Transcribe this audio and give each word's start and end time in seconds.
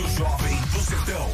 Rádio 0.00 0.16
Jovem 0.16 0.56
do 0.72 0.80
Sertão. 0.80 1.30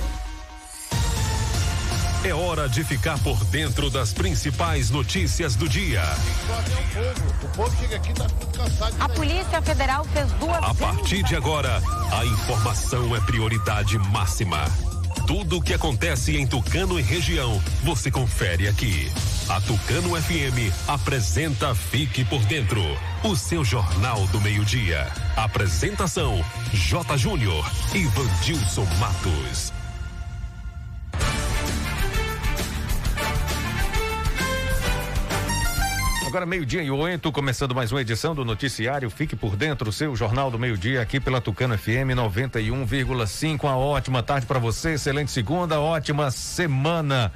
É 2.25 2.35
hora 2.35 2.69
de 2.69 2.83
ficar 2.83 3.17
por 3.21 3.45
dentro 3.45 3.89
das 3.89 4.13
principais 4.13 4.91
notícias 4.91 5.55
do 5.55 5.69
dia. 5.69 6.03
O 7.43 7.49
povo 7.49 7.77
chega 7.79 7.97
aqui 7.97 8.13
tá 8.13 8.27
cansado. 8.53 8.97
A 8.99 9.09
Polícia 9.09 9.63
Federal 9.63 10.05
fez 10.07 10.33
duas. 10.33 10.57
A 10.57 10.75
partir 10.75 11.23
de 11.23 11.37
agora, 11.37 11.81
a 12.13 12.25
informação 12.25 13.15
é 13.15 13.21
prioridade 13.21 13.99
máxima. 13.99 14.65
Tudo 15.27 15.59
o 15.59 15.63
que 15.63 15.75
acontece 15.75 16.37
em 16.37 16.47
Tucano 16.47 17.01
e 17.01 17.03
região, 17.03 17.61
você 17.83 18.13
confere 18.13 18.69
aqui. 18.69 19.11
A 19.49 19.61
Tucano 19.61 20.15
FM 20.21 20.73
apresenta 20.87 21.75
Fique 21.75 22.25
por 22.25 22.41
Dentro, 22.45 22.81
o 23.25 23.35
seu 23.35 23.65
jornal 23.65 24.25
do 24.29 24.41
meio-dia. 24.41 25.09
Apresentação: 25.37 26.45
J. 26.73 27.19
Júnior 27.19 27.69
e 27.93 28.05
Vandilson 28.05 28.87
Matos. 29.01 29.76
Agora 36.37 36.45
meio-dia 36.45 36.83
e 36.83 36.91
oito, 36.91 37.33
começando 37.33 37.75
mais 37.75 37.91
uma 37.91 38.03
edição 38.03 38.35
do 38.35 38.45
noticiário. 38.45 39.09
Fique 39.09 39.35
por 39.35 39.57
dentro, 39.57 39.91
seu 39.91 40.15
jornal 40.15 40.51
do 40.51 40.59
meio-dia 40.59 41.01
aqui 41.01 41.19
pela 41.19 41.41
Tucano 41.41 41.79
FM 41.79 42.13
91,5. 42.15 43.65
Uma 43.65 43.79
ótima 43.79 44.23
tarde 44.23 44.45
para 44.45 44.59
você, 44.59 44.93
excelente 44.93 45.31
segunda, 45.31 45.81
ótima 45.81 46.31
semana. 46.31 47.33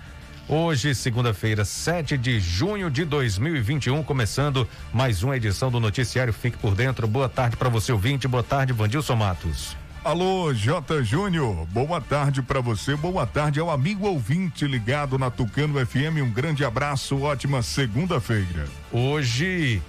Hoje, 0.46 0.94
segunda-feira, 0.94 1.64
7 1.64 2.18
de 2.18 2.38
junho 2.40 2.90
de 2.90 3.06
2021, 3.06 4.02
começando 4.02 4.68
mais 4.92 5.22
uma 5.22 5.34
edição 5.34 5.70
do 5.70 5.80
noticiário 5.80 6.34
Fique 6.34 6.58
por 6.58 6.74
Dentro. 6.74 7.08
Boa 7.08 7.26
tarde 7.26 7.56
para 7.56 7.70
você, 7.70 7.92
ouvinte. 7.92 8.28
Boa 8.28 8.42
tarde, 8.42 8.74
Vandilson 8.74 9.16
Matos. 9.16 9.79
Alô, 10.02 10.52
J. 10.54 11.02
Júnior, 11.04 11.66
boa 11.66 12.00
tarde 12.00 12.40
para 12.40 12.62
você, 12.62 12.96
boa 12.96 13.26
tarde 13.26 13.60
ao 13.60 13.70
amigo 13.70 14.06
ouvinte 14.06 14.66
ligado 14.66 15.18
na 15.18 15.30
Tucano 15.30 15.78
FM. 15.86 16.22
Um 16.22 16.30
grande 16.30 16.64
abraço, 16.64 17.20
ótima 17.20 17.60
segunda-feira. 17.60 18.66
Hoje, 18.90 19.82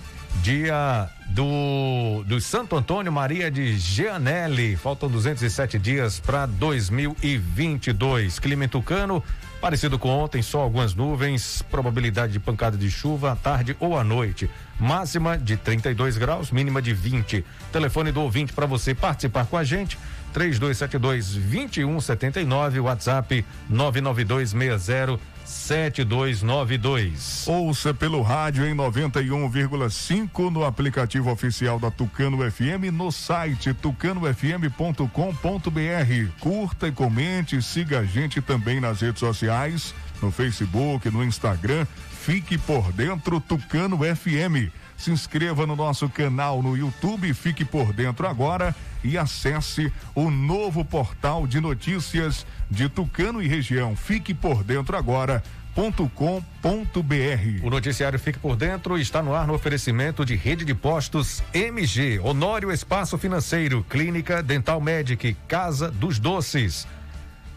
dia 0.43 1.09
do, 1.29 2.25
do 2.25 2.41
Santo 2.41 2.75
Antônio 2.75 3.09
Maria 3.09 3.49
de 3.49 3.77
Gianelli. 3.77 4.75
Faltam 4.75 5.09
207 5.09 5.79
dias 5.79 6.19
para 6.19 6.45
2022. 6.45 8.37
Clima 8.37 8.67
Tucano, 8.67 9.23
parecido 9.61 9.99
com 9.99 10.09
ontem, 10.09 10.41
só 10.41 10.61
algumas 10.61 10.95
nuvens, 10.95 11.61
probabilidade 11.69 12.33
de 12.33 12.39
pancada 12.39 12.75
de 12.75 12.89
chuva 12.89 13.33
à 13.33 13.35
tarde 13.35 13.77
ou 13.79 13.95
à 13.95 14.03
noite. 14.03 14.49
Máxima 14.79 15.37
de 15.37 15.55
32 15.55 16.17
graus, 16.17 16.49
mínima 16.49 16.81
de 16.81 16.93
20. 16.93 17.45
Telefone 17.71 18.11
do 18.11 18.21
ouvinte 18.21 18.51
para 18.51 18.65
você 18.65 18.95
participar 18.95 19.45
com 19.45 19.55
a 19.55 19.63
gente. 19.63 19.99
3272 20.33 21.35
2179, 21.35 22.79
WhatsApp 22.79 23.45
99260 23.69 25.19
7292. 25.45 27.45
Ouça 27.47 27.93
pelo 27.93 28.21
rádio 28.21 28.65
em 28.65 28.75
91,5 28.75 30.49
no 30.49 30.65
aplicativo 30.65 31.31
oficial 31.31 31.79
da 31.79 31.91
Tucano 31.91 32.39
FM 32.51 32.91
no 32.91 33.11
site 33.11 33.73
tucanofm.com.br. 33.73 36.31
Curta 36.39 36.87
e 36.87 36.91
comente, 36.91 37.61
siga 37.61 37.99
a 37.99 38.05
gente 38.05 38.41
também 38.41 38.79
nas 38.79 39.01
redes 39.01 39.19
sociais, 39.19 39.93
no 40.21 40.31
Facebook, 40.31 41.09
no 41.09 41.23
Instagram. 41.23 41.85
Fique 42.11 42.57
por 42.57 42.91
dentro 42.91 43.39
Tucano 43.39 43.99
FM. 44.03 44.71
Se 44.97 45.09
inscreva 45.09 45.65
no 45.65 45.75
nosso 45.75 46.07
canal 46.07 46.61
no 46.61 46.77
YouTube, 46.77 47.33
fique 47.33 47.65
por 47.65 47.91
dentro 47.91 48.27
agora 48.27 48.75
e 49.03 49.17
acesse 49.17 49.91
o 50.13 50.29
novo 50.29 50.85
portal 50.85 51.47
de 51.47 51.59
notícias 51.59 52.45
de 52.69 52.87
Tucano 52.87 53.41
e 53.41 53.47
região. 53.47 53.95
Fique 53.95 54.33
por 54.33 54.63
dentro 54.63 54.95
agora. 54.95 55.43
.com.br. 55.73 57.63
O 57.63 57.69
noticiário 57.69 58.19
Fique 58.19 58.37
por 58.37 58.57
Dentro 58.57 58.97
está 58.97 59.23
no 59.23 59.33
ar 59.33 59.47
no 59.47 59.53
oferecimento 59.53 60.25
de 60.25 60.35
rede 60.35 60.65
de 60.65 60.75
postos 60.75 61.41
MG, 61.53 62.19
Honório 62.19 62.71
Espaço 62.71 63.17
Financeiro, 63.17 63.85
Clínica 63.89 64.43
Dental 64.43 64.81
Medic, 64.81 65.35
Casa 65.47 65.89
dos 65.89 66.19
Doces, 66.19 66.85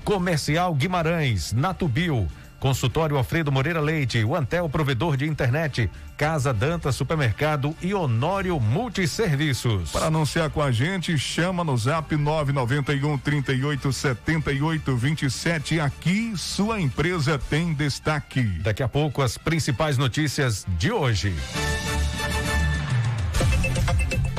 Comercial 0.05 0.73
Guimarães, 0.75 1.53
Natubio, 1.53 2.29
Consultório 2.65 3.19
Alfredo 3.19 3.53
Moreira 3.53 3.79
Leite, 3.79 4.25
o 4.25 4.35
Antel 4.35 4.71
Provedor 4.71 5.19
de 5.19 5.29
Internet, 5.29 5.91
Casa 6.17 6.51
Danta 6.51 6.91
Supermercado 6.93 7.77
e 7.83 7.93
Honório 7.93 8.59
Multisserviços. 8.59 9.91
Para 9.91 10.07
anunciar 10.07 10.49
com 10.49 10.63
a 10.63 10.73
gente, 10.73 11.19
chama 11.19 11.63
no 11.63 11.77
zap 11.77 12.17
991 12.17 13.19
38 13.19 13.93
78 13.93 14.97
27. 14.97 15.79
Aqui 15.79 16.33
sua 16.39 16.81
empresa 16.81 17.39
tem 17.39 17.75
destaque. 17.75 18.41
Daqui 18.63 18.83
a 18.83 18.89
pouco 18.89 19.21
as 19.21 19.37
principais 19.37 19.99
notícias 19.99 20.65
de 20.79 20.91
hoje. 20.91 21.35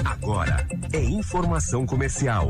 Agora 0.03 0.65
é 0.91 0.99
informação 0.99 1.85
comercial. 1.85 2.49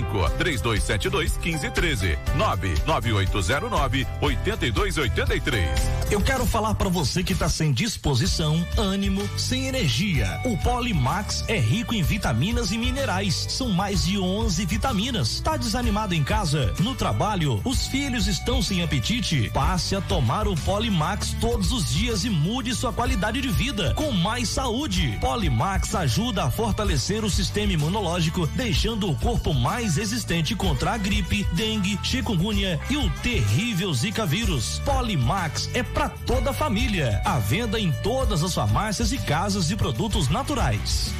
3272 0.00 1.36
1513 1.38 2.18
99809 2.36 4.06
8283. 4.20 5.70
Eu 6.10 6.20
quero 6.20 6.46
falar 6.46 6.74
para 6.74 6.88
você 6.88 7.22
que 7.22 7.34
tá 7.34 7.48
sem 7.48 7.72
disposição, 7.72 8.64
ânimo, 8.76 9.26
sem 9.38 9.66
energia. 9.66 10.40
O 10.44 10.56
Polimax 10.58 11.44
é 11.48 11.58
rico 11.58 11.94
em 11.94 12.02
vitaminas 12.02 12.70
e 12.70 12.78
minerais. 12.78 13.34
São 13.48 13.70
mais 13.70 14.04
de 14.04 14.18
11 14.18 14.64
vitaminas. 14.66 15.40
Tá 15.40 15.56
desanimado 15.56 16.14
em 16.14 16.22
casa? 16.22 16.72
No 16.80 16.94
trabalho? 16.94 17.60
Os 17.64 17.86
filhos 17.86 18.26
estão 18.26 18.62
sem 18.62 18.82
apetite? 18.82 19.50
Passe 19.52 19.96
a 19.96 20.00
tomar 20.00 20.46
o 20.46 20.54
Polimax 20.54 21.34
todos 21.40 21.72
os 21.72 21.90
dias 21.90 22.24
e 22.24 22.30
mude 22.30 22.74
sua 22.74 22.92
qualidade 22.92 23.40
de 23.40 23.48
vida 23.48 23.94
com 23.94 24.12
mais 24.12 24.48
saúde. 24.48 25.18
Polimax 25.20 25.94
ajuda 25.94 26.44
a 26.44 26.50
fortalecer 26.50 27.24
o 27.24 27.30
sistema 27.30 27.72
imunológico, 27.72 28.46
deixando 28.48 29.10
o 29.10 29.16
corpo 29.16 29.52
mais 29.54 29.81
resistente 29.90 30.54
contra 30.54 30.92
a 30.92 30.98
gripe, 30.98 31.46
dengue, 31.52 31.98
chikungunya 32.02 32.80
e 32.90 32.96
o 32.96 33.10
terrível 33.22 33.92
Zika 33.92 34.24
vírus. 34.24 34.80
Polimax 34.84 35.68
é 35.74 35.82
para 35.82 36.08
toda 36.08 36.50
a 36.50 36.54
família. 36.54 37.20
À 37.24 37.38
venda 37.38 37.78
em 37.78 37.92
todas 38.02 38.42
as 38.42 38.54
farmácias 38.54 39.12
e 39.12 39.18
casas 39.18 39.68
de 39.68 39.76
produtos 39.76 40.28
naturais. 40.28 41.12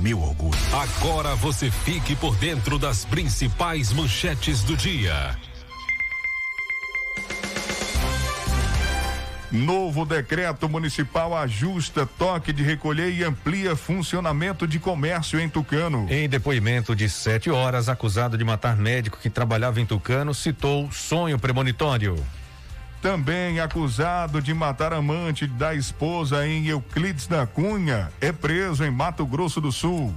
meu 0.00 0.20
orgulho. 0.20 0.58
Agora 0.72 1.34
você 1.34 1.70
fique 1.70 2.16
por 2.16 2.34
dentro 2.36 2.78
das 2.78 3.04
principais 3.04 3.92
manchetes 3.92 4.62
do 4.62 4.76
dia. 4.76 5.36
Novo 9.50 10.04
decreto 10.04 10.68
municipal 10.68 11.36
ajusta 11.36 12.06
toque 12.06 12.52
de 12.52 12.62
recolher 12.62 13.12
e 13.12 13.24
amplia 13.24 13.74
funcionamento 13.74 14.64
de 14.64 14.78
comércio 14.78 15.40
em 15.40 15.48
Tucano. 15.48 16.06
Em 16.08 16.28
depoimento 16.28 16.94
de 16.94 17.08
sete 17.08 17.50
horas, 17.50 17.88
acusado 17.88 18.38
de 18.38 18.44
matar 18.44 18.76
médico 18.76 19.18
que 19.20 19.28
trabalhava 19.28 19.80
em 19.80 19.86
Tucano, 19.86 20.32
citou 20.32 20.88
sonho 20.92 21.36
premonitório. 21.36 22.16
Também 23.02 23.60
acusado 23.60 24.42
de 24.42 24.52
matar 24.52 24.92
amante 24.92 25.46
da 25.46 25.74
esposa 25.74 26.46
em 26.46 26.66
Euclides 26.66 27.26
da 27.26 27.46
Cunha, 27.46 28.12
é 28.20 28.30
preso 28.30 28.84
em 28.84 28.90
Mato 28.90 29.24
Grosso 29.24 29.58
do 29.58 29.72
Sul. 29.72 30.14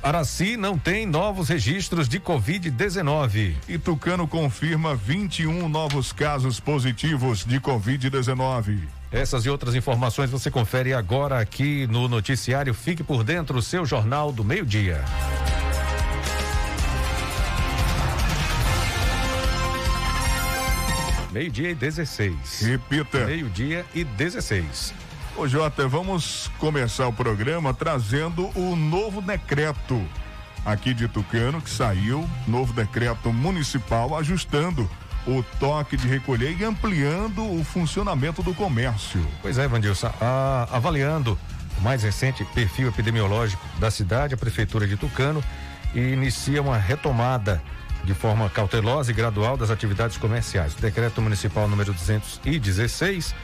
Araci 0.00 0.56
não 0.56 0.78
tem 0.78 1.06
novos 1.06 1.48
registros 1.48 2.08
de 2.08 2.20
Covid-19. 2.20 3.54
E 3.68 3.78
Tucano 3.78 4.26
confirma 4.26 4.94
21 4.94 5.68
novos 5.68 6.12
casos 6.12 6.58
positivos 6.60 7.44
de 7.44 7.60
Covid-19. 7.60 8.80
Essas 9.12 9.44
e 9.44 9.50
outras 9.50 9.74
informações 9.74 10.30
você 10.30 10.50
confere 10.50 10.94
agora 10.94 11.38
aqui 11.38 11.86
no 11.88 12.08
noticiário 12.08 12.74
Fique 12.74 13.04
por 13.04 13.22
Dentro, 13.22 13.60
seu 13.60 13.84
jornal 13.84 14.32
do 14.32 14.42
meio-dia. 14.44 15.04
Meio-dia 21.32 21.70
e 21.70 21.74
16. 21.74 22.66
Repita. 22.66 23.24
Meio-dia 23.24 23.86
e 23.94 24.04
16. 24.04 24.92
Ô 25.34 25.48
Jota, 25.48 25.88
vamos 25.88 26.50
começar 26.58 27.08
o 27.08 27.12
programa 27.12 27.72
trazendo 27.72 28.50
o 28.54 28.76
novo 28.76 29.22
decreto 29.22 29.98
aqui 30.62 30.92
de 30.92 31.08
Tucano 31.08 31.62
que 31.62 31.70
saiu, 31.70 32.28
novo 32.46 32.74
decreto 32.74 33.32
municipal 33.32 34.14
ajustando 34.16 34.88
o 35.26 35.42
toque 35.58 35.96
de 35.96 36.06
recolher 36.06 36.54
e 36.60 36.64
ampliando 36.64 37.42
o 37.58 37.64
funcionamento 37.64 38.42
do 38.42 38.52
comércio. 38.52 39.26
Pois 39.40 39.56
é, 39.56 39.66
Vandilson, 39.66 40.12
a, 40.20 40.68
avaliando 40.70 41.38
o 41.78 41.80
mais 41.80 42.02
recente 42.02 42.44
perfil 42.44 42.88
epidemiológico 42.88 43.64
da 43.78 43.90
cidade, 43.90 44.34
a 44.34 44.36
prefeitura 44.36 44.86
de 44.86 44.98
Tucano 44.98 45.42
inicia 45.94 46.60
uma 46.60 46.76
retomada 46.76 47.62
de 48.04 48.14
forma 48.14 48.48
cautelosa 48.50 49.10
e 49.10 49.14
gradual 49.14 49.56
das 49.56 49.70
atividades 49.70 50.16
comerciais. 50.16 50.74
O 50.74 50.80
decreto 50.80 51.20
municipal 51.22 51.68
número 51.68 51.92
216, 51.92 53.34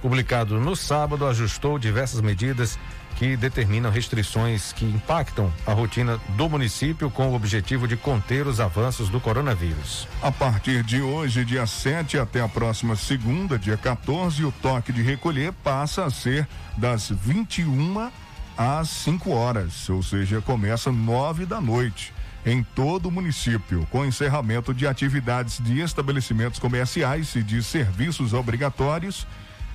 publicado 0.00 0.58
no 0.58 0.74
sábado, 0.74 1.26
ajustou 1.26 1.78
diversas 1.78 2.20
medidas 2.20 2.78
que 3.16 3.34
determinam 3.34 3.90
restrições 3.90 4.72
que 4.74 4.84
impactam 4.84 5.50
a 5.66 5.72
rotina 5.72 6.20
do 6.36 6.48
município 6.50 7.10
com 7.10 7.30
o 7.30 7.34
objetivo 7.34 7.88
de 7.88 7.96
conter 7.96 8.46
os 8.46 8.60
avanços 8.60 9.08
do 9.08 9.18
coronavírus. 9.18 10.06
A 10.22 10.30
partir 10.30 10.82
de 10.82 11.00
hoje, 11.00 11.44
dia 11.44 11.66
7 11.66 12.18
até 12.18 12.42
a 12.42 12.48
próxima 12.48 12.94
segunda, 12.94 13.58
dia 13.58 13.76
14, 13.76 14.44
o 14.44 14.52
toque 14.52 14.92
de 14.92 15.00
recolher 15.00 15.52
passa 15.64 16.04
a 16.04 16.10
ser 16.10 16.46
das 16.76 17.08
21 17.08 18.10
às 18.56 18.88
5 18.90 19.30
horas, 19.30 19.88
ou 19.88 20.02
seja, 20.02 20.42
começa 20.42 20.92
nove 20.92 21.46
da 21.46 21.60
noite 21.60 22.12
em 22.46 22.62
todo 22.62 23.06
o 23.06 23.10
município, 23.10 23.86
com 23.90 24.06
encerramento 24.06 24.72
de 24.72 24.86
atividades 24.86 25.58
de 25.62 25.80
estabelecimentos 25.80 26.60
comerciais 26.60 27.34
e 27.34 27.42
de 27.42 27.60
serviços 27.60 28.32
obrigatórios, 28.32 29.26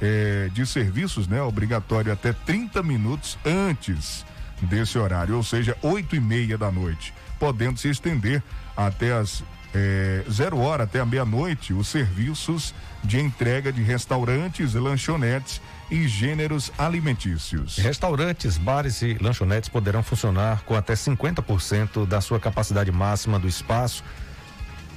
eh, 0.01 0.49
de 0.53 0.65
serviços, 0.65 1.27
né, 1.27 1.41
obrigatório 1.41 2.13
até 2.13 2.31
30 2.31 2.81
minutos 2.81 3.37
antes 3.45 4.25
desse 4.61 4.97
horário, 4.97 5.35
ou 5.35 5.43
seja, 5.43 5.77
oito 5.81 6.15
e 6.15 6.19
meia 6.21 6.57
da 6.57 6.71
noite, 6.71 7.13
podendo 7.37 7.77
se 7.77 7.89
estender 7.89 8.41
até 8.77 9.11
as 9.11 9.43
é, 9.73 10.23
zero 10.29 10.59
hora 10.59 10.83
até 10.83 10.99
a 10.99 11.05
meia-noite 11.05 11.73
os 11.73 11.87
serviços 11.87 12.73
de 13.03 13.19
entrega 13.19 13.71
de 13.71 13.81
restaurantes, 13.81 14.73
lanchonetes 14.73 15.61
e 15.91 16.07
gêneros 16.07 16.71
alimentícios. 16.77 17.77
Restaurantes, 17.77 18.57
bares 18.57 19.01
e 19.01 19.17
lanchonetes 19.21 19.69
poderão 19.69 20.01
funcionar 20.01 20.63
com 20.63 20.73
até 20.73 20.93
50% 20.93 22.07
da 22.07 22.21
sua 22.21 22.39
capacidade 22.39 22.91
máxima 22.91 23.37
do 23.37 23.47
espaço 23.47 24.03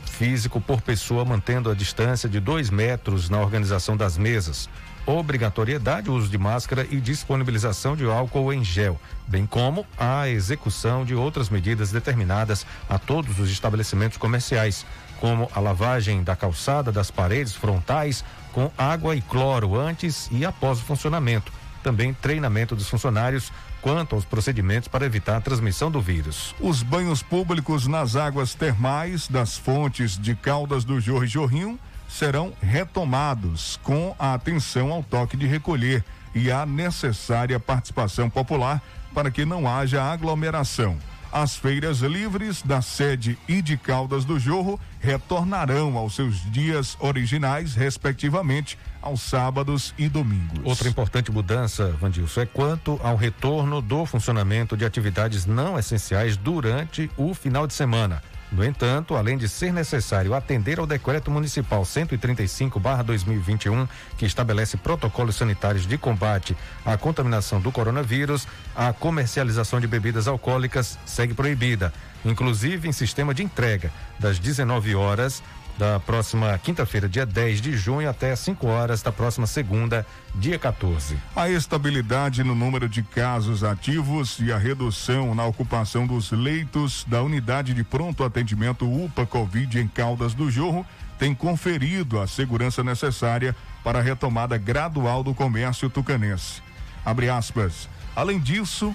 físico 0.07 0.61
por 0.61 0.81
pessoa, 0.81 1.25
mantendo 1.25 1.69
a 1.69 1.75
distância 1.75 2.29
de 2.29 2.39
dois 2.39 2.71
metros 2.71 3.29
na 3.29 3.41
organização 3.41 3.97
das 3.97 4.17
mesas 4.17 4.69
obrigatoriedade, 5.07 6.11
uso 6.11 6.29
de 6.29 6.39
máscara 6.39 6.87
e 6.91 7.01
disponibilização 7.01 7.95
de 7.95 8.05
álcool 8.05 8.53
em 8.53 8.65
gel, 8.65 8.99
bem 9.27 9.47
como 9.47 9.87
a 9.99 10.29
execução 10.29 11.05
de 11.05 11.15
outras 11.15 11.51
medidas 11.51 11.91
determinadas 11.91 12.67
a 12.89 12.99
todos 12.99 13.39
os 13.39 13.51
estabelecimentos 13.51 14.17
comerciais, 14.17 14.87
como 15.21 15.51
a 15.55 15.61
lavagem 15.61 16.23
da 16.23 16.37
calçada 16.37 16.93
das 16.93 17.11
paredes 17.11 17.55
frontais 17.55 18.25
com 18.53 18.71
água 18.79 19.17
e 19.17 19.21
cloro 19.21 19.79
antes 19.79 20.29
e 20.31 20.45
após 20.45 20.79
o 20.79 20.85
funcionamento. 20.85 21.53
Também 21.83 22.15
treinamento 22.15 22.75
dos 22.75 22.89
funcionários 22.89 23.53
quanto 23.83 24.15
aos 24.15 24.25
procedimentos 24.25 24.89
para 24.89 25.05
evitar 25.05 25.37
a 25.37 25.41
transmissão 25.41 25.91
do 25.91 26.01
vírus. 26.01 26.55
Os 26.59 26.83
banhos 26.83 27.23
públicos 27.23 27.87
nas 27.87 28.17
águas 28.17 28.55
termais 28.55 29.29
das 29.29 29.59
fontes 29.59 30.17
de 30.17 30.35
Caldas 30.35 30.85
do 30.85 30.99
Jorro 31.01 31.25
e 31.25 31.29
Jorrinho 31.29 31.79
serão 32.09 32.53
retomados 32.63 33.79
com 33.83 34.15
a 34.19 34.35
atenção 34.35 34.93
ao 34.93 35.03
toque 35.03 35.37
de 35.37 35.47
recolher 35.47 36.03
e 36.35 36.51
a 36.51 36.65
necessária 36.65 37.61
participação 37.61 38.31
popular 38.31 38.81
para 39.13 39.31
que 39.31 39.45
não 39.45 39.69
haja 39.69 40.03
aglomeração. 40.03 40.97
As 41.35 41.57
feiras 41.57 41.99
livres 41.99 42.63
da 42.63 42.81
sede 42.81 43.37
e 43.49 43.61
de 43.61 43.77
Caldas 43.77 44.25
do 44.25 44.39
Jorro 44.39 44.79
retornarão 45.01 45.99
aos 45.99 46.15
seus 46.15 46.49
dias 46.53 46.97
originais, 47.01 47.75
respectivamente, 47.75 48.79
aos 49.03 49.21
sábados 49.21 49.93
e 49.99 50.09
domingos. 50.09 50.61
Outra 50.63 50.89
importante 50.89 51.33
mudança, 51.33 51.91
Vandilson, 52.01 52.43
é 52.43 52.47
quanto 52.47 53.01
ao 53.03 53.17
retorno 53.17 53.83
do 53.83 54.07
funcionamento 54.07 54.77
de 54.77 54.85
atividades 54.85 55.45
não 55.45 55.77
essenciais 55.77 56.37
durante 56.37 57.11
o 57.17 57.35
final 57.35 57.67
de 57.67 57.75
semana. 57.75 58.23
No 58.55 58.65
entanto, 58.65 59.17
além 59.17 59.37
de 59.37 59.49
ser 59.49 59.73
necessário 59.73 60.33
atender 60.33 60.79
ao 60.79 60.87
decreto 60.87 61.29
municipal 61.29 61.85
135/2021, 61.85 63.89
que 64.17 64.25
estabelece 64.25 64.77
protocolos 64.77 65.35
sanitários 65.35 65.89
de 65.89 65.99
combate 65.99 66.57
à 66.87 66.97
contaminação 66.97 67.61
do 67.61 67.73
coronavírus, 67.73 68.47
a 68.77 68.93
comercialização 68.93 69.81
de 69.81 69.89
bebidas 69.89 70.29
alcoólicas 70.29 70.97
segue 71.05 71.35
proibida, 71.35 71.93
inclusive 72.25 72.89
em 72.89 72.93
sistema 72.93 73.35
de 73.35 73.43
entrega, 73.43 73.91
das 74.21 74.39
19 74.39 74.95
horas 74.95 75.43
da 75.77 75.99
próxima 75.99 76.57
quinta-feira, 76.59 77.09
dia 77.09 77.27
10 77.27 77.61
de 77.61 77.77
junho, 77.77 78.09
até 78.09 78.35
5 78.35 78.67
horas 78.67 79.03
da 79.03 79.11
próxima 79.11 79.47
segunda, 79.47 80.07
dia 80.35 80.59
14. 80.59 81.17
A 81.35 81.49
estabilidade 81.49 82.45
no 82.45 82.55
número 82.55 82.89
de 82.89 83.03
casos 83.03 83.65
ativos 83.65 84.39
e 84.39 84.53
a 84.53 84.59
redução 84.59 85.35
na 85.35 85.45
ocupação 85.45 86.07
dos 86.07 86.31
leitos 86.31 87.05
da 87.09 87.23
unidade 87.23 87.75
de 87.75 87.83
pronto 87.83 88.23
atendimento 88.23 88.87
UPA 88.87 89.27
Covid 89.27 89.81
em 89.81 89.89
Caldas 89.89 90.33
do 90.33 90.51
Jorro 90.51 90.87
tem 91.19 91.35
conferido 91.35 92.21
a 92.21 92.27
segurança 92.27 92.83
necessária 92.85 93.55
para 93.83 93.99
a 93.99 94.03
retomada 94.03 94.57
gradual 94.57 95.23
do 95.23 95.35
comércio 95.35 95.91
tucanense. 95.91 96.63
Abre 97.05 97.29
aspas. 97.29 97.89
Além 98.17 98.39
disso, 98.39 98.95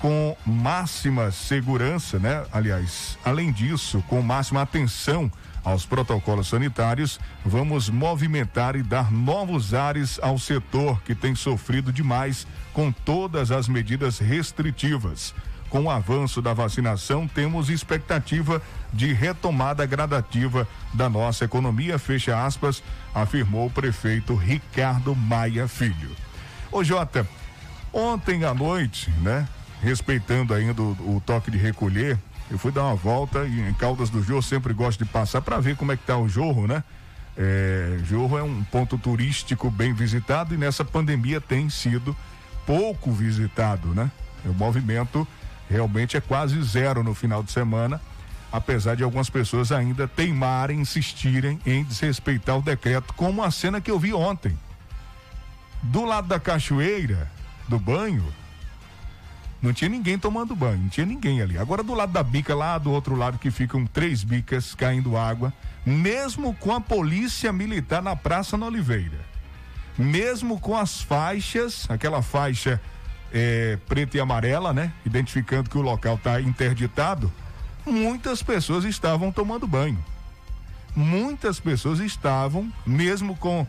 com 0.00 0.36
máxima 0.44 1.30
segurança, 1.30 2.18
né? 2.18 2.44
Aliás, 2.52 3.18
além 3.24 3.50
disso, 3.52 4.02
com 4.08 4.20
máxima 4.20 4.62
atenção 4.62 5.30
aos 5.66 5.84
protocolos 5.84 6.46
sanitários, 6.46 7.18
vamos 7.44 7.90
movimentar 7.90 8.76
e 8.76 8.84
dar 8.84 9.10
novos 9.10 9.74
ares 9.74 10.16
ao 10.22 10.38
setor 10.38 11.02
que 11.02 11.12
tem 11.12 11.34
sofrido 11.34 11.92
demais 11.92 12.46
com 12.72 12.92
todas 12.92 13.50
as 13.50 13.66
medidas 13.66 14.20
restritivas. 14.20 15.34
Com 15.68 15.82
o 15.82 15.90
avanço 15.90 16.40
da 16.40 16.54
vacinação, 16.54 17.26
temos 17.26 17.68
expectativa 17.68 18.62
de 18.92 19.12
retomada 19.12 19.84
gradativa 19.84 20.68
da 20.94 21.10
nossa 21.10 21.44
economia, 21.44 21.98
fecha 21.98 22.46
aspas, 22.46 22.80
afirmou 23.12 23.66
o 23.66 23.70
prefeito 23.70 24.36
Ricardo 24.36 25.16
Maia 25.16 25.66
Filho. 25.66 26.12
Ô 26.70 26.84
Jota, 26.84 27.26
ontem 27.92 28.44
à 28.44 28.54
noite, 28.54 29.10
né, 29.20 29.48
respeitando 29.82 30.54
ainda 30.54 30.80
o, 30.80 31.16
o 31.16 31.22
toque 31.26 31.50
de 31.50 31.58
recolher, 31.58 32.16
eu 32.50 32.58
fui 32.58 32.70
dar 32.70 32.84
uma 32.84 32.94
volta 32.94 33.46
em 33.46 33.72
Caldas 33.74 34.08
do 34.08 34.22
Jorro 34.22 34.42
sempre 34.42 34.72
gosto 34.72 35.04
de 35.04 35.10
passar 35.10 35.42
para 35.42 35.58
ver 35.58 35.76
como 35.76 35.92
é 35.92 35.96
que 35.96 36.04
tá 36.04 36.16
o 36.16 36.28
Jorro, 36.28 36.66
né? 36.66 36.84
É, 37.36 37.98
Jorro 38.04 38.38
é 38.38 38.42
um 38.42 38.62
ponto 38.64 38.96
turístico 38.96 39.70
bem 39.70 39.92
visitado 39.92 40.54
e 40.54 40.56
nessa 40.56 40.84
pandemia 40.84 41.40
tem 41.40 41.68
sido 41.68 42.16
pouco 42.64 43.12
visitado, 43.12 43.88
né? 43.88 44.10
O 44.44 44.52
movimento 44.52 45.26
realmente 45.68 46.16
é 46.16 46.20
quase 46.20 46.60
zero 46.62 47.02
no 47.02 47.14
final 47.14 47.42
de 47.42 47.50
semana, 47.50 48.00
apesar 48.52 48.94
de 48.94 49.02
algumas 49.02 49.28
pessoas 49.28 49.72
ainda 49.72 50.06
teimarem, 50.06 50.80
insistirem 50.80 51.60
em 51.66 51.82
desrespeitar 51.84 52.56
o 52.56 52.62
decreto, 52.62 53.12
como 53.14 53.42
a 53.42 53.50
cena 53.50 53.80
que 53.80 53.90
eu 53.90 53.98
vi 53.98 54.14
ontem. 54.14 54.56
Do 55.82 56.04
lado 56.04 56.28
da 56.28 56.40
cachoeira, 56.40 57.30
do 57.68 57.78
banho, 57.78 58.24
não 59.66 59.72
tinha 59.72 59.88
ninguém 59.88 60.16
tomando 60.16 60.54
banho, 60.54 60.78
não 60.78 60.88
tinha 60.88 61.04
ninguém 61.04 61.42
ali. 61.42 61.58
Agora 61.58 61.82
do 61.82 61.92
lado 61.92 62.12
da 62.12 62.22
bica, 62.22 62.54
lá 62.54 62.78
do 62.78 62.92
outro 62.92 63.16
lado 63.16 63.36
que 63.36 63.50
ficam 63.50 63.84
três 63.84 64.22
bicas 64.22 64.76
caindo 64.76 65.16
água, 65.16 65.52
mesmo 65.84 66.54
com 66.54 66.72
a 66.72 66.80
polícia 66.80 67.52
militar 67.52 68.00
na 68.00 68.14
Praça 68.14 68.56
na 68.56 68.66
Oliveira, 68.66 69.18
mesmo 69.98 70.60
com 70.60 70.76
as 70.76 71.00
faixas, 71.00 71.84
aquela 71.90 72.22
faixa 72.22 72.80
é, 73.32 73.76
preta 73.88 74.16
e 74.16 74.20
amarela, 74.20 74.72
né? 74.72 74.92
Identificando 75.04 75.68
que 75.68 75.76
o 75.76 75.82
local 75.82 76.14
está 76.14 76.40
interditado, 76.40 77.32
muitas 77.84 78.44
pessoas 78.44 78.84
estavam 78.84 79.32
tomando 79.32 79.66
banho. 79.66 80.02
Muitas 80.94 81.58
pessoas 81.58 81.98
estavam, 81.98 82.72
mesmo 82.86 83.36
com 83.36 83.66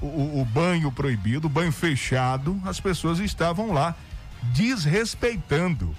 o, 0.00 0.40
o 0.40 0.44
banho 0.44 0.90
proibido, 0.90 1.46
o 1.46 1.50
banho 1.50 1.72
fechado, 1.72 2.60
as 2.66 2.80
pessoas 2.80 3.20
estavam 3.20 3.72
lá 3.72 3.94
desrespeitando, 4.42 5.94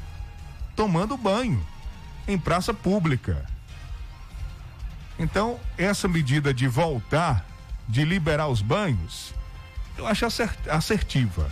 tomando 0.75 1.17
banho 1.17 1.65
em 2.27 2.37
praça 2.37 2.73
pública. 2.73 3.45
Então, 5.19 5.59
essa 5.77 6.07
medida 6.07 6.53
de 6.53 6.67
voltar, 6.67 7.45
de 7.87 8.05
liberar 8.05 8.47
os 8.47 8.61
banhos, 8.61 9.33
eu 9.97 10.05
acho 10.05 10.25
assertiva. 10.69 11.49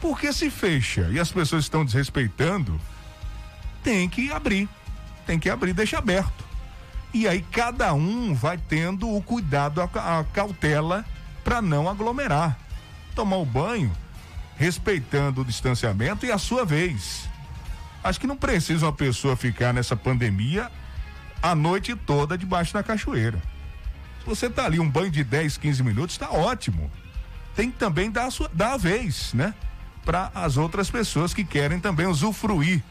Porque 0.00 0.32
se 0.32 0.50
fecha 0.50 1.08
e 1.10 1.18
as 1.18 1.32
pessoas 1.32 1.64
estão 1.64 1.84
desrespeitando, 1.84 2.78
tem 3.82 4.08
que 4.08 4.30
abrir. 4.30 4.68
Tem 5.26 5.38
que 5.38 5.50
abrir, 5.50 5.72
deixa 5.72 5.98
aberto. 5.98 6.44
E 7.12 7.26
aí 7.26 7.42
cada 7.50 7.92
um 7.94 8.34
vai 8.34 8.58
tendo 8.58 9.12
o 9.12 9.22
cuidado, 9.22 9.80
a, 9.80 10.20
a 10.20 10.24
cautela 10.24 11.04
para 11.42 11.60
não 11.60 11.88
aglomerar. 11.88 12.58
Tomar 13.14 13.36
o 13.36 13.46
banho 13.46 13.90
respeitando 14.56 15.42
o 15.42 15.44
distanciamento 15.44 16.24
e 16.26 16.32
a 16.32 16.38
sua 16.38 16.64
vez. 16.64 17.28
Acho 18.02 18.20
que 18.20 18.26
não 18.26 18.36
precisa 18.36 18.86
uma 18.86 18.92
pessoa 18.92 19.36
ficar 19.36 19.72
nessa 19.72 19.96
pandemia 19.96 20.70
a 21.42 21.54
noite 21.54 21.94
toda 21.94 22.38
debaixo 22.38 22.72
da 22.72 22.82
cachoeira. 22.82 23.42
Se 24.20 24.26
você 24.26 24.48
tá 24.48 24.64
ali 24.64 24.80
um 24.80 24.88
banho 24.88 25.10
de 25.10 25.22
10, 25.22 25.56
15 25.58 25.82
minutos, 25.82 26.14
está 26.14 26.30
ótimo. 26.30 26.90
Tem 27.54 27.70
que 27.70 27.78
também 27.78 28.10
dar 28.10 28.26
a, 28.26 28.30
sua, 28.30 28.50
dar 28.52 28.74
a 28.74 28.76
vez, 28.76 29.32
né? 29.34 29.54
Para 30.04 30.30
as 30.34 30.56
outras 30.56 30.90
pessoas 30.90 31.34
que 31.34 31.44
querem 31.44 31.80
também 31.80 32.06
usufruir 32.06 32.82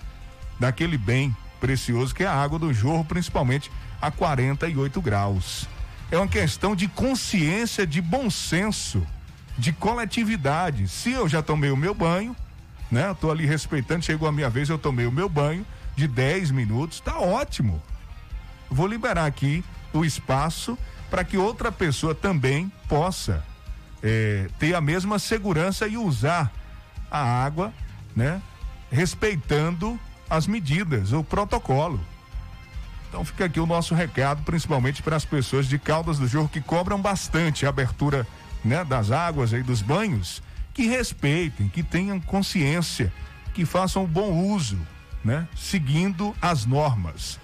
daquele 0.59 0.97
bem 0.97 1.35
precioso 1.59 2.13
que 2.13 2.23
é 2.23 2.27
a 2.27 2.33
água 2.33 2.59
do 2.59 2.73
jorro, 2.73 3.05
principalmente 3.05 3.71
a 4.01 4.11
48 4.11 5.01
graus. 5.01 5.67
É 6.11 6.17
uma 6.17 6.27
questão 6.27 6.75
de 6.75 6.87
consciência, 6.87 7.87
de 7.87 8.01
bom 8.01 8.29
senso 8.29 9.05
de 9.57 9.71
coletividade. 9.73 10.87
Se 10.87 11.11
eu 11.11 11.27
já 11.27 11.41
tomei 11.41 11.71
o 11.71 11.77
meu 11.77 11.93
banho, 11.93 12.35
né? 12.91 13.09
Eu 13.09 13.15
tô 13.15 13.31
ali 13.31 13.45
respeitando, 13.45 14.03
chegou 14.03 14.27
a 14.27 14.31
minha 14.31 14.49
vez, 14.49 14.69
eu 14.69 14.77
tomei 14.77 15.05
o 15.05 15.11
meu 15.11 15.29
banho 15.29 15.65
de 15.95 16.07
10 16.07 16.51
minutos, 16.51 16.99
tá 16.99 17.19
ótimo. 17.19 17.81
Vou 18.69 18.87
liberar 18.87 19.25
aqui 19.25 19.63
o 19.93 20.03
espaço 20.03 20.77
para 21.09 21.23
que 21.23 21.37
outra 21.37 21.71
pessoa 21.71 22.13
também 22.13 22.71
possa 22.87 23.43
é, 24.03 24.47
ter 24.59 24.75
a 24.75 24.81
mesma 24.81 25.17
segurança 25.17 25.87
e 25.87 25.97
usar 25.97 26.51
a 27.09 27.19
água, 27.19 27.73
né? 28.15 28.41
respeitando 28.91 29.99
as 30.29 30.47
medidas, 30.47 31.13
o 31.13 31.23
protocolo. 31.23 31.99
Então 33.09 33.23
fica 33.23 33.45
aqui 33.45 33.59
o 33.59 33.65
nosso 33.65 33.95
recado, 33.95 34.43
principalmente 34.43 35.01
para 35.01 35.15
as 35.15 35.23
pessoas 35.23 35.67
de 35.67 35.79
Caldas 35.79 36.19
do 36.19 36.27
Jorro 36.27 36.49
que 36.49 36.59
cobram 36.59 37.01
bastante 37.01 37.65
a 37.65 37.69
abertura 37.69 38.27
né, 38.65 38.83
das 38.83 39.11
águas 39.11 39.53
e 39.53 39.61
dos 39.61 39.81
banhos, 39.81 40.41
que 40.73 40.87
respeitem, 40.87 41.69
que 41.69 41.83
tenham 41.83 42.19
consciência, 42.19 43.13
que 43.53 43.63
façam 43.63 44.05
bom 44.05 44.31
uso, 44.51 44.77
né, 45.23 45.47
seguindo 45.55 46.35
as 46.41 46.65
normas. 46.65 47.39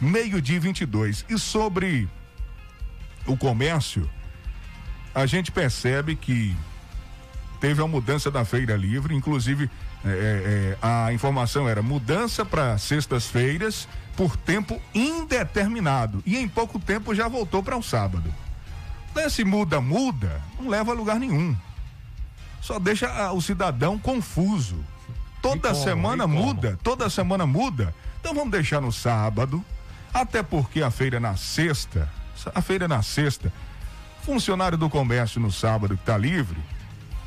Meio-dia 0.00 0.58
22. 0.58 1.24
E 1.28 1.38
sobre 1.38 2.08
o 3.26 3.36
comércio, 3.36 4.10
a 5.14 5.26
gente 5.26 5.52
percebe 5.52 6.16
que 6.16 6.56
teve 7.60 7.82
a 7.82 7.86
mudança 7.86 8.30
da 8.30 8.44
feira 8.44 8.76
livre, 8.76 9.14
inclusive 9.14 9.70
é, 10.04 10.08
é, 10.08 10.78
a 10.80 11.12
informação 11.12 11.68
era 11.68 11.82
mudança 11.82 12.44
para 12.44 12.76
sextas-feiras 12.78 13.88
por 14.16 14.36
tempo 14.36 14.80
indeterminado 14.94 16.22
e 16.24 16.36
em 16.36 16.48
pouco 16.48 16.78
tempo 16.78 17.14
já 17.14 17.28
voltou 17.28 17.62
para 17.62 17.76
o 17.76 17.78
um 17.80 17.82
sábado. 17.82 18.32
Esse 19.16 19.44
muda, 19.44 19.80
muda, 19.80 20.42
não 20.58 20.68
leva 20.68 20.92
a 20.92 20.94
lugar 20.94 21.18
nenhum. 21.18 21.56
Só 22.60 22.78
deixa 22.78 23.32
o 23.32 23.40
cidadão 23.40 23.98
confuso. 23.98 24.84
Toda 25.42 25.70
como, 25.70 25.84
semana 25.84 26.26
muda, 26.26 26.78
toda 26.82 27.08
semana 27.08 27.46
muda. 27.46 27.94
Então 28.20 28.34
vamos 28.34 28.50
deixar 28.50 28.80
no 28.80 28.92
sábado, 28.92 29.64
até 30.12 30.42
porque 30.42 30.82
a 30.82 30.90
feira 30.90 31.18
é 31.18 31.20
na 31.20 31.36
sexta, 31.36 32.08
a 32.54 32.60
feira 32.60 32.86
é 32.86 32.88
na 32.88 33.02
sexta. 33.02 33.52
Funcionário 34.22 34.76
do 34.76 34.90
comércio 34.90 35.40
no 35.40 35.52
sábado 35.52 35.96
que 35.96 36.02
está 36.02 36.18
livre, 36.18 36.58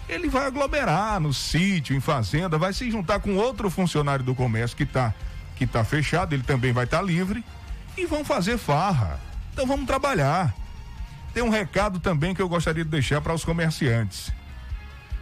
ele 0.09 0.27
vai 0.27 0.47
aglomerar 0.47 1.19
no 1.19 1.33
sítio, 1.33 1.95
em 1.95 1.99
fazenda, 2.01 2.57
vai 2.57 2.73
se 2.73 2.89
juntar 2.91 3.19
com 3.19 3.35
outro 3.35 3.69
funcionário 3.69 4.25
do 4.25 4.35
comércio 4.35 4.75
que 4.75 4.83
está 4.83 5.13
que 5.55 5.67
tá 5.67 5.83
fechado, 5.83 6.33
ele 6.33 6.43
também 6.43 6.71
vai 6.71 6.85
estar 6.85 6.99
tá 6.99 7.03
livre 7.03 7.43
e 7.97 8.05
vão 8.05 8.23
fazer 8.23 8.57
farra. 8.57 9.19
Então 9.53 9.67
vamos 9.67 9.85
trabalhar. 9.85 10.55
Tem 11.33 11.43
um 11.43 11.49
recado 11.49 11.99
também 11.99 12.33
que 12.33 12.41
eu 12.41 12.49
gostaria 12.49 12.83
de 12.83 12.89
deixar 12.89 13.21
para 13.21 13.33
os 13.33 13.45
comerciantes. 13.45 14.31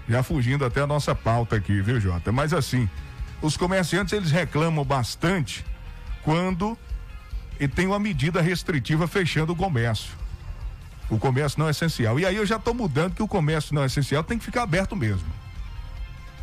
Já 0.07 0.23
fugindo 0.23 0.63
até 0.63 0.81
a 0.81 0.87
nossa 0.87 1.13
pauta 1.13 1.57
aqui, 1.57 1.81
viu, 1.81 1.99
Jota? 1.99 2.31
Mas 2.31 2.53
assim, 2.53 2.89
os 3.41 3.57
comerciantes 3.57 4.13
eles 4.13 4.31
reclamam 4.31 4.83
bastante 4.83 5.65
quando 6.23 6.77
e 7.59 7.67
tem 7.67 7.87
uma 7.87 7.99
medida 7.99 8.41
restritiva 8.41 9.07
fechando 9.07 9.53
o 9.53 9.55
comércio. 9.55 10.11
O 11.09 11.17
comércio 11.17 11.59
não 11.59 11.67
é 11.67 11.71
essencial. 11.71 12.19
E 12.19 12.25
aí 12.25 12.35
eu 12.35 12.45
já 12.45 12.57
estou 12.57 12.73
mudando 12.73 13.15
que 13.15 13.23
o 13.23 13.27
comércio 13.27 13.73
não 13.73 13.83
é 13.83 13.85
essencial 13.85 14.23
tem 14.23 14.37
que 14.37 14.45
ficar 14.45 14.63
aberto 14.63 14.95
mesmo. 14.95 15.27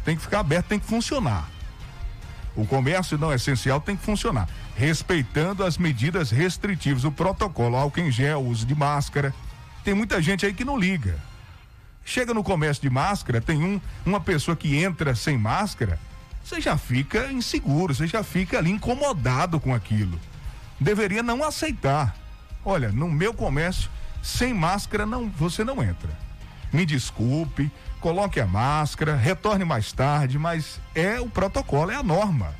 Tem 0.04 0.16
que 0.16 0.22
ficar 0.22 0.40
aberto, 0.40 0.66
tem 0.66 0.78
que 0.78 0.86
funcionar. 0.86 1.48
O 2.56 2.66
comércio 2.66 3.18
não 3.18 3.32
é 3.32 3.34
essencial 3.34 3.80
tem 3.80 3.96
que 3.96 4.04
funcionar, 4.04 4.48
respeitando 4.76 5.64
as 5.64 5.76
medidas 5.76 6.30
restritivas, 6.30 7.04
o 7.04 7.10
protocolo, 7.10 7.76
álcool 7.76 8.00
em 8.00 8.12
gel, 8.12 8.44
uso 8.44 8.64
de 8.64 8.74
máscara. 8.74 9.34
Tem 9.84 9.94
muita 9.94 10.20
gente 10.22 10.46
aí 10.46 10.54
que 10.54 10.64
não 10.64 10.78
liga. 10.78 11.16
Chega 12.04 12.34
no 12.34 12.42
comércio 12.42 12.82
de 12.82 12.90
máscara, 12.90 13.40
tem 13.40 13.62
um, 13.62 13.80
uma 14.04 14.20
pessoa 14.20 14.56
que 14.56 14.76
entra 14.76 15.14
sem 15.14 15.38
máscara, 15.38 15.98
você 16.44 16.60
já 16.60 16.76
fica 16.76 17.32
inseguro, 17.32 17.94
você 17.94 18.06
já 18.06 18.22
fica 18.22 18.58
ali 18.58 18.70
incomodado 18.70 19.58
com 19.58 19.74
aquilo. 19.74 20.18
Deveria 20.78 21.22
não 21.22 21.42
aceitar. 21.42 22.14
Olha, 22.64 22.90
no 22.90 23.10
meu 23.10 23.32
comércio 23.32 23.90
sem 24.22 24.52
máscara 24.52 25.06
não, 25.06 25.30
você 25.30 25.64
não 25.64 25.82
entra. 25.82 26.10
Me 26.72 26.84
desculpe, 26.84 27.70
coloque 28.00 28.40
a 28.40 28.46
máscara, 28.46 29.16
retorne 29.16 29.64
mais 29.64 29.92
tarde, 29.92 30.38
mas 30.38 30.80
é 30.94 31.20
o 31.20 31.28
protocolo, 31.28 31.90
é 31.90 31.96
a 31.96 32.02
norma. 32.02 32.54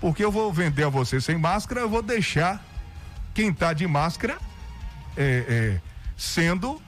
Porque 0.00 0.24
eu 0.24 0.30
vou 0.30 0.52
vender 0.52 0.84
a 0.84 0.88
você 0.88 1.20
sem 1.20 1.38
máscara, 1.38 1.80
eu 1.80 1.88
vou 1.88 2.02
deixar 2.02 2.62
quem 3.32 3.50
está 3.50 3.72
de 3.72 3.86
máscara 3.86 4.38
é, 5.16 5.44
é, 5.48 5.80
sendo 6.18 6.82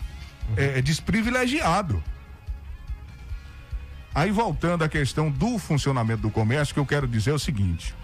é, 0.56 0.78
é, 0.78 0.82
desprivilegiado. 0.82 2.04
Aí 4.14 4.30
voltando 4.30 4.84
à 4.84 4.88
questão 4.90 5.30
do 5.30 5.58
funcionamento 5.58 6.20
do 6.20 6.30
comércio, 6.30 6.74
que 6.74 6.80
eu 6.80 6.84
quero 6.84 7.08
dizer 7.08 7.30
é 7.30 7.34
o 7.34 7.38
seguinte: 7.38 7.94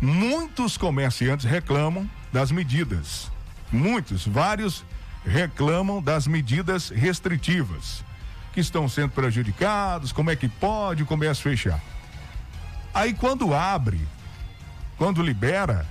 muitos 0.00 0.76
comerciantes 0.76 1.46
reclamam 1.46 2.10
das 2.30 2.52
medidas 2.52 3.30
muitos, 3.72 4.26
vários 4.26 4.84
reclamam 5.24 6.02
das 6.02 6.26
medidas 6.26 6.88
restritivas 6.88 8.04
que 8.52 8.60
estão 8.60 8.88
sendo 8.88 9.10
prejudicados, 9.10 10.12
como 10.12 10.30
é 10.30 10.36
que 10.36 10.48
pode 10.48 11.02
o 11.02 11.06
comércio 11.06 11.42
fechar. 11.42 11.80
Aí 12.94 13.12
quando 13.12 13.54
abre, 13.54 14.00
quando 14.96 15.22
libera, 15.22 15.86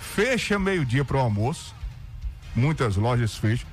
fecha 0.00 0.58
meio-dia 0.58 1.04
para 1.04 1.18
o 1.18 1.20
almoço, 1.20 1.74
muitas 2.56 2.96
lojas 2.96 3.36
fecham. 3.36 3.68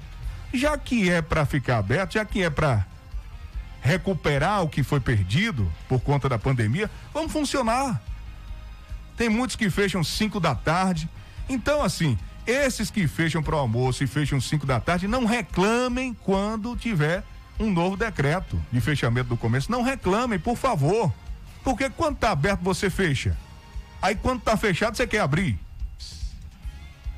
Já 0.54 0.78
que 0.78 1.10
é 1.10 1.22
para 1.22 1.46
ficar 1.46 1.80
aberto, 1.80 2.14
já 2.14 2.26
que 2.26 2.44
é 2.44 2.50
para 2.50 2.86
recuperar 3.82 4.62
o 4.62 4.70
que 4.70 4.84
foi 4.84 5.00
perdido 5.00 5.72
por 5.90 6.00
conta 6.00 6.30
da 6.30 6.38
pandemia, 6.38 6.90
vamos 7.14 7.32
funcionar. 7.32 8.02
Tem 9.18 9.30
muitos 9.30 9.56
que 9.56 9.70
fecham 9.70 10.04
5 10.04 10.40
da 10.40 10.56
tarde. 10.56 11.10
Então, 11.50 11.84
assim, 11.84 12.18
esses 12.46 12.90
que 12.92 13.08
fecham 13.08 13.42
para 13.42 13.56
o 13.56 13.60
almoço 13.60 14.04
e 14.04 14.08
fecham 14.08 14.40
5 14.40 14.66
da 14.66 14.80
tarde, 14.80 15.08
não 15.08 15.26
reclamem 15.26 16.14
quando 16.14 16.76
tiver 16.76 17.24
um 17.60 17.72
novo 17.72 17.96
decreto 17.96 18.62
de 18.72 18.82
fechamento 18.82 19.30
do 19.30 19.38
comércio. 19.38 19.72
Não 19.72 19.84
reclamem, 19.84 20.40
por 20.40 20.58
favor. 20.58 21.14
Porque 21.64 21.90
quando 21.90 22.16
está 22.16 22.32
aberto, 22.32 22.62
você 22.62 22.90
fecha. 22.90 23.38
Aí 24.02 24.16
quando 24.16 24.40
está 24.40 24.58
fechado, 24.58 24.98
você 24.98 25.08
quer 25.08 25.20
abrir. 25.20 25.58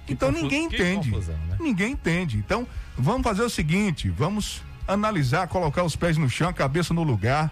Então 0.08 0.32
ninguém 0.32 0.66
entende. 0.66 1.10
Confusão, 1.10 1.38
né? 1.48 1.58
Ninguém 1.60 1.94
entende. 1.94 2.38
Então, 2.38 2.68
vamos 2.98 3.24
fazer 3.24 3.42
o 3.42 3.50
seguinte: 3.50 4.10
vamos 4.10 4.62
analisar, 4.88 5.48
colocar 5.48 5.84
os 5.84 5.96
pés 5.96 6.18
no 6.18 6.30
chão, 6.30 6.50
a 6.50 6.54
cabeça 6.54 6.94
no 6.94 7.04
lugar, 7.04 7.52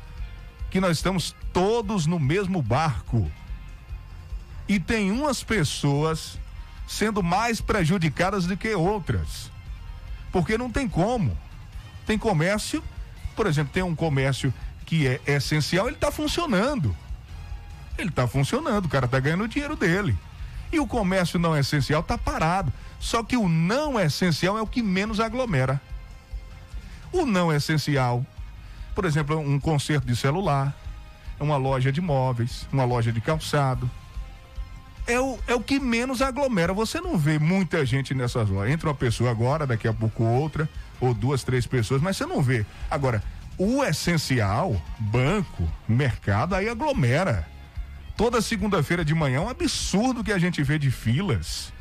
que 0.69 0.79
nós 0.79 0.97
estamos 0.97 1.35
todos 1.51 2.05
no 2.05 2.19
mesmo 2.19 2.61
barco. 2.61 3.29
E 4.67 4.79
tem 4.79 5.11
umas 5.11 5.43
pessoas 5.43 6.37
sendo 6.87 7.23
mais 7.23 7.59
prejudicadas 7.59 8.45
do 8.45 8.55
que 8.55 8.73
outras. 8.73 9.51
Porque 10.31 10.57
não 10.57 10.69
tem 10.69 10.87
como. 10.87 11.37
Tem 12.05 12.17
comércio, 12.17 12.83
por 13.35 13.47
exemplo, 13.47 13.73
tem 13.73 13.83
um 13.83 13.95
comércio 13.95 14.53
que 14.85 15.07
é 15.07 15.19
essencial, 15.25 15.87
ele 15.87 15.95
está 15.95 16.11
funcionando. 16.11 16.95
Ele 17.97 18.09
está 18.09 18.27
funcionando, 18.27 18.85
o 18.85 18.89
cara 18.89 19.05
está 19.05 19.19
ganhando 19.19 19.43
o 19.43 19.47
dinheiro 19.47 19.75
dele. 19.75 20.17
E 20.73 20.79
o 20.79 20.87
comércio 20.87 21.37
não 21.37 21.55
essencial 21.55 22.01
está 22.01 22.17
parado. 22.17 22.73
Só 22.99 23.21
que 23.21 23.37
o 23.37 23.47
não 23.47 23.99
essencial 23.99 24.57
é 24.57 24.61
o 24.61 24.65
que 24.65 24.81
menos 24.81 25.19
aglomera. 25.19 25.79
O 27.11 27.27
não 27.27 27.53
essencial, 27.53 28.25
por 28.95 29.05
exemplo, 29.05 29.37
um 29.37 29.59
conserto 29.59 30.07
de 30.07 30.15
celular, 30.15 30.75
uma 31.39 31.57
loja 31.57 31.91
de 31.91 32.01
móveis, 32.01 32.67
uma 32.73 32.85
loja 32.85 33.11
de 33.11 33.21
calçado, 33.21 33.87
é 35.05 35.19
o, 35.19 35.37
é 35.47 35.53
o 35.53 35.61
que 35.61 35.79
menos 35.79 36.23
aglomera. 36.23 36.73
Você 36.73 36.99
não 36.99 37.19
vê 37.19 37.37
muita 37.37 37.85
gente 37.85 38.15
nessas 38.15 38.49
lojas. 38.49 38.73
Entra 38.73 38.89
uma 38.89 38.95
pessoa 38.95 39.29
agora, 39.29 39.67
daqui 39.67 39.87
a 39.87 39.93
pouco 39.93 40.23
outra, 40.23 40.67
ou 40.99 41.13
duas, 41.13 41.43
três 41.43 41.67
pessoas, 41.67 42.01
mas 42.01 42.17
você 42.17 42.25
não 42.25 42.41
vê. 42.41 42.65
Agora, 42.89 43.21
o 43.59 43.83
essencial, 43.83 44.75
banco, 44.97 45.69
mercado, 45.87 46.55
aí 46.55 46.67
aglomera. 46.67 47.52
Toda 48.15 48.41
segunda-feira 48.41 49.03
de 49.03 49.13
manhã 49.13 49.37
é 49.37 49.41
um 49.41 49.49
absurdo 49.49 50.23
que 50.23 50.31
a 50.31 50.37
gente 50.37 50.61
vê 50.61 50.77
de 50.77 50.91
filas, 50.91 51.73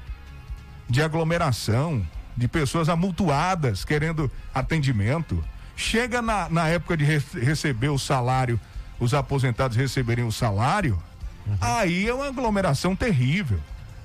de 0.89 1.03
aglomeração, 1.03 2.07
de 2.37 2.49
pessoas 2.49 2.89
amultuadas 2.89 3.85
querendo 3.85 4.31
atendimento. 4.55 5.45
Chega 5.77 6.23
na, 6.23 6.49
na 6.49 6.69
época 6.69 6.97
de 6.97 7.05
re 7.05 7.23
receber 7.41 7.89
o 7.89 7.99
salário, 7.99 8.59
os 8.99 9.13
aposentados 9.15 9.77
receberem 9.77 10.25
o 10.25 10.33
salário, 10.33 11.03
Uhum. 11.47 11.57
Aí 11.61 12.09
é 12.09 12.15
uma 12.15 12.27
aglomeração 12.27 12.95
terrível. 12.95 13.61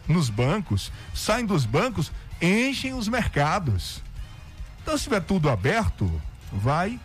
Nos 0.07 0.29
bancos, 0.29 0.91
saem 1.13 1.45
dos 1.45 1.65
bancos, 1.65 2.11
enchem 2.41 2.93
os 2.93 3.07
mercados. 3.07 4.01
Então, 4.81 4.97
se 4.97 5.03
tiver 5.03 5.21
tudo 5.21 5.49
aberto, 5.49 6.09
vai 6.51 6.99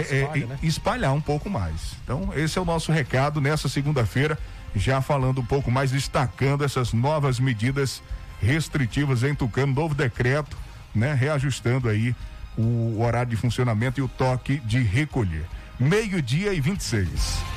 Espalha, 0.00 0.44
é, 0.44 0.46
né? 0.46 0.58
espalhar 0.62 1.12
um 1.12 1.20
pouco 1.20 1.48
mais. 1.48 1.94
Então, 2.04 2.30
esse 2.34 2.58
é 2.58 2.62
o 2.62 2.64
nosso 2.64 2.92
recado 2.92 3.40
nessa 3.40 3.68
segunda-feira, 3.68 4.38
já 4.74 5.00
falando 5.00 5.40
um 5.40 5.44
pouco 5.44 5.70
mais, 5.70 5.90
destacando 5.90 6.64
essas 6.64 6.92
novas 6.92 7.40
medidas 7.40 8.02
restritivas 8.40 9.22
em 9.22 9.34
Tucano, 9.34 9.72
novo 9.72 9.94
decreto, 9.94 10.56
né? 10.94 11.14
Reajustando 11.14 11.88
aí 11.88 12.14
o 12.56 13.02
horário 13.02 13.30
de 13.30 13.36
funcionamento 13.36 14.00
e 14.00 14.02
o 14.02 14.08
toque 14.08 14.58
de 14.60 14.80
recolher. 14.80 15.46
Meio-dia 15.78 16.52
e 16.54 16.60
26. 16.60 17.56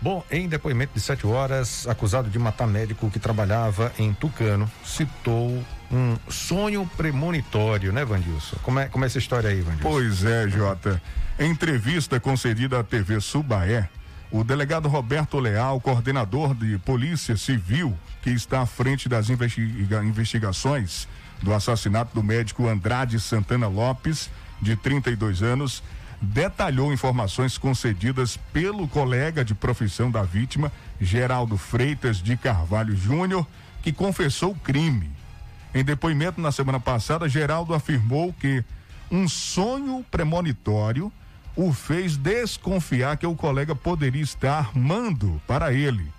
Bom, 0.00 0.24
em 0.32 0.48
depoimento 0.48 0.92
de 0.94 1.00
sete 1.00 1.24
horas, 1.24 1.86
acusado 1.86 2.28
de 2.28 2.36
matar 2.36 2.66
médico 2.66 3.08
que 3.08 3.20
trabalhava 3.20 3.92
em 3.96 4.12
Tucano, 4.12 4.68
citou 4.84 5.62
um 5.92 6.16
sonho 6.30 6.88
premonitório, 6.96 7.92
né, 7.92 8.04
Vandilson? 8.04 8.56
Como 8.62 8.80
é, 8.80 8.86
como 8.86 9.04
é 9.04 9.06
essa 9.06 9.18
história 9.18 9.50
aí, 9.50 9.60
Vandilson? 9.60 9.88
Pois 9.88 10.24
é, 10.24 10.48
Jota. 10.48 11.00
Em 11.38 11.50
entrevista 11.50 12.18
concedida 12.18 12.80
à 12.80 12.84
TV 12.84 13.20
Subaé, 13.20 13.88
o 14.30 14.42
delegado 14.42 14.88
Roberto 14.88 15.38
Leal, 15.38 15.78
coordenador 15.80 16.54
de 16.54 16.78
Polícia 16.78 17.36
Civil, 17.36 17.94
que 18.22 18.30
está 18.30 18.62
à 18.62 18.66
frente 18.66 19.08
das 19.08 19.28
investiga 19.28 20.02
investigações 20.02 21.06
do 21.42 21.52
assassinato 21.52 22.14
do 22.14 22.22
médico 22.22 22.66
Andrade 22.66 23.20
Santana 23.20 23.66
Lopes, 23.66 24.30
de 24.60 24.76
32 24.76 25.42
anos, 25.42 25.82
detalhou 26.20 26.92
informações 26.92 27.58
concedidas 27.58 28.38
pelo 28.52 28.86
colega 28.86 29.44
de 29.44 29.54
profissão 29.54 30.10
da 30.10 30.22
vítima, 30.22 30.72
Geraldo 31.00 31.58
Freitas 31.58 32.22
de 32.22 32.36
Carvalho 32.36 32.96
Júnior, 32.96 33.46
que 33.82 33.92
confessou 33.92 34.52
o 34.52 34.58
crime. 34.58 35.10
Em 35.74 35.82
depoimento 35.82 36.40
na 36.40 36.52
semana 36.52 36.78
passada, 36.78 37.28
Geraldo 37.28 37.74
afirmou 37.74 38.32
que 38.32 38.64
um 39.10 39.28
sonho 39.28 40.04
premonitório 40.10 41.12
o 41.56 41.72
fez 41.72 42.16
desconfiar 42.16 43.16
que 43.16 43.26
o 43.26 43.34
colega 43.34 43.74
poderia 43.74 44.22
estar 44.22 44.58
armando 44.58 45.40
para 45.46 45.72
ele 45.72 46.10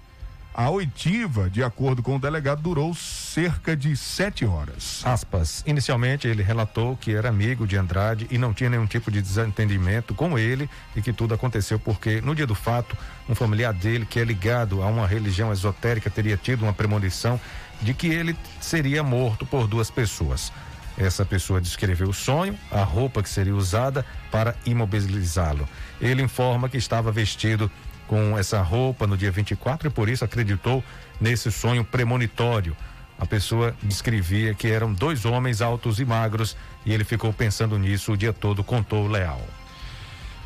a 0.54 0.70
oitiva, 0.70 1.50
de 1.50 1.64
acordo 1.64 2.04
com 2.04 2.16
o 2.16 2.20
delegado, 2.20 2.62
durou 2.62 2.94
cerca 2.94 3.76
de 3.76 3.98
sete 3.98 4.46
horas. 4.46 5.02
Aspas. 5.04 5.64
Inicialmente, 5.66 6.28
ele 6.28 6.44
relatou 6.44 6.96
que 6.96 7.14
era 7.14 7.30
amigo 7.30 7.66
de 7.66 7.76
Andrade 7.76 8.28
e 8.30 8.38
não 8.38 8.54
tinha 8.54 8.70
nenhum 8.70 8.86
tipo 8.86 9.10
de 9.10 9.22
desentendimento 9.22 10.14
com 10.14 10.38
ele 10.38 10.70
e 10.96 11.02
que 11.02 11.12
tudo 11.12 11.34
aconteceu 11.34 11.80
porque, 11.80 12.22
no 12.22 12.36
dia 12.36 12.46
do 12.46 12.54
fato, 12.54 12.96
um 13.28 13.34
familiar 13.34 13.74
dele, 13.74 14.06
que 14.06 14.20
é 14.20 14.24
ligado 14.24 14.84
a 14.84 14.88
uma 14.88 15.08
religião 15.08 15.52
esotérica, 15.52 16.10
teria 16.10 16.38
tido 16.38 16.64
uma 16.64 16.74
premonição 16.74 17.40
de 17.82 17.94
que 17.94 18.08
ele 18.08 18.36
seria 18.62 19.02
morto 19.02 19.46
por 19.46 19.68
duas 19.68 19.90
pessoas. 19.90 20.52
Essa 20.96 21.26
pessoa 21.26 21.60
descreveu 21.60 22.10
o 22.10 22.14
sonho, 22.14 22.58
a 22.70 22.84
roupa 22.84 23.24
que 23.24 23.30
seria 23.30 23.56
usada 23.56 24.06
para 24.32 24.56
imobilizá-lo. 24.66 25.68
Ele 26.00 26.22
informa 26.22 26.70
que 26.70 26.78
estava 26.78 27.12
vestido 27.12 27.72
com 28.08 28.38
essa 28.38 28.62
roupa 28.62 29.08
no 29.08 29.18
dia 29.18 29.32
24 29.32 29.88
e 29.88 29.92
por 29.92 30.10
isso 30.10 30.24
acreditou 30.24 30.84
nesse 31.20 31.52
sonho 31.52 31.84
premonitório. 31.84 32.76
A 33.18 33.26
pessoa 33.26 33.76
descrevia 33.82 34.54
que 34.54 34.68
eram 34.68 34.94
dois 34.94 35.26
homens 35.26 35.62
altos 35.62 36.00
e 36.00 36.06
magros 36.06 36.58
e 36.86 36.94
ele 36.94 37.04
ficou 37.04 37.32
pensando 37.32 37.78
nisso 37.78 38.12
o 38.12 38.18
dia 38.18 38.34
todo, 38.34 38.64
contou 38.64 39.06
o 39.06 39.08
Leal. 39.08 39.42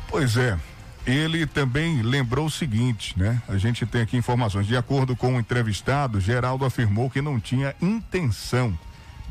Pois 0.08 0.36
é. 0.36 0.58
Ele 1.06 1.46
também 1.46 2.02
lembrou 2.02 2.46
o 2.46 2.50
seguinte, 2.50 3.18
né? 3.18 3.40
A 3.48 3.56
gente 3.56 3.86
tem 3.86 4.02
aqui 4.02 4.16
informações. 4.16 4.66
De 4.66 4.76
acordo 4.76 5.16
com 5.16 5.36
o 5.36 5.40
entrevistado, 5.40 6.20
Geraldo 6.20 6.66
afirmou 6.66 7.08
que 7.08 7.22
não 7.22 7.40
tinha 7.40 7.74
intenção 7.80 8.78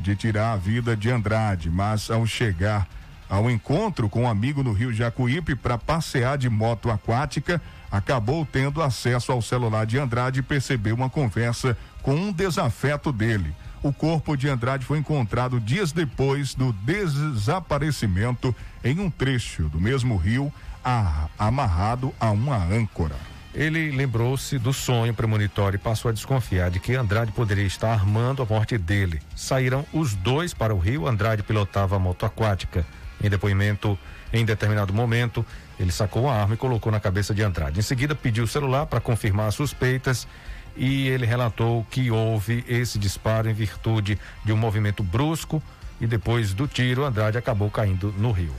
de 0.00 0.16
tirar 0.16 0.52
a 0.52 0.56
vida 0.56 0.96
de 0.96 1.08
Andrade, 1.08 1.70
mas 1.70 2.10
ao 2.10 2.26
chegar 2.26 2.88
ao 3.28 3.50
encontro 3.50 4.08
com 4.08 4.22
um 4.22 4.28
amigo 4.28 4.62
no 4.62 4.72
Rio 4.72 4.92
Jacuípe 4.92 5.54
para 5.54 5.76
passear 5.76 6.38
de 6.38 6.48
moto 6.48 6.90
aquática, 6.90 7.60
acabou 7.90 8.46
tendo 8.50 8.82
acesso 8.82 9.32
ao 9.32 9.42
celular 9.42 9.86
de 9.86 9.98
Andrade 9.98 10.40
e 10.40 10.42
percebeu 10.42 10.94
uma 10.94 11.10
conversa 11.10 11.76
com 12.02 12.14
um 12.14 12.32
desafeto 12.32 13.12
dele. 13.12 13.54
O 13.82 13.92
corpo 13.92 14.36
de 14.36 14.48
Andrade 14.48 14.84
foi 14.84 14.98
encontrado 14.98 15.60
dias 15.60 15.92
depois 15.92 16.54
do 16.54 16.72
desaparecimento 16.72 18.54
em 18.82 18.98
um 18.98 19.08
trecho 19.08 19.68
do 19.68 19.80
mesmo 19.80 20.16
rio, 20.16 20.52
a, 20.84 21.28
amarrado 21.38 22.12
a 22.18 22.30
uma 22.30 22.56
âncora. 22.56 23.14
Ele 23.54 23.90
lembrou-se 23.90 24.58
do 24.58 24.72
sonho 24.72 25.14
premonitório 25.14 25.76
e 25.76 25.80
passou 25.80 26.10
a 26.10 26.12
desconfiar 26.12 26.70
de 26.70 26.78
que 26.78 26.94
Andrade 26.94 27.32
poderia 27.32 27.64
estar 27.64 27.92
armando 27.92 28.42
a 28.42 28.46
morte 28.46 28.76
dele. 28.76 29.20
Saíram 29.34 29.84
os 29.92 30.14
dois 30.14 30.52
para 30.52 30.74
o 30.74 30.78
rio. 30.78 31.08
Andrade 31.08 31.42
pilotava 31.42 31.96
a 31.96 31.98
moto 31.98 32.26
aquática. 32.26 32.86
Em 33.22 33.28
depoimento, 33.28 33.98
em 34.32 34.44
determinado 34.44 34.92
momento, 34.92 35.44
ele 35.78 35.92
sacou 35.92 36.28
a 36.28 36.34
arma 36.34 36.54
e 36.54 36.56
colocou 36.56 36.90
na 36.90 37.00
cabeça 37.00 37.34
de 37.34 37.42
Andrade. 37.42 37.78
Em 37.78 37.82
seguida, 37.82 38.14
pediu 38.14 38.44
o 38.44 38.48
celular 38.48 38.86
para 38.86 39.00
confirmar 39.00 39.48
as 39.48 39.54
suspeitas 39.54 40.26
e 40.76 41.08
ele 41.08 41.26
relatou 41.26 41.86
que 41.90 42.10
houve 42.10 42.64
esse 42.68 42.98
disparo 42.98 43.48
em 43.48 43.54
virtude 43.54 44.18
de 44.44 44.52
um 44.52 44.56
movimento 44.56 45.02
brusco 45.02 45.62
e 46.00 46.06
depois 46.06 46.54
do 46.54 46.66
tiro, 46.68 47.04
Andrade 47.04 47.38
acabou 47.38 47.70
caindo 47.70 48.14
no 48.16 48.30
rio. 48.30 48.54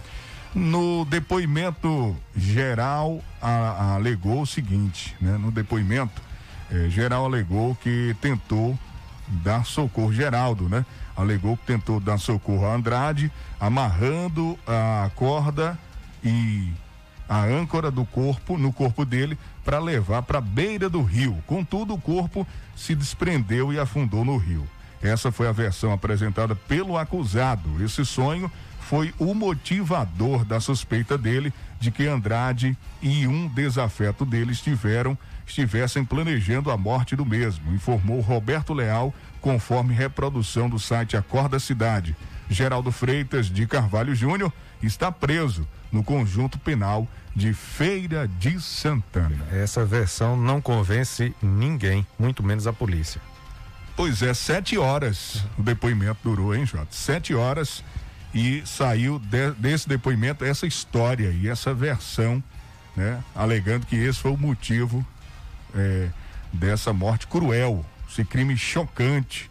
No 0.53 1.05
depoimento 1.05 2.15
geral, 2.35 3.21
a, 3.41 3.49
a 3.49 3.95
alegou 3.95 4.41
o 4.41 4.47
seguinte, 4.47 5.15
né? 5.21 5.37
No 5.37 5.51
depoimento, 5.51 6.21
eh, 6.71 6.89
geral 6.89 7.25
alegou 7.25 7.75
que 7.75 8.15
tentou 8.19 8.77
dar 9.27 9.63
socorro, 9.63 10.11
Geraldo, 10.11 10.67
né? 10.67 10.85
Alegou 11.15 11.55
que 11.55 11.65
tentou 11.65 11.99
dar 11.99 12.17
socorro 12.17 12.65
a 12.65 12.73
Andrade, 12.73 13.31
amarrando 13.59 14.57
a 14.65 15.11
corda 15.15 15.77
e 16.23 16.73
a 17.29 17.43
âncora 17.43 17.91
do 17.91 18.03
corpo 18.03 18.57
no 18.57 18.73
corpo 18.73 19.05
dele 19.05 19.37
para 19.63 19.77
levar 19.77 20.23
para 20.23 20.39
a 20.39 20.41
beira 20.41 20.89
do 20.89 21.03
rio. 21.03 21.37
Contudo, 21.45 21.93
o 21.93 22.01
corpo 22.01 22.45
se 22.75 22.95
desprendeu 22.95 23.71
e 23.71 23.79
afundou 23.79 24.25
no 24.25 24.35
rio. 24.35 24.67
Essa 25.01 25.31
foi 25.31 25.47
a 25.47 25.51
versão 25.51 25.93
apresentada 25.93 26.55
pelo 26.55 26.97
acusado. 26.97 27.81
Esse 27.83 28.03
sonho 28.03 28.51
foi 28.81 29.13
o 29.19 29.35
motivador 29.35 30.43
da 30.43 30.59
suspeita 30.59 31.17
dele 31.17 31.53
de 31.79 31.91
que 31.91 32.07
Andrade 32.07 32.75
e 33.01 33.27
um 33.27 33.47
desafeto 33.47 34.25
dele 34.25 34.51
estiveram 34.51 35.15
estivessem 35.45 36.05
planejando 36.05 36.69
a 36.69 36.77
morte 36.77 37.15
do 37.15 37.25
mesmo, 37.25 37.73
informou 37.73 38.19
Roberto 38.21 38.71
Leal, 38.73 39.13
conforme 39.41 39.93
reprodução 39.93 40.69
do 40.69 40.77
site 40.77 41.17
Acorda 41.17 41.59
Cidade. 41.59 42.15
Geraldo 42.49 42.91
Freitas 42.91 43.47
de 43.47 43.65
Carvalho 43.65 44.13
Júnior 44.13 44.53
está 44.81 45.11
preso 45.11 45.67
no 45.91 46.03
conjunto 46.03 46.59
penal 46.59 47.07
de 47.35 47.53
Feira 47.53 48.27
de 48.27 48.59
Santana. 48.59 49.47
Essa 49.51 49.85
versão 49.85 50.35
não 50.35 50.59
convence 50.61 51.33
ninguém, 51.41 52.05
muito 52.17 52.43
menos 52.43 52.67
a 52.67 52.73
polícia. 52.73 53.21
Pois 53.95 54.21
é, 54.21 54.33
sete 54.33 54.77
horas 54.77 55.43
o 55.57 55.63
depoimento 55.63 56.19
durou, 56.23 56.55
hein, 56.55 56.65
Jota? 56.65 56.87
Sete 56.91 57.33
horas 57.33 57.83
e 58.33 58.63
saiu 58.65 59.19
de, 59.19 59.51
desse 59.51 59.89
depoimento 59.89 60.45
essa 60.45 60.65
história 60.65 61.29
e 61.31 61.47
essa 61.47 61.73
versão, 61.73 62.41
né? 62.95 63.21
Alegando 63.35 63.85
que 63.85 63.95
esse 63.95 64.19
foi 64.19 64.31
o 64.31 64.37
motivo 64.37 65.05
é, 65.75 66.09
dessa 66.53 66.93
morte 66.93 67.27
cruel, 67.27 67.85
esse 68.09 68.23
crime 68.23 68.55
chocante, 68.57 69.49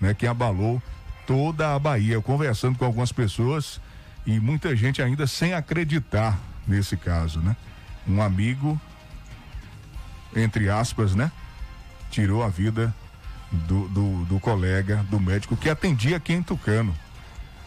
né? 0.00 0.14
Que 0.14 0.26
abalou 0.26 0.80
toda 1.26 1.74
a 1.74 1.78
Bahia. 1.78 2.20
Conversando 2.20 2.78
com 2.78 2.84
algumas 2.84 3.12
pessoas 3.12 3.80
e 4.26 4.38
muita 4.38 4.76
gente 4.76 5.02
ainda 5.02 5.26
sem 5.26 5.54
acreditar 5.54 6.38
nesse 6.68 6.96
caso, 6.96 7.40
né? 7.40 7.56
Um 8.06 8.22
amigo, 8.22 8.80
entre 10.36 10.68
aspas, 10.68 11.14
né? 11.14 11.32
Tirou 12.10 12.42
a 12.42 12.48
vida 12.48 12.94
do, 13.50 13.88
do, 13.88 14.24
do 14.24 14.40
colega, 14.40 15.04
do 15.10 15.18
médico 15.18 15.56
que 15.56 15.70
atendia 15.70 16.16
aqui 16.16 16.32
em 16.32 16.42
Tucano, 16.42 16.94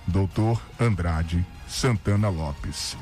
doutor 0.08 0.62
Andrade 0.80 1.46
Santana 1.68 2.30
Lopes. 2.30 2.98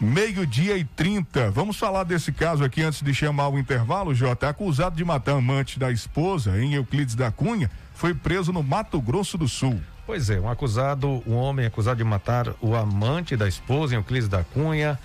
Meio-dia 0.00 0.76
e 0.76 0.84
30. 0.84 1.50
Vamos 1.50 1.76
falar 1.76 2.04
desse 2.04 2.30
caso 2.30 2.62
aqui 2.62 2.82
antes 2.82 3.02
de 3.02 3.12
chamar 3.12 3.48
o 3.48 3.58
intervalo, 3.58 4.14
Jota. 4.14 4.48
Acusado 4.48 4.94
de 4.94 5.04
matar 5.04 5.32
amante 5.32 5.76
da 5.78 5.90
esposa 5.90 6.60
em 6.62 6.74
Euclides 6.74 7.16
da 7.16 7.32
Cunha, 7.32 7.68
foi 7.94 8.14
preso 8.14 8.52
no 8.52 8.62
Mato 8.62 9.00
Grosso 9.00 9.36
do 9.36 9.48
Sul. 9.48 9.80
Pois 10.06 10.30
é, 10.30 10.40
um 10.40 10.48
acusado, 10.48 11.22
um 11.26 11.34
homem 11.34 11.66
acusado 11.66 11.98
de 11.98 12.04
matar 12.04 12.54
o 12.60 12.76
amante 12.76 13.36
da 13.36 13.48
esposa 13.48 13.94
em 13.94 13.96
Euclides 13.96 14.28
da 14.28 14.44
Cunha, 14.44 14.98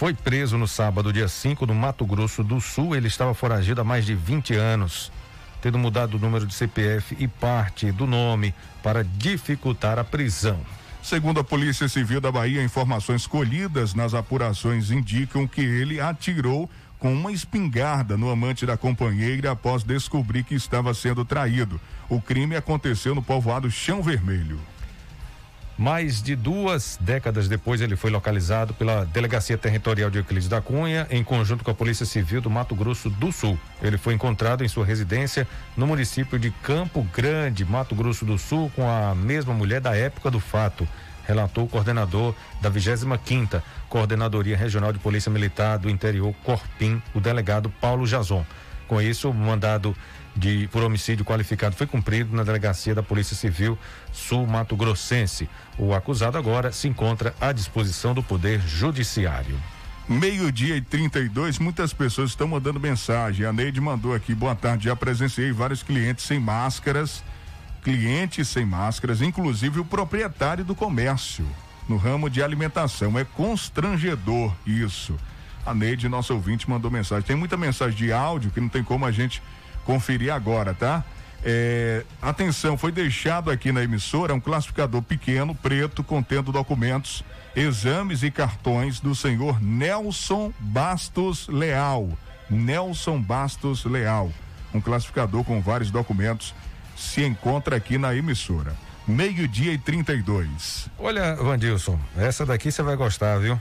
foi 0.00 0.14
preso 0.14 0.56
no 0.56 0.66
sábado, 0.66 1.12
dia 1.12 1.28
5, 1.28 1.66
no 1.66 1.74
Mato 1.74 2.06
Grosso 2.06 2.42
do 2.42 2.58
Sul. 2.58 2.96
Ele 2.96 3.06
estava 3.06 3.34
foragido 3.34 3.82
há 3.82 3.84
mais 3.84 4.06
de 4.06 4.14
20 4.14 4.54
anos, 4.54 5.12
tendo 5.60 5.78
mudado 5.78 6.16
o 6.16 6.18
número 6.18 6.46
de 6.46 6.54
CPF 6.54 7.14
e 7.18 7.28
parte 7.28 7.92
do 7.92 8.06
nome 8.06 8.54
para 8.82 9.04
dificultar 9.04 9.98
a 9.98 10.02
prisão. 10.02 10.58
Segundo 11.02 11.40
a 11.40 11.44
Polícia 11.44 11.86
Civil 11.86 12.18
da 12.18 12.32
Bahia, 12.32 12.64
informações 12.64 13.26
colhidas 13.26 13.92
nas 13.92 14.14
apurações 14.14 14.90
indicam 14.90 15.46
que 15.46 15.60
ele 15.60 16.00
atirou 16.00 16.66
com 16.98 17.12
uma 17.12 17.30
espingarda 17.30 18.16
no 18.16 18.30
amante 18.30 18.64
da 18.64 18.78
companheira 18.78 19.50
após 19.50 19.82
descobrir 19.82 20.44
que 20.44 20.54
estava 20.54 20.94
sendo 20.94 21.26
traído. 21.26 21.78
O 22.08 22.22
crime 22.22 22.56
aconteceu 22.56 23.14
no 23.14 23.22
povoado 23.22 23.70
Chão 23.70 24.02
Vermelho. 24.02 24.58
Mais 25.80 26.20
de 26.20 26.36
duas 26.36 26.98
décadas 27.00 27.48
depois, 27.48 27.80
ele 27.80 27.96
foi 27.96 28.10
localizado 28.10 28.74
pela 28.74 29.06
Delegacia 29.06 29.56
Territorial 29.56 30.10
de 30.10 30.18
Euclides 30.18 30.46
da 30.46 30.60
Cunha, 30.60 31.06
em 31.10 31.24
conjunto 31.24 31.64
com 31.64 31.70
a 31.70 31.74
Polícia 31.74 32.04
Civil 32.04 32.42
do 32.42 32.50
Mato 32.50 32.74
Grosso 32.74 33.08
do 33.08 33.32
Sul. 33.32 33.58
Ele 33.80 33.96
foi 33.96 34.12
encontrado 34.12 34.62
em 34.62 34.68
sua 34.68 34.84
residência 34.84 35.48
no 35.74 35.86
município 35.86 36.38
de 36.38 36.50
Campo 36.50 37.02
Grande, 37.14 37.64
Mato 37.64 37.94
Grosso 37.94 38.26
do 38.26 38.36
Sul, 38.36 38.70
com 38.76 38.86
a 38.86 39.14
mesma 39.14 39.54
mulher 39.54 39.80
da 39.80 39.96
época 39.96 40.30
do 40.30 40.38
fato. 40.38 40.86
relatou 41.26 41.64
o 41.64 41.68
coordenador 41.68 42.34
da 42.60 42.70
25ª 42.70 43.62
Coordenadoria 43.88 44.58
Regional 44.58 44.92
de 44.92 44.98
Polícia 44.98 45.32
Militar 45.32 45.78
do 45.78 45.88
Interior, 45.88 46.34
Corpim, 46.44 47.02
o 47.14 47.20
delegado 47.20 47.70
Paulo 47.80 48.06
Jazon. 48.06 48.44
Com 48.86 49.00
isso, 49.00 49.30
o 49.30 49.34
mandado 49.34 49.96
de, 50.34 50.68
por 50.68 50.82
homicídio 50.82 51.24
qualificado 51.24 51.74
foi 51.74 51.86
cumprido 51.86 52.34
na 52.34 52.42
delegacia 52.42 52.94
da 52.94 53.02
Polícia 53.02 53.36
Civil 53.36 53.78
Sul 54.12 54.46
Mato 54.46 54.76
Grossense. 54.76 55.48
O 55.78 55.94
acusado 55.94 56.38
agora 56.38 56.72
se 56.72 56.88
encontra 56.88 57.34
à 57.40 57.52
disposição 57.52 58.14
do 58.14 58.22
Poder 58.22 58.60
Judiciário. 58.60 59.60
Meio-dia 60.08 60.76
e 60.76 60.80
32, 60.80 61.58
muitas 61.58 61.92
pessoas 61.92 62.30
estão 62.30 62.48
mandando 62.48 62.80
mensagem. 62.80 63.46
A 63.46 63.52
Neide 63.52 63.80
mandou 63.80 64.12
aqui, 64.12 64.34
boa 64.34 64.56
tarde. 64.56 64.86
Já 64.86 64.96
presenciei 64.96 65.52
vários 65.52 65.82
clientes 65.82 66.24
sem 66.24 66.40
máscaras, 66.40 67.22
clientes 67.82 68.48
sem 68.48 68.66
máscaras, 68.66 69.22
inclusive 69.22 69.78
o 69.78 69.84
proprietário 69.84 70.64
do 70.64 70.74
comércio 70.74 71.46
no 71.88 71.96
ramo 71.96 72.28
de 72.28 72.42
alimentação. 72.42 73.18
É 73.18 73.24
constrangedor 73.24 74.52
isso. 74.66 75.16
A 75.64 75.74
Neide, 75.74 76.08
nosso 76.08 76.34
ouvinte, 76.34 76.68
mandou 76.68 76.90
mensagem. 76.90 77.24
Tem 77.24 77.36
muita 77.36 77.56
mensagem 77.56 77.96
de 77.96 78.12
áudio 78.12 78.50
que 78.50 78.60
não 78.60 78.68
tem 78.68 78.82
como 78.82 79.04
a 79.04 79.12
gente 79.12 79.42
conferir 79.84 80.32
agora, 80.32 80.74
tá? 80.74 81.04
É, 81.42 82.04
atenção, 82.20 82.76
foi 82.76 82.92
deixado 82.92 83.50
aqui 83.50 83.72
na 83.72 83.82
emissora 83.82 84.34
um 84.34 84.40
classificador 84.40 85.02
pequeno, 85.02 85.54
preto, 85.54 86.04
contendo 86.04 86.52
documentos, 86.52 87.24
exames 87.56 88.22
e 88.22 88.30
cartões 88.30 89.00
do 89.00 89.14
senhor 89.14 89.60
Nelson 89.62 90.52
Bastos 90.58 91.48
Leal. 91.48 92.08
Nelson 92.48 93.20
Bastos 93.20 93.84
Leal. 93.84 94.30
Um 94.74 94.80
classificador 94.80 95.44
com 95.44 95.60
vários 95.60 95.90
documentos 95.90 96.54
se 96.96 97.24
encontra 97.24 97.76
aqui 97.76 97.96
na 97.96 98.14
emissora. 98.14 98.74
Meio-dia 99.08 99.72
e 99.72 99.78
32. 99.78 100.88
Olha, 100.98 101.34
Vandilson, 101.36 101.98
essa 102.16 102.44
daqui 102.44 102.70
você 102.70 102.82
vai 102.82 102.96
gostar, 102.96 103.38
viu? 103.38 103.58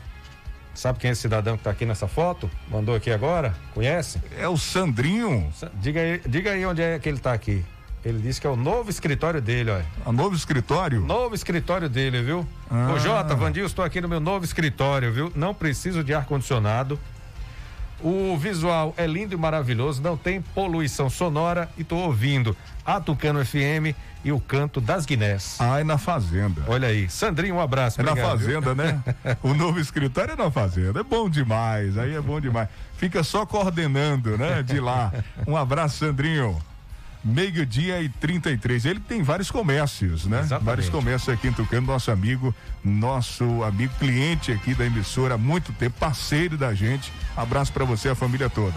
Sabe 0.73 0.99
quem 0.99 1.09
é 1.09 1.11
esse 1.11 1.21
cidadão 1.21 1.55
que 1.55 1.61
está 1.61 1.71
aqui 1.71 1.85
nessa 1.85 2.07
foto? 2.07 2.49
Mandou 2.69 2.95
aqui 2.95 3.11
agora? 3.11 3.53
Conhece? 3.73 4.21
É 4.37 4.47
o 4.47 4.57
Sandrinho. 4.57 5.51
Diga 5.75 5.99
aí, 5.99 6.21
diga 6.25 6.51
aí 6.51 6.65
onde 6.65 6.81
é 6.81 6.97
que 6.99 7.09
ele 7.09 7.17
está 7.17 7.33
aqui. 7.33 7.65
Ele 8.03 8.19
disse 8.19 8.39
que 8.39 8.47
é 8.47 8.49
o 8.49 8.55
novo 8.55 8.89
escritório 8.89 9.41
dele, 9.41 9.71
olha. 9.71 9.85
O 10.05 10.11
novo 10.13 10.33
escritório? 10.33 11.01
Novo 11.01 11.35
escritório 11.35 11.89
dele, 11.89 12.21
viu? 12.21 12.47
Ah. 12.71 12.93
Ô 12.93 12.99
Jota, 12.99 13.35
Vandil, 13.35 13.65
estou 13.65 13.83
aqui 13.83 13.99
no 13.99 14.07
meu 14.07 14.21
novo 14.21 14.45
escritório, 14.45 15.11
viu? 15.11 15.31
Não 15.35 15.53
preciso 15.53 16.01
de 16.01 16.13
ar-condicionado. 16.13 16.97
O 18.01 18.37
visual 18.37 18.93
é 18.95 19.05
lindo 19.05 19.33
e 19.33 19.37
maravilhoso, 19.37 20.01
não 20.01 20.15
tem 20.15 20.41
poluição 20.41 21.09
sonora 21.09 21.69
e 21.77 21.81
estou 21.81 21.99
ouvindo 21.99 22.55
a 22.85 23.01
Tucano 23.01 23.45
FM 23.45 23.93
e 24.23 24.31
o 24.31 24.39
canto 24.39 24.81
das 24.81 25.05
Guinés. 25.05 25.57
Ah, 25.59 25.79
é 25.79 25.83
na 25.83 25.97
Fazenda. 25.97 26.63
Olha 26.67 26.87
aí. 26.87 27.09
Sandrinho, 27.09 27.55
um 27.55 27.61
abraço. 27.61 27.99
É 27.99 28.03
obrigado, 28.03 28.25
na 28.25 28.31
Fazenda, 28.31 28.73
viu? 28.73 28.75
né? 28.75 29.03
o 29.43 29.53
novo 29.53 29.79
escritório 29.79 30.33
é 30.33 30.35
na 30.35 30.51
Fazenda. 30.51 30.99
É 30.99 31.03
bom 31.03 31.29
demais, 31.29 31.97
aí 31.97 32.15
é 32.15 32.21
bom 32.21 32.39
demais. 32.39 32.67
Fica 32.97 33.23
só 33.23 33.45
coordenando, 33.45 34.37
né? 34.37 34.61
De 34.61 34.79
lá. 34.79 35.13
Um 35.47 35.55
abraço, 35.55 35.99
Sandrinho 35.99 36.57
meio-dia 37.23 38.01
e 38.01 38.09
33. 38.09 38.85
Ele 38.85 38.99
tem 38.99 39.21
vários 39.21 39.51
comércios, 39.51 40.25
né? 40.25 40.39
Exatamente. 40.39 40.65
Vários 40.65 40.89
comércios 40.89 41.33
aqui 41.33 41.47
em 41.47 41.53
Tucano, 41.53 41.87
nosso 41.87 42.11
amigo, 42.11 42.55
nosso 42.83 43.63
amigo 43.63 43.93
cliente 43.99 44.51
aqui 44.51 44.73
da 44.73 44.85
emissora 44.85 45.35
há 45.35 45.37
muito 45.37 45.73
tempo, 45.73 45.99
parceiro 45.99 46.57
da 46.57 46.73
gente. 46.73 47.11
Abraço 47.35 47.73
para 47.73 47.85
você, 47.85 48.09
a 48.09 48.15
família 48.15 48.49
toda. 48.49 48.75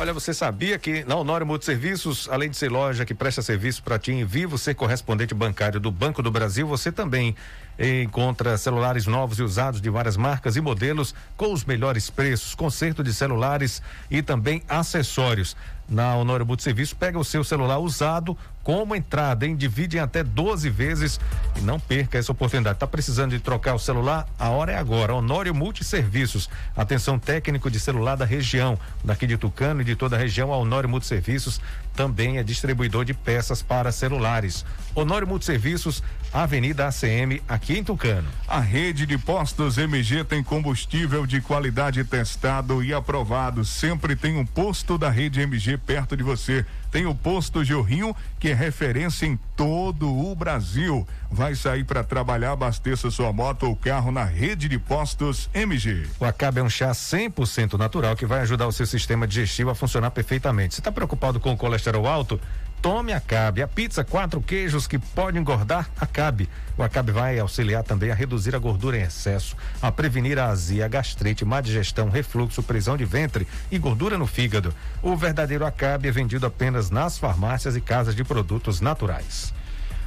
Olha, 0.00 0.12
você 0.12 0.32
sabia 0.32 0.78
que 0.78 1.02
na 1.04 1.16
Honório 1.16 1.44
Multiserviços, 1.44 2.28
além 2.30 2.48
de 2.48 2.56
ser 2.56 2.70
loja 2.70 3.04
que 3.04 3.12
presta 3.12 3.42
serviço 3.42 3.82
para 3.82 3.98
ti 3.98 4.12
em 4.12 4.24
vivo, 4.24 4.56
ser 4.56 4.74
correspondente 4.74 5.34
bancário 5.34 5.80
do 5.80 5.90
Banco 5.90 6.22
do 6.22 6.30
Brasil, 6.30 6.68
você 6.68 6.92
também 6.92 7.34
encontra 7.78 8.58
celulares 8.58 9.06
novos 9.06 9.38
e 9.38 9.42
usados 9.42 9.80
de 9.80 9.88
várias 9.88 10.16
marcas 10.16 10.56
e 10.56 10.60
modelos 10.60 11.14
com 11.36 11.52
os 11.52 11.64
melhores 11.64 12.10
preços, 12.10 12.54
conserto 12.54 13.04
de 13.04 13.14
celulares 13.14 13.80
e 14.10 14.20
também 14.22 14.62
acessórios. 14.68 15.56
Na 15.88 16.14
Honório 16.16 16.44
Multiserviço, 16.44 16.94
pega 16.94 17.18
o 17.18 17.24
seu 17.24 17.42
celular 17.42 17.78
usado 17.78 18.36
como 18.62 18.94
entrada, 18.94 19.46
hein? 19.46 19.56
Divide 19.56 19.96
em 19.96 20.00
até 20.00 20.22
12 20.22 20.68
vezes 20.68 21.18
e 21.56 21.62
não 21.62 21.80
perca 21.80 22.18
essa 22.18 22.30
oportunidade. 22.30 22.78
Tá 22.78 22.86
precisando 22.86 23.30
de 23.30 23.38
trocar 23.40 23.74
o 23.74 23.78
celular? 23.78 24.28
A 24.38 24.50
hora 24.50 24.72
é 24.72 24.76
agora. 24.76 25.14
Honório 25.14 25.54
Multiserviços. 25.54 26.50
Atenção 26.76 27.18
técnico 27.18 27.70
de 27.70 27.80
celular 27.80 28.16
da 28.16 28.26
região, 28.26 28.78
daqui 29.02 29.26
de 29.26 29.38
Tucano 29.38 29.80
e 29.80 29.84
de 29.84 29.96
toda 29.96 30.16
a 30.16 30.18
região. 30.18 30.52
A 30.52 30.58
Honório 30.58 30.90
Multiserviços 30.90 31.58
também 31.98 32.38
é 32.38 32.44
distribuidor 32.44 33.04
de 33.04 33.12
peças 33.12 33.60
para 33.60 33.90
celulares. 33.90 34.64
Honório 34.94 35.26
Multiserviços, 35.26 36.00
Avenida 36.32 36.86
ACM, 36.86 37.42
aqui 37.48 37.76
em 37.76 37.82
Tucano. 37.82 38.28
A 38.46 38.60
rede 38.60 39.04
de 39.04 39.18
postos 39.18 39.76
MG 39.76 40.22
tem 40.22 40.40
combustível 40.40 41.26
de 41.26 41.40
qualidade 41.40 42.04
testado 42.04 42.84
e 42.84 42.94
aprovado. 42.94 43.64
Sempre 43.64 44.14
tem 44.14 44.36
um 44.36 44.46
posto 44.46 44.96
da 44.96 45.10
rede 45.10 45.40
MG 45.40 45.76
perto 45.76 46.16
de 46.16 46.22
você. 46.22 46.64
Tem 46.90 47.06
o 47.06 47.14
posto 47.14 47.64
Jorrinho, 47.64 48.16
que 48.38 48.48
é 48.48 48.54
referência 48.54 49.26
em 49.26 49.38
todo 49.56 50.08
o 50.08 50.34
Brasil. 50.34 51.06
Vai 51.30 51.54
sair 51.54 51.84
para 51.84 52.02
trabalhar, 52.02 52.52
abasteça 52.52 53.10
sua 53.10 53.32
moto 53.32 53.64
ou 53.64 53.76
carro 53.76 54.10
na 54.10 54.24
rede 54.24 54.68
de 54.68 54.78
postos 54.78 55.50
MG. 55.52 56.06
O 56.18 56.24
Acabe 56.24 56.60
é 56.60 56.62
um 56.62 56.70
chá 56.70 56.90
100% 56.90 57.74
natural 57.74 58.16
que 58.16 58.24
vai 58.24 58.40
ajudar 58.40 58.66
o 58.66 58.72
seu 58.72 58.86
sistema 58.86 59.26
digestivo 59.26 59.70
a 59.70 59.74
funcionar 59.74 60.10
perfeitamente. 60.10 60.74
Você 60.74 60.80
está 60.80 60.90
preocupado 60.90 61.38
com 61.38 61.52
o 61.52 61.56
colesterol 61.56 62.06
alto? 62.06 62.40
Tome 62.80 63.12
Acabe. 63.12 63.60
A 63.60 63.66
pizza 63.66 64.04
quatro 64.04 64.40
queijos 64.40 64.86
que 64.86 64.98
pode 64.98 65.36
engordar, 65.36 65.90
Acabe. 66.00 66.48
O 66.76 66.82
Acabe 66.82 67.10
vai 67.10 67.38
auxiliar 67.38 67.82
também 67.82 68.10
a 68.10 68.14
reduzir 68.14 68.54
a 68.54 68.58
gordura 68.58 68.96
em 68.96 69.02
excesso, 69.02 69.56
a 69.82 69.90
prevenir 69.90 70.38
a 70.38 70.46
azia, 70.46 70.86
gastrite, 70.86 71.44
má 71.44 71.60
digestão, 71.60 72.08
refluxo, 72.08 72.62
prisão 72.62 72.96
de 72.96 73.04
ventre 73.04 73.48
e 73.70 73.78
gordura 73.78 74.16
no 74.16 74.26
fígado. 74.26 74.72
O 75.02 75.16
verdadeiro 75.16 75.66
Acabe 75.66 76.08
é 76.08 76.12
vendido 76.12 76.46
apenas 76.46 76.88
nas 76.88 77.18
farmácias 77.18 77.74
e 77.74 77.80
casas 77.80 78.14
de 78.14 78.22
produtos 78.22 78.80
naturais. 78.80 79.52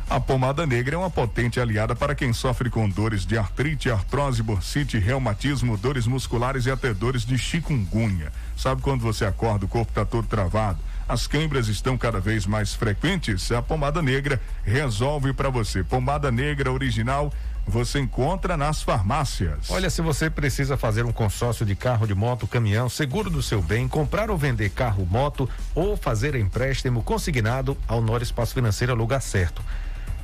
A 0.09 0.19
pomada 0.19 0.65
negra 0.65 0.95
é 0.95 0.97
uma 0.97 1.09
potente 1.09 1.59
aliada 1.59 1.95
para 1.95 2.15
quem 2.15 2.33
sofre 2.33 2.69
com 2.69 2.89
dores 2.89 3.25
de 3.25 3.37
artrite, 3.37 3.89
artrose, 3.89 4.43
bursite, 4.43 4.97
reumatismo, 4.97 5.77
dores 5.77 6.05
musculares 6.05 6.65
e 6.65 6.71
até 6.71 6.93
dores 6.93 7.25
de 7.25 7.37
chikungunya. 7.37 8.31
Sabe 8.57 8.81
quando 8.81 9.01
você 9.01 9.23
acorda, 9.23 9.65
o 9.65 9.69
corpo 9.69 9.91
está 9.91 10.03
todo 10.03 10.27
travado? 10.27 10.79
As 11.11 11.27
câimbras 11.27 11.67
estão 11.67 11.97
cada 11.97 12.21
vez 12.21 12.45
mais 12.45 12.73
frequentes, 12.73 13.51
a 13.51 13.61
pomada 13.61 14.01
negra 14.01 14.41
resolve 14.63 15.33
para 15.33 15.49
você. 15.49 15.83
Pomada 15.83 16.31
negra 16.31 16.71
original 16.71 17.33
você 17.67 17.99
encontra 17.99 18.55
nas 18.55 18.81
farmácias. 18.81 19.69
Olha, 19.69 19.89
se 19.89 20.01
você 20.01 20.29
precisa 20.29 20.77
fazer 20.77 21.03
um 21.03 21.11
consórcio 21.11 21.65
de 21.65 21.75
carro, 21.75 22.07
de 22.07 22.15
moto, 22.15 22.47
caminhão, 22.47 22.87
seguro 22.87 23.29
do 23.29 23.43
seu 23.43 23.61
bem, 23.61 23.89
comprar 23.89 24.31
ou 24.31 24.37
vender 24.37 24.69
carro, 24.69 25.05
moto 25.05 25.49
ou 25.75 25.97
fazer 25.97 26.33
empréstimo 26.33 27.03
consignado, 27.03 27.77
ao 27.89 28.01
Nor 28.01 28.21
Espaço 28.21 28.53
Financeiro 28.53 28.93
é 28.93 28.95
o 28.95 28.97
lugar 28.97 29.21
certo. 29.21 29.61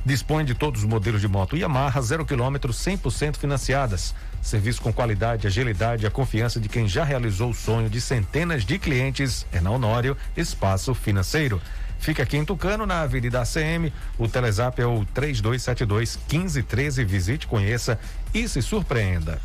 Dispõe 0.04 0.44
de 0.44 0.54
todos 0.54 0.82
os 0.82 0.88
modelos 0.88 1.20
de 1.20 1.28
moto 1.28 1.56
Yamaha, 1.56 2.00
zero 2.00 2.24
quilômetro, 2.24 2.72
100% 2.72 3.36
financiadas. 3.36 4.14
Serviço 4.40 4.80
com 4.80 4.92
qualidade, 4.92 5.46
agilidade 5.46 6.04
e 6.04 6.06
a 6.06 6.10
confiança 6.10 6.60
de 6.60 6.68
quem 6.68 6.88
já 6.88 7.04
realizou 7.04 7.50
o 7.50 7.54
sonho 7.54 7.90
de 7.90 8.00
centenas 8.00 8.64
de 8.64 8.78
clientes 8.78 9.46
é 9.52 9.60
na 9.60 9.70
Honório 9.70 10.16
Espaço 10.36 10.94
Financeiro. 10.94 11.60
Fica 11.98 12.22
aqui 12.22 12.36
em 12.36 12.44
Tucano, 12.44 12.86
na 12.86 13.02
Avenida 13.02 13.42
ACM. 13.42 13.92
O 14.16 14.28
Telezap 14.28 14.80
é 14.80 14.86
o 14.86 15.04
3272 15.04 16.18
1513. 16.30 17.04
Visite, 17.04 17.46
conheça 17.46 17.98
e 18.32 18.48
se 18.48 18.62
surpreenda. 18.62 19.40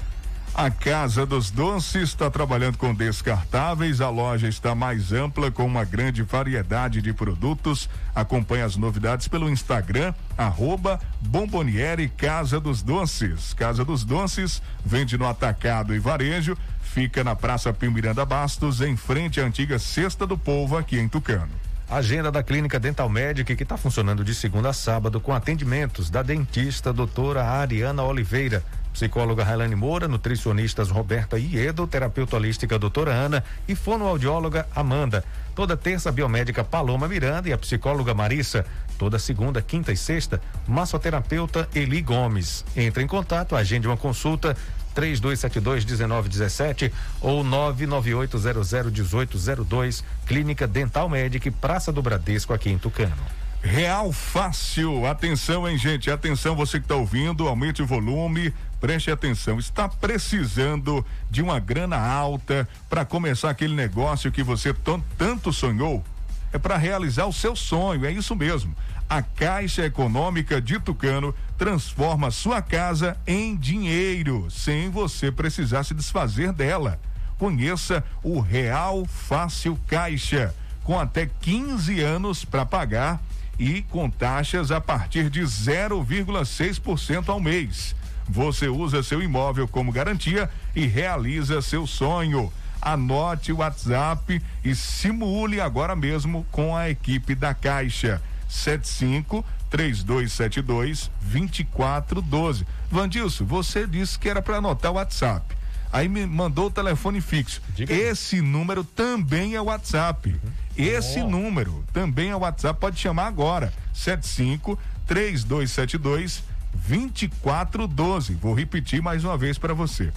A 0.55 0.69
Casa 0.69 1.25
dos 1.25 1.49
Doces 1.49 2.09
está 2.09 2.29
trabalhando 2.29 2.77
com 2.77 2.93
descartáveis. 2.93 3.99
A 4.01 4.09
loja 4.11 4.47
está 4.47 4.75
mais 4.75 5.11
ampla 5.11 5.49
com 5.49 5.65
uma 5.65 5.83
grande 5.83 6.21
variedade 6.21 7.01
de 7.01 7.11
produtos. 7.11 7.89
Acompanhe 8.13 8.61
as 8.61 8.77
novidades 8.77 9.27
pelo 9.27 9.49
Instagram, 9.49 10.13
arroba 10.37 10.99
Bomboniere 11.19 12.07
Casa 12.07 12.59
dos 12.59 12.83
Doces. 12.83 13.51
Casa 13.55 13.83
dos 13.83 14.03
Doces 14.03 14.61
vende 14.85 15.17
no 15.17 15.27
atacado 15.27 15.95
e 15.95 15.97
varejo. 15.97 16.55
Fica 16.83 17.23
na 17.23 17.35
Praça 17.35 17.73
Pio 17.73 17.91
Miranda 17.91 18.23
Bastos, 18.23 18.79
em 18.79 18.95
frente 18.95 19.41
à 19.41 19.45
antiga 19.45 19.79
Cesta 19.79 20.27
do 20.27 20.37
Povo, 20.37 20.77
aqui 20.77 20.99
em 20.99 21.09
Tucano. 21.09 21.49
Agenda 21.89 22.31
da 22.31 22.43
Clínica 22.43 22.79
Dental 22.79 23.09
Médica 23.09 23.55
que 23.55 23.63
está 23.63 23.75
funcionando 23.75 24.23
de 24.23 24.35
segunda 24.35 24.69
a 24.69 24.73
sábado 24.73 25.19
com 25.19 25.33
atendimentos 25.33 26.11
da 26.11 26.21
dentista 26.21 26.93
doutora 26.93 27.43
Ariana 27.43 28.03
Oliveira 28.03 28.63
psicóloga 28.93 29.43
Railane 29.43 29.75
Moura, 29.75 30.07
nutricionistas 30.07 30.89
Roberta 30.89 31.37
Iedo, 31.37 31.85
terapeuta 31.87 32.37
holística 32.37 32.79
doutora 32.79 33.11
Ana 33.11 33.43
e 33.67 33.75
fonoaudióloga 33.75 34.65
Amanda. 34.73 35.25
Toda 35.55 35.75
terça, 35.75 36.11
biomédica 36.11 36.63
Paloma 36.63 37.07
Miranda 37.07 37.49
e 37.49 37.53
a 37.53 37.57
psicóloga 37.57 38.13
Marissa. 38.13 38.63
Toda 38.97 39.17
segunda, 39.19 39.61
quinta 39.61 39.91
e 39.91 39.97
sexta, 39.97 40.39
massoterapeuta 40.67 41.67
Eli 41.75 42.01
Gomes. 42.01 42.63
Entre 42.75 43.03
em 43.03 43.07
contato, 43.07 43.55
agende 43.55 43.87
uma 43.87 43.97
consulta 43.97 44.55
3272-1917 44.95 46.91
ou 47.19 47.43
998001802, 47.43 50.03
Clínica 50.25 50.65
Dental 50.67 51.09
Médica 51.09 51.51
Praça 51.51 51.91
do 51.91 52.01
Bradesco, 52.01 52.53
aqui 52.53 52.69
em 52.69 52.77
Tucano. 52.77 53.42
Real 53.63 54.11
Fácil, 54.11 55.07
atenção, 55.07 55.67
hein, 55.67 55.77
gente? 55.77 56.11
Atenção, 56.11 56.53
você 56.53 56.79
que 56.79 56.85
está 56.85 56.95
ouvindo, 56.95 57.47
aumente 57.47 57.81
o 57.81 57.85
volume, 57.85 58.53
preste 58.79 59.09
atenção. 59.09 59.57
Está 59.57 59.87
precisando 59.87 61.03
de 61.31 61.41
uma 61.41 61.61
grana 61.61 61.97
alta 61.97 62.67
para 62.89 63.05
começar 63.05 63.49
aquele 63.49 63.73
negócio 63.73 64.33
que 64.33 64.43
você 64.43 64.75
tanto 65.17 65.53
sonhou? 65.53 66.03
É 66.51 66.57
para 66.57 66.75
realizar 66.75 67.25
o 67.25 67.31
seu 67.31 67.55
sonho, 67.55 68.05
é 68.05 68.11
isso 68.11 68.35
mesmo. 68.35 68.75
A 69.09 69.21
Caixa 69.21 69.85
Econômica 69.85 70.61
de 70.61 70.77
Tucano 70.77 71.33
transforma 71.57 72.31
sua 72.31 72.61
casa 72.61 73.17
em 73.25 73.55
dinheiro, 73.55 74.51
sem 74.51 74.89
você 74.89 75.31
precisar 75.31 75.85
se 75.85 75.93
desfazer 75.93 76.51
dela. 76.51 76.99
Conheça 77.37 78.03
o 78.21 78.41
Real 78.41 79.05
Fácil 79.05 79.79
Caixa, 79.87 80.53
com 80.83 80.99
até 80.99 81.29
15 81.41 82.01
anos 82.01 82.43
para 82.43 82.65
pagar 82.65 83.21
e 83.63 83.81
com 83.83 84.09
taxas 84.09 84.71
a 84.71 84.81
partir 84.81 85.29
de 85.29 85.41
0,6% 85.41 87.29
ao 87.29 87.39
mês. 87.39 87.95
Você 88.27 88.67
usa 88.67 89.01
seu 89.01 89.23
imóvel 89.23 89.69
como 89.69 89.89
garantia 89.89 90.49
e 90.75 90.85
realiza 90.85 91.61
seu 91.61 91.87
sonho. 91.87 92.51
Anote 92.81 93.53
o 93.53 93.59
WhatsApp 93.59 94.41
e 94.65 94.75
simule 94.75 95.61
agora 95.61 95.95
mesmo 95.95 96.45
com 96.51 96.75
a 96.75 96.89
equipe 96.89 97.33
da 97.33 97.53
Caixa. 97.53 98.21
75 98.49 99.45
3272 99.69 101.09
2412. 101.21 102.67
Vandilson, 102.91 103.45
você 103.45 103.87
disse 103.87 104.19
que 104.19 104.27
era 104.27 104.41
para 104.41 104.57
anotar 104.57 104.91
o 104.91 104.95
WhatsApp. 104.95 105.55
Aí 105.93 106.09
me 106.09 106.25
mandou 106.25 106.65
o 106.65 106.71
telefone 106.71 107.21
fixo. 107.21 107.61
Diga 107.75 107.93
Esse 107.93 108.41
número 108.41 108.83
também 108.83 109.53
é 109.53 109.61
WhatsApp. 109.61 110.29
Uhum. 110.29 110.51
Esse 110.75 111.19
oh. 111.19 111.29
número 111.29 111.85
também 111.93 112.31
é 112.31 112.35
WhatsApp. 112.35 112.79
Pode 112.79 112.99
chamar 112.99 113.27
agora. 113.27 113.71
75 113.93 114.77
3272 115.05 116.43
2412. 116.73 118.33
Vou 118.33 118.55
repetir 118.55 119.03
mais 119.03 119.23
uma 119.23 119.37
vez 119.37 119.59
para 119.59 119.75
você. 119.75 120.11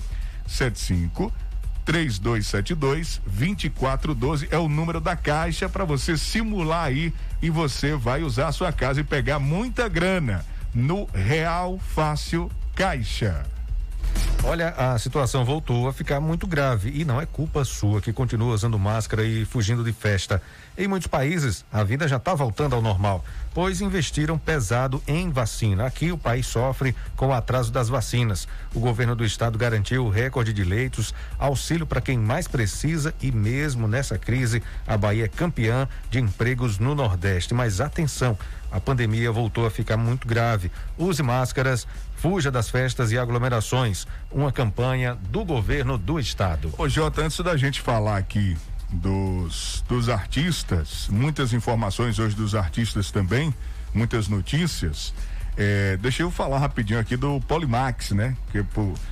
75 0.46 1.30
3272 1.84 3.20
2412 3.26 4.48
é 4.50 4.58
o 4.58 4.70
número 4.70 4.98
da 4.98 5.14
caixa 5.14 5.68
para 5.68 5.84
você 5.84 6.16
simular 6.16 6.86
aí 6.86 7.12
e 7.42 7.50
você 7.50 7.94
vai 7.94 8.22
usar 8.22 8.48
a 8.48 8.52
sua 8.52 8.72
casa 8.72 9.02
e 9.02 9.04
pegar 9.04 9.38
muita 9.38 9.88
grana 9.90 10.42
no 10.74 11.06
Real 11.12 11.78
Fácil 11.78 12.50
Caixa. 12.74 13.55
Olha, 14.48 14.68
a 14.70 14.96
situação 14.96 15.44
voltou 15.44 15.88
a 15.88 15.92
ficar 15.92 16.20
muito 16.20 16.46
grave 16.46 16.92
e 16.94 17.04
não 17.04 17.20
é 17.20 17.26
culpa 17.26 17.64
sua 17.64 18.00
que 18.00 18.12
continua 18.12 18.54
usando 18.54 18.78
máscara 18.78 19.24
e 19.24 19.44
fugindo 19.44 19.82
de 19.82 19.92
festa. 19.92 20.40
Em 20.78 20.86
muitos 20.86 21.08
países, 21.08 21.64
a 21.72 21.82
vida 21.82 22.06
já 22.06 22.16
está 22.16 22.32
voltando 22.32 22.76
ao 22.76 22.80
normal, 22.80 23.24
pois 23.52 23.80
investiram 23.80 24.38
pesado 24.38 25.02
em 25.04 25.30
vacina. 25.30 25.84
Aqui 25.84 26.12
o 26.12 26.18
país 26.18 26.46
sofre 26.46 26.94
com 27.16 27.28
o 27.28 27.32
atraso 27.32 27.72
das 27.72 27.88
vacinas. 27.88 28.46
O 28.72 28.78
governo 28.78 29.16
do 29.16 29.24
estado 29.24 29.58
garantiu 29.58 30.06
o 30.06 30.10
recorde 30.10 30.52
de 30.52 30.62
leitos, 30.62 31.12
auxílio 31.40 31.84
para 31.84 32.00
quem 32.00 32.16
mais 32.16 32.46
precisa 32.46 33.12
e 33.20 33.32
mesmo 33.32 33.88
nessa 33.88 34.16
crise, 34.16 34.62
a 34.86 34.96
Bahia 34.96 35.24
é 35.24 35.28
campeã 35.28 35.88
de 36.08 36.20
empregos 36.20 36.78
no 36.78 36.94
Nordeste. 36.94 37.52
Mas 37.52 37.80
atenção, 37.80 38.38
a 38.70 38.80
pandemia 38.80 39.32
voltou 39.32 39.64
a 39.66 39.70
ficar 39.70 39.96
muito 39.96 40.28
grave. 40.28 40.70
Use 40.98 41.22
máscaras, 41.22 41.86
fuja 42.16 42.50
das 42.50 42.68
festas 42.68 43.12
e 43.12 43.18
aglomerações. 43.18 44.06
Uma 44.30 44.50
campanha 44.50 45.16
do 45.30 45.44
governo 45.44 45.96
do 45.96 46.18
estado. 46.18 46.72
Ô 46.76 46.88
Jota, 46.88 47.22
antes 47.22 47.38
da 47.40 47.56
gente 47.56 47.80
falar 47.80 48.16
aqui 48.16 48.56
dos, 48.90 49.84
dos 49.88 50.08
artistas, 50.08 51.08
muitas 51.10 51.52
informações 51.52 52.18
hoje 52.18 52.34
dos 52.34 52.54
artistas 52.54 53.10
também, 53.10 53.54
muitas 53.94 54.28
notícias. 54.28 55.12
É, 55.56 55.96
deixa 55.96 56.22
eu 56.22 56.30
falar 56.30 56.58
rapidinho 56.58 57.00
aqui 57.00 57.16
do 57.16 57.40
Polimax, 57.40 58.10
né? 58.10 58.36
Que 58.52 58.64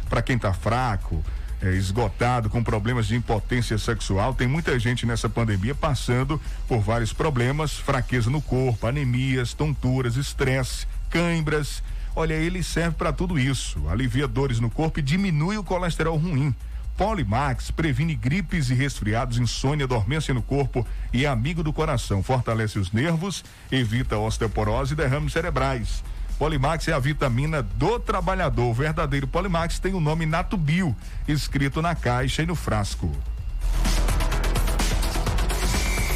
para 0.09 0.21
quem 0.21 0.39
tá 0.39 0.53
fraco, 0.53 1.25
é, 1.63 1.71
esgotado, 1.73 2.51
com 2.51 2.63
problemas 2.63 3.07
de 3.07 3.17
impotência 3.17 3.79
sexual. 3.79 4.35
Tem 4.35 4.47
muita 4.47 4.79
gente 4.79 5.07
nessa 5.07 5.29
pandemia 5.29 5.75
passando 5.75 6.41
por 6.69 6.81
vários 6.81 7.13
problemas, 7.13 7.73
fraqueza 7.73 8.29
no 8.29 8.43
corpo, 8.43 8.87
anemias, 8.87 9.55
tonturas, 9.55 10.17
estresse, 10.17 10.87
cãibras. 11.09 11.83
Olha, 12.17 12.35
ele 12.35 12.63
serve 12.63 12.97
para 12.97 13.13
tudo 13.13 13.39
isso. 13.39 13.89
Alivia 13.89 14.29
dores 14.29 14.61
no 14.61 14.71
corpo 14.71 15.01
e 15.01 15.03
diminui 15.03 15.57
o 15.57 15.65
colesterol 15.65 16.17
ruim. 16.17 16.55
Polimax 16.97 17.73
previne 17.73 18.15
gripes 18.15 18.71
e 18.71 18.75
resfriados, 18.75 19.39
insônia, 19.39 19.87
dormência 19.87 20.33
no 20.33 20.41
corpo 20.41 20.87
e 21.13 21.25
é 21.25 21.29
amigo 21.29 21.63
do 21.63 21.73
coração. 21.73 22.23
Fortalece 22.23 22.79
os 22.79 22.93
nervos, 22.93 23.45
evita 23.71 24.17
osteoporose 24.17 24.93
e 24.93 24.97
derrames 24.97 25.33
cerebrais. 25.33 26.05
Polimax 26.39 26.89
é 26.89 26.93
a 26.93 26.99
vitamina 26.99 27.63
do 27.63 27.99
trabalhador. 27.99 28.71
O 28.71 28.75
verdadeiro 28.75 29.27
Polimax 29.27 29.81
tem 29.81 29.95
o 29.95 30.01
nome 30.01 30.25
Natubio, 30.25 30.95
escrito 31.27 31.83
na 31.83 31.95
caixa 31.95 32.43
e 32.43 32.47
no 32.47 32.55
frasco. 32.55 33.11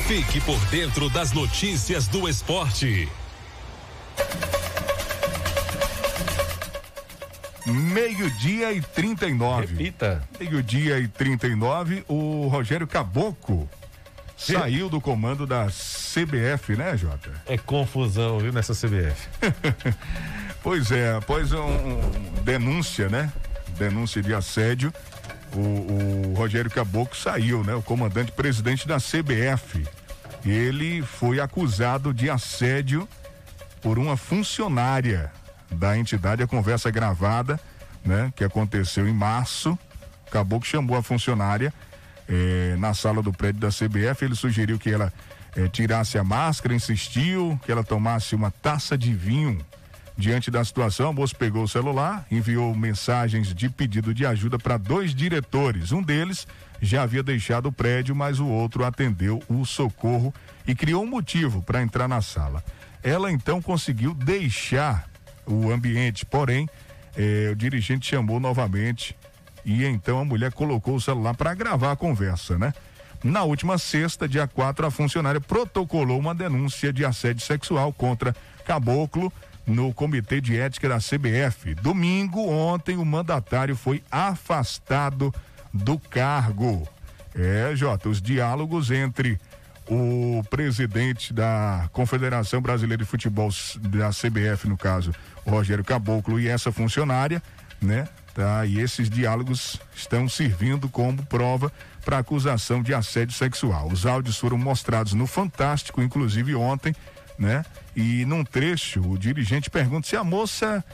Fique 0.07 0.41
por 0.41 0.59
dentro 0.67 1.11
das 1.11 1.33
notícias 1.33 2.07
do 2.07 2.29
esporte. 2.29 3.09
Meio-dia 7.69 8.73
e 8.73 8.81
39. 8.81 9.67
Repita. 9.67 10.23
Meio-dia 10.41 10.99
e 10.99 11.07
39. 11.07 12.05
O 12.09 12.49
Rogério 12.49 12.87
Caboclo 12.87 13.69
saiu 14.37 14.89
do 14.89 15.01
comando 15.01 15.47
da 15.47 15.67
CBF, 15.67 16.77
né, 16.77 16.97
Jota? 16.97 17.31
É 17.47 17.59
confusão, 17.59 18.39
viu, 18.39 18.53
nessa 18.53 18.73
CBF. 18.73 19.29
pois 20.63 20.91
é, 20.91 21.15
após 21.15 21.53
um, 21.53 21.61
um, 21.61 22.01
denúncia, 22.45 23.09
né? 23.09 23.31
Denúncia 23.77 24.23
de 24.23 24.33
assédio, 24.33 24.93
o, 25.53 26.31
o 26.31 26.35
Rogério 26.35 26.71
Caboclo 26.71 27.17
saiu, 27.17 27.63
né? 27.63 27.75
O 27.75 27.83
comandante 27.83 28.33
presidente 28.33 28.89
da 28.89 28.97
CBF. 28.97 29.85
Ele 30.47 31.03
foi 31.03 31.41
acusado 31.41 32.15
de 32.15 32.31
assédio 32.31 33.09
por 33.83 33.99
uma 33.99 34.17
funcionária 34.17 35.31
da 35.71 35.97
entidade. 35.97 36.43
A 36.43 36.47
conversa 36.47 36.91
gravada, 36.91 37.61
né? 38.05 38.33
Que 38.37 38.45
aconteceu 38.45 39.09
em 39.09 39.13
março. 39.13 39.79
Caboclo 40.31 40.67
chamou 40.67 40.97
a 40.97 41.03
funcionária 41.03 41.73
eh, 42.29 42.77
na 42.79 42.95
sala 42.95 43.23
do 43.23 43.33
prédio 43.33 43.61
da 43.61 43.69
CBF. 43.69 44.25
Ele 44.25 44.35
sugeriu 44.35 44.79
que 44.79 44.91
ela 44.91 45.13
eh, 45.57 45.69
tirasse 45.69 46.19
a 46.19 46.25
máscara, 46.25 46.75
insistiu 46.75 47.59
que 47.65 47.73
ela 47.73 47.83
tomasse 47.83 48.35
uma 48.35 48.51
taça 48.51 48.97
de 48.97 49.13
vinho. 49.13 49.65
Diante 50.17 50.51
da 50.51 50.65
situação, 50.65 51.11
a 51.11 51.13
moça 51.13 51.33
pegou 51.33 51.63
o 51.63 51.69
celular, 51.69 52.27
enviou 52.29 52.75
mensagens 52.75 53.55
de 53.55 53.71
pedido 53.71 54.13
de 54.13 54.27
ajuda 54.27 54.59
para 54.59 54.77
dois 54.77 55.15
diretores. 55.15 55.93
Um 55.93 56.03
deles 56.03 56.45
já 56.83 57.03
havia 57.03 57.23
deixado 57.23 57.67
o 57.67 57.73
prédio, 57.73 58.17
mas 58.17 58.41
o 58.41 58.47
outro 58.47 58.85
atendeu 58.85 59.41
o 59.49 59.65
socorro 59.65 60.35
e 60.67 60.75
criou 60.75 61.05
um 61.05 61.07
motivo 61.07 61.63
para 61.63 61.83
entrar 61.83 62.09
na 62.09 62.21
sala. 62.21 62.65
Ela 63.01 63.31
então 63.31 63.63
conseguiu 63.63 64.13
deixar 64.13 65.08
o 65.49 65.73
ambiente, 65.73 66.27
porém, 66.27 66.69
eh, 67.17 67.51
o 67.53 67.57
dirigente 67.57 68.07
chamou 68.07 68.39
novamente 68.39 69.17
e 69.65 69.85
então 69.85 70.21
a 70.21 70.25
mulher 70.25 70.53
colocou 70.53 70.95
o 70.95 71.01
celular 71.01 71.35
para 71.35 71.55
gravar 71.55 71.93
a 71.93 71.97
conversa, 71.97 72.59
né? 72.59 72.73
Na 73.23 73.43
última 73.43 73.79
sexta, 73.79 74.29
dia 74.29 74.47
4, 74.47 74.87
a 74.87 74.91
funcionária 74.91 75.41
protocolou 75.41 76.19
uma 76.19 76.35
denúncia 76.35 76.93
de 76.93 77.05
assédio 77.05 77.45
sexual 77.45 77.93
contra 77.93 78.35
Caboclo 78.65 79.33
no 79.67 79.93
Comitê 79.93 80.41
de 80.41 80.57
Ética 80.57 80.89
da 80.89 80.99
CBF. 80.99 81.75
Domingo, 81.75 82.49
ontem, 82.49 82.97
o 82.97 83.05
mandatário 83.05 83.75
foi 83.75 84.03
afastado 84.11 85.35
do 85.75 85.99
cargo. 85.99 86.89
É, 87.35 87.75
Jota, 87.75 88.09
os 88.09 88.23
diálogos 88.23 88.91
entre 88.91 89.39
o 89.89 90.43
presidente 90.51 91.33
da 91.33 91.89
Confederação 91.93 92.61
Brasileira 92.61 93.03
de 93.03 93.09
Futebol, 93.09 93.51
da 93.81 94.11
CBF, 94.11 94.69
no 94.69 94.77
caso, 94.77 95.13
Rogério 95.47 95.85
Caboclo, 95.85 96.39
e 96.39 96.49
essa 96.49 96.71
funcionária, 96.71 97.43
né? 97.81 98.07
Tá? 98.35 98.65
E 98.67 98.79
esses 98.79 99.09
diálogos 99.09 99.81
estão 99.97 100.29
servindo 100.29 100.89
como 100.89 101.25
prova 101.25 101.73
para 102.05 102.19
acusação 102.19 102.83
de 102.83 102.95
assédio 102.95 103.35
sexual. 103.35 103.89
Os 103.89 104.07
áudios 104.07 104.39
foram 104.39 104.59
mostrados 104.59 105.13
no 105.15 105.27
Fantástico, 105.27 106.03
inclusive 106.03 106.55
ontem, 106.55 106.95
né? 107.39 107.65
E 107.97 108.25
num 108.27 108.45
trecho, 108.45 109.01
o 109.01 109.19
dirigente 109.19 109.71
pergunta 109.71 110.07
se 110.07 110.17
a 110.17 110.23
moça 110.23 110.85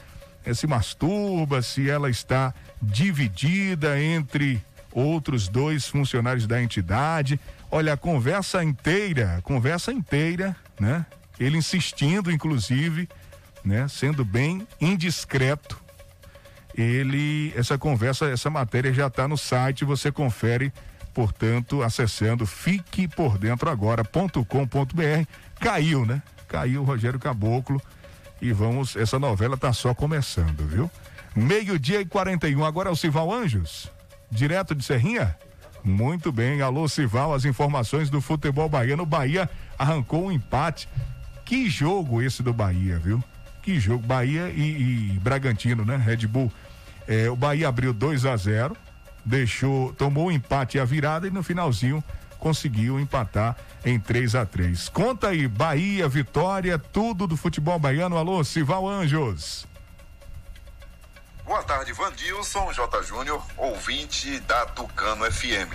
eh, 0.45 0.53
se 0.53 0.65
masturba, 0.65 1.61
se 1.61 1.89
ela 1.89 2.09
está 2.09 2.53
dividida 2.81 4.01
entre 4.01 4.63
outros 4.91 5.49
dois 5.49 5.87
funcionários 5.87 6.47
da 6.47 6.61
entidade. 6.63 7.39
Olha, 7.75 7.91
a 7.91 7.97
conversa 7.97 8.63
inteira, 8.63 9.41
conversa 9.43 9.91
inteira, 9.91 10.55
né? 10.79 11.05
Ele 11.37 11.57
insistindo, 11.57 12.31
inclusive, 12.31 13.09
né? 13.65 13.85
Sendo 13.89 14.23
bem 14.23 14.65
indiscreto, 14.79 15.77
ele, 16.73 17.51
essa 17.53 17.77
conversa, 17.77 18.27
essa 18.27 18.49
matéria 18.49 18.93
já 18.93 19.07
está 19.07 19.27
no 19.27 19.37
site, 19.37 19.83
você 19.83 20.09
confere, 20.09 20.71
portanto, 21.13 21.83
acessando 21.83 22.45
fiquepordentro 22.45 23.69
agora.com.br. 23.69 25.25
Caiu, 25.59 26.05
né? 26.05 26.21
caiu 26.47 26.81
o 26.81 26.85
Rogério 26.85 27.19
Caboclo 27.19 27.81
e 28.41 28.53
vamos, 28.53 28.95
essa 28.95 29.19
novela 29.19 29.57
tá 29.57 29.73
só 29.73 29.93
começando, 29.93 30.65
viu? 30.65 30.89
Meio-dia 31.35 31.99
e 31.99 32.05
41, 32.05 32.63
agora 32.63 32.87
é 32.87 32.93
o 32.93 32.95
Sival 32.95 33.33
Anjos, 33.33 33.91
direto 34.31 34.73
de 34.73 34.85
Serrinha? 34.85 35.35
Muito 35.85 36.31
bem, 36.31 36.63
alô 36.63 36.87
Sival, 36.87 37.31
as 37.31 37.45
informações 37.45 38.09
do 38.09 38.19
futebol 38.19 38.67
baiano. 38.67 39.05
Bahia 39.05 39.47
arrancou 39.77 40.25
um 40.25 40.31
empate. 40.31 40.89
Que 41.45 41.69
jogo 41.69 42.23
esse 42.23 42.41
do 42.41 42.51
Bahia, 42.51 42.97
viu? 42.97 43.23
Que 43.61 43.79
jogo. 43.79 44.03
Bahia 44.03 44.49
e, 44.49 45.13
e 45.13 45.19
Bragantino, 45.19 45.85
né? 45.85 45.95
Red 45.95 46.25
Bull. 46.25 46.51
É, 47.07 47.29
o 47.29 47.35
Bahia 47.35 47.67
abriu 47.67 47.93
2 47.93 48.25
a 48.25 48.35
0 48.35 48.75
deixou, 49.23 49.93
tomou 49.93 50.27
o 50.27 50.31
empate 50.31 50.77
e 50.77 50.79
a 50.79 50.85
virada 50.85 51.27
e 51.27 51.31
no 51.31 51.43
finalzinho 51.43 52.03
conseguiu 52.39 52.99
empatar 52.99 53.55
em 53.83 53.99
3 53.99 54.35
a 54.35 54.45
3 54.45 54.89
Conta 54.89 55.29
aí, 55.29 55.47
Bahia, 55.47 56.07
Vitória, 56.07 56.79
tudo 56.79 57.27
do 57.27 57.37
futebol 57.37 57.77
baiano. 57.77 58.17
Alô, 58.17 58.43
Sival 58.43 58.87
Anjos. 58.87 59.67
Boa 61.45 61.61
tarde, 61.61 61.93
Vandilson 61.93 62.73
J. 62.73 63.03
Júnior, 63.03 63.39
ouvinte 63.55 64.39
da 64.41 64.65
Tucano 64.65 65.31
FM. 65.31 65.71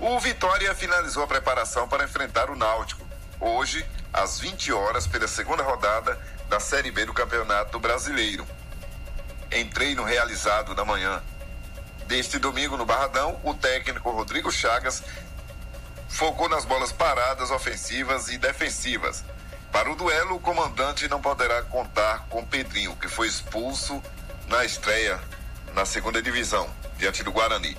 O 0.00 0.18
Vitória 0.18 0.74
finalizou 0.74 1.22
a 1.22 1.28
preparação 1.28 1.86
para 1.86 2.02
enfrentar 2.02 2.50
o 2.50 2.56
Náutico, 2.56 3.06
hoje, 3.38 3.86
às 4.12 4.40
20 4.40 4.72
horas, 4.72 5.06
pela 5.06 5.28
segunda 5.28 5.62
rodada 5.62 6.20
da 6.48 6.58
Série 6.58 6.90
B 6.90 7.04
do 7.04 7.14
Campeonato 7.14 7.78
Brasileiro. 7.78 8.44
Em 9.48 9.64
treino 9.64 10.02
realizado 10.02 10.74
na 10.74 10.84
manhã 10.84 11.22
deste 12.08 12.40
domingo 12.40 12.76
no 12.76 12.84
Barradão, 12.84 13.40
o 13.44 13.54
técnico 13.54 14.10
Rodrigo 14.10 14.50
Chagas 14.50 15.04
focou 16.08 16.48
nas 16.48 16.64
bolas 16.64 16.90
paradas, 16.90 17.52
ofensivas 17.52 18.26
e 18.26 18.38
defensivas. 18.38 19.22
Para 19.70 19.88
o 19.88 19.94
duelo, 19.94 20.34
o 20.34 20.40
comandante 20.40 21.06
não 21.06 21.22
poderá 21.22 21.62
contar 21.62 22.26
com 22.28 22.44
Pedrinho, 22.44 22.96
que 22.96 23.06
foi 23.06 23.28
expulso 23.28 24.02
na 24.48 24.64
estreia 24.64 25.20
na 25.74 25.84
segunda 25.84 26.22
divisão, 26.22 26.68
diante 26.96 27.22
do 27.22 27.32
Guarani. 27.32 27.76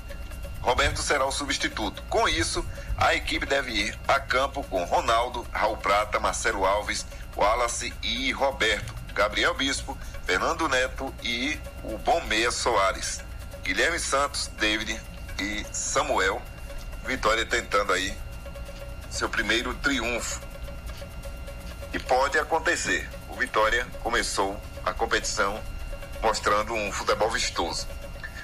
Roberto 0.62 1.02
será 1.02 1.26
o 1.26 1.32
substituto. 1.32 2.04
Com 2.10 2.28
isso, 2.28 2.66
a 2.98 3.14
equipe 3.16 3.46
deve 3.46 3.72
ir 3.72 4.00
a 4.08 4.20
campo 4.20 4.64
com 4.64 4.84
Ronaldo, 4.84 5.46
Raul 5.52 5.78
Prata, 5.78 6.20
Marcelo 6.20 6.66
Alves, 6.66 7.06
Wallace 7.36 7.94
e 8.02 8.32
Roberto, 8.32 8.94
Gabriel 9.14 9.54
Bispo, 9.54 9.98
Fernando 10.26 10.68
Neto 10.68 11.14
e 11.24 11.60
o 11.84 11.98
Bom 11.98 12.20
Meia 12.26 12.52
Soares, 12.52 13.22
Guilherme 13.64 14.00
Santos, 14.00 14.48
David 14.60 15.00
e 15.40 15.66
Samuel. 15.72 16.42
Vitória 17.06 17.46
tentando 17.46 17.94
aí 17.94 18.18
seu 19.10 19.30
primeiro 19.30 19.74
triunfo. 19.76 20.42
E 21.94 22.00
pode 22.00 22.38
acontecer. 22.38 23.08
O 23.30 23.36
Vitória 23.36 23.86
começou 24.02 24.60
a 24.84 24.92
competição 24.94 25.62
mostrando 26.22 26.74
um 26.74 26.92
futebol 26.92 27.30
vistoso. 27.30 27.88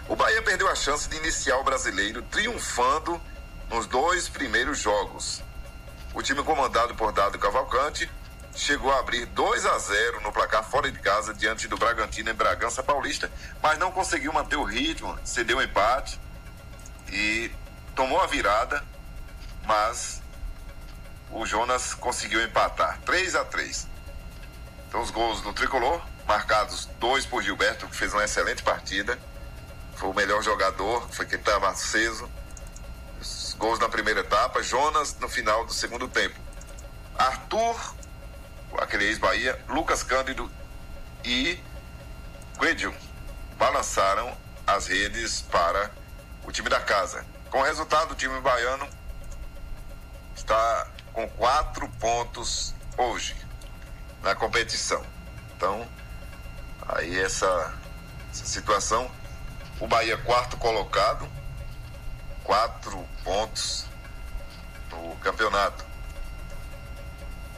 O 0.07 0.15
Bahia 0.15 0.41
perdeu 0.41 0.67
a 0.69 0.75
chance 0.75 1.07
de 1.07 1.15
iniciar 1.17 1.57
o 1.57 1.63
brasileiro 1.63 2.21
triunfando 2.23 3.21
nos 3.69 3.87
dois 3.87 4.27
primeiros 4.27 4.79
jogos. 4.79 5.41
O 6.13 6.21
time 6.21 6.43
comandado 6.43 6.93
por 6.95 7.11
Dado 7.11 7.39
Cavalcante 7.39 8.09
chegou 8.53 8.91
a 8.91 8.99
abrir 8.99 9.25
2 9.27 9.65
a 9.65 9.79
0 9.79 10.21
no 10.21 10.31
placar 10.31 10.63
fora 10.63 10.91
de 10.91 10.99
casa 10.99 11.33
diante 11.33 11.67
do 11.67 11.77
Bragantino 11.77 12.29
em 12.29 12.33
Bragança 12.33 12.83
Paulista, 12.83 13.31
mas 13.61 13.79
não 13.79 13.91
conseguiu 13.91 14.33
manter 14.33 14.57
o 14.57 14.63
ritmo, 14.63 15.17
cedeu 15.23 15.57
um 15.57 15.61
empate 15.61 16.19
e 17.09 17.49
tomou 17.95 18.19
a 18.19 18.27
virada, 18.27 18.83
mas 19.65 20.21
o 21.31 21.45
Jonas 21.45 21.93
conseguiu 21.93 22.43
empatar 22.43 22.99
3 23.05 23.35
a 23.35 23.45
3. 23.45 23.87
Então 24.89 25.01
os 25.01 25.09
gols 25.09 25.41
do 25.41 25.53
tricolor 25.53 26.01
marcados 26.31 26.85
dois 26.97 27.25
por 27.25 27.43
Gilberto, 27.43 27.85
que 27.87 27.95
fez 27.95 28.13
uma 28.13 28.23
excelente 28.23 28.63
partida. 28.63 29.19
Foi 29.97 30.09
o 30.09 30.13
melhor 30.13 30.41
jogador, 30.41 31.05
foi 31.11 31.25
quem 31.25 31.37
estava 31.37 31.67
aceso. 31.67 32.31
Os 33.19 33.53
gols 33.59 33.79
na 33.79 33.89
primeira 33.89 34.21
etapa, 34.21 34.63
Jonas 34.63 35.13
no 35.19 35.27
final 35.27 35.65
do 35.65 35.73
segundo 35.73 36.07
tempo. 36.07 36.39
Arthur, 37.17 37.75
aquele 38.77 39.07
ex-Bahia, 39.07 39.61
Lucas 39.67 40.03
Cândido 40.03 40.49
e 41.25 41.59
Guedil 42.57 42.95
balançaram 43.57 44.33
as 44.65 44.87
redes 44.87 45.41
para 45.41 45.91
o 46.45 46.51
time 46.51 46.69
da 46.69 46.79
casa. 46.79 47.25
Com 47.49 47.59
o 47.59 47.63
resultado, 47.63 48.13
o 48.13 48.15
time 48.15 48.39
baiano 48.39 48.87
está 50.33 50.87
com 51.11 51.27
quatro 51.31 51.89
pontos 51.99 52.73
hoje 52.97 53.35
na 54.23 54.33
competição. 54.33 55.05
Então, 55.57 55.85
Aí 56.87 57.19
essa, 57.19 57.73
essa 58.31 58.45
situação, 58.45 59.09
o 59.79 59.87
Bahia 59.87 60.17
quarto 60.17 60.57
colocado, 60.57 61.27
quatro 62.43 63.07
pontos 63.23 63.85
no 64.89 65.15
campeonato. 65.17 65.85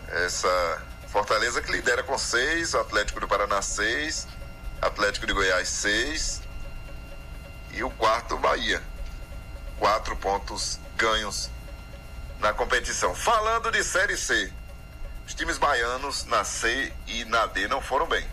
Essa 0.08 0.82
Fortaleza 1.08 1.62
que 1.62 1.72
lidera 1.72 2.04
com 2.04 2.18
seis, 2.18 2.74
Atlético 2.76 3.20
do 3.20 3.28
Paraná 3.28 3.62
seis, 3.62 4.28
Atlético 4.82 5.28
de 5.28 5.34
Goiás 5.34 5.68
seis 5.68 6.42
e 7.72 7.84
o 7.84 7.90
quarto 7.92 8.38
Bahia. 8.38 8.82
Quatro 9.80 10.16
pontos 10.16 10.80
ganhos 10.96 11.50
na 12.40 12.54
competição. 12.54 13.16
Falando 13.16 13.72
de 13.72 13.84
Série 13.84 14.18
C, 14.18 14.52
os 15.26 15.34
times 15.34 15.58
baianos 15.58 16.26
na 16.26 16.44
C 16.44 16.94
e 17.08 17.26
na 17.26 17.46
D 17.48 17.68
não 17.68 17.82
foram 17.82 18.06
bem. 18.06 18.28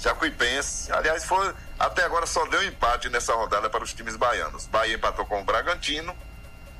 Jacuipense. 0.00 0.90
Aliás, 0.90 1.24
foi, 1.24 1.54
até 1.78 2.04
agora 2.04 2.26
só 2.26 2.46
deu 2.46 2.62
empate 2.64 3.08
nessa 3.10 3.34
rodada 3.34 3.68
para 3.68 3.84
os 3.84 3.92
times 3.92 4.16
baianos. 4.16 4.66
Bahia 4.66 4.94
empatou 4.94 5.26
com 5.26 5.40
o 5.40 5.44
Bragantino 5.44 6.16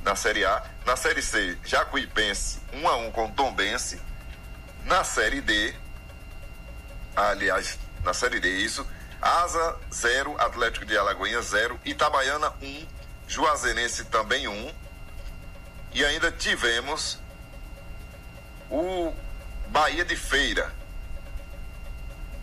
na 0.02 0.16
Série 0.16 0.44
A. 0.44 0.64
Na 0.86 0.96
Série 0.96 1.20
C, 1.20 1.58
Jacuipense 1.64 2.60
1 2.72 2.88
a 2.88 2.96
1 2.96 3.10
com 3.12 3.26
o 3.26 3.32
Tombense. 3.32 4.00
Na 4.84 5.04
Série 5.04 5.42
D, 5.42 5.74
aliás, 7.14 7.78
na 8.02 8.14
Série 8.14 8.40
D, 8.40 8.48
isso. 8.48 8.86
Asa 9.20 9.76
0, 9.92 10.40
Atlético 10.40 10.86
de 10.86 10.96
Alagoinha 10.96 11.42
0, 11.42 11.78
Itabaiana 11.84 12.54
1, 12.62 12.86
Juazeirense 13.28 14.06
também 14.06 14.48
1. 14.48 14.74
E 15.92 16.02
ainda 16.04 16.32
tivemos 16.32 17.18
o 18.70 19.12
Bahia 19.68 20.06
de 20.06 20.16
Feira 20.16 20.79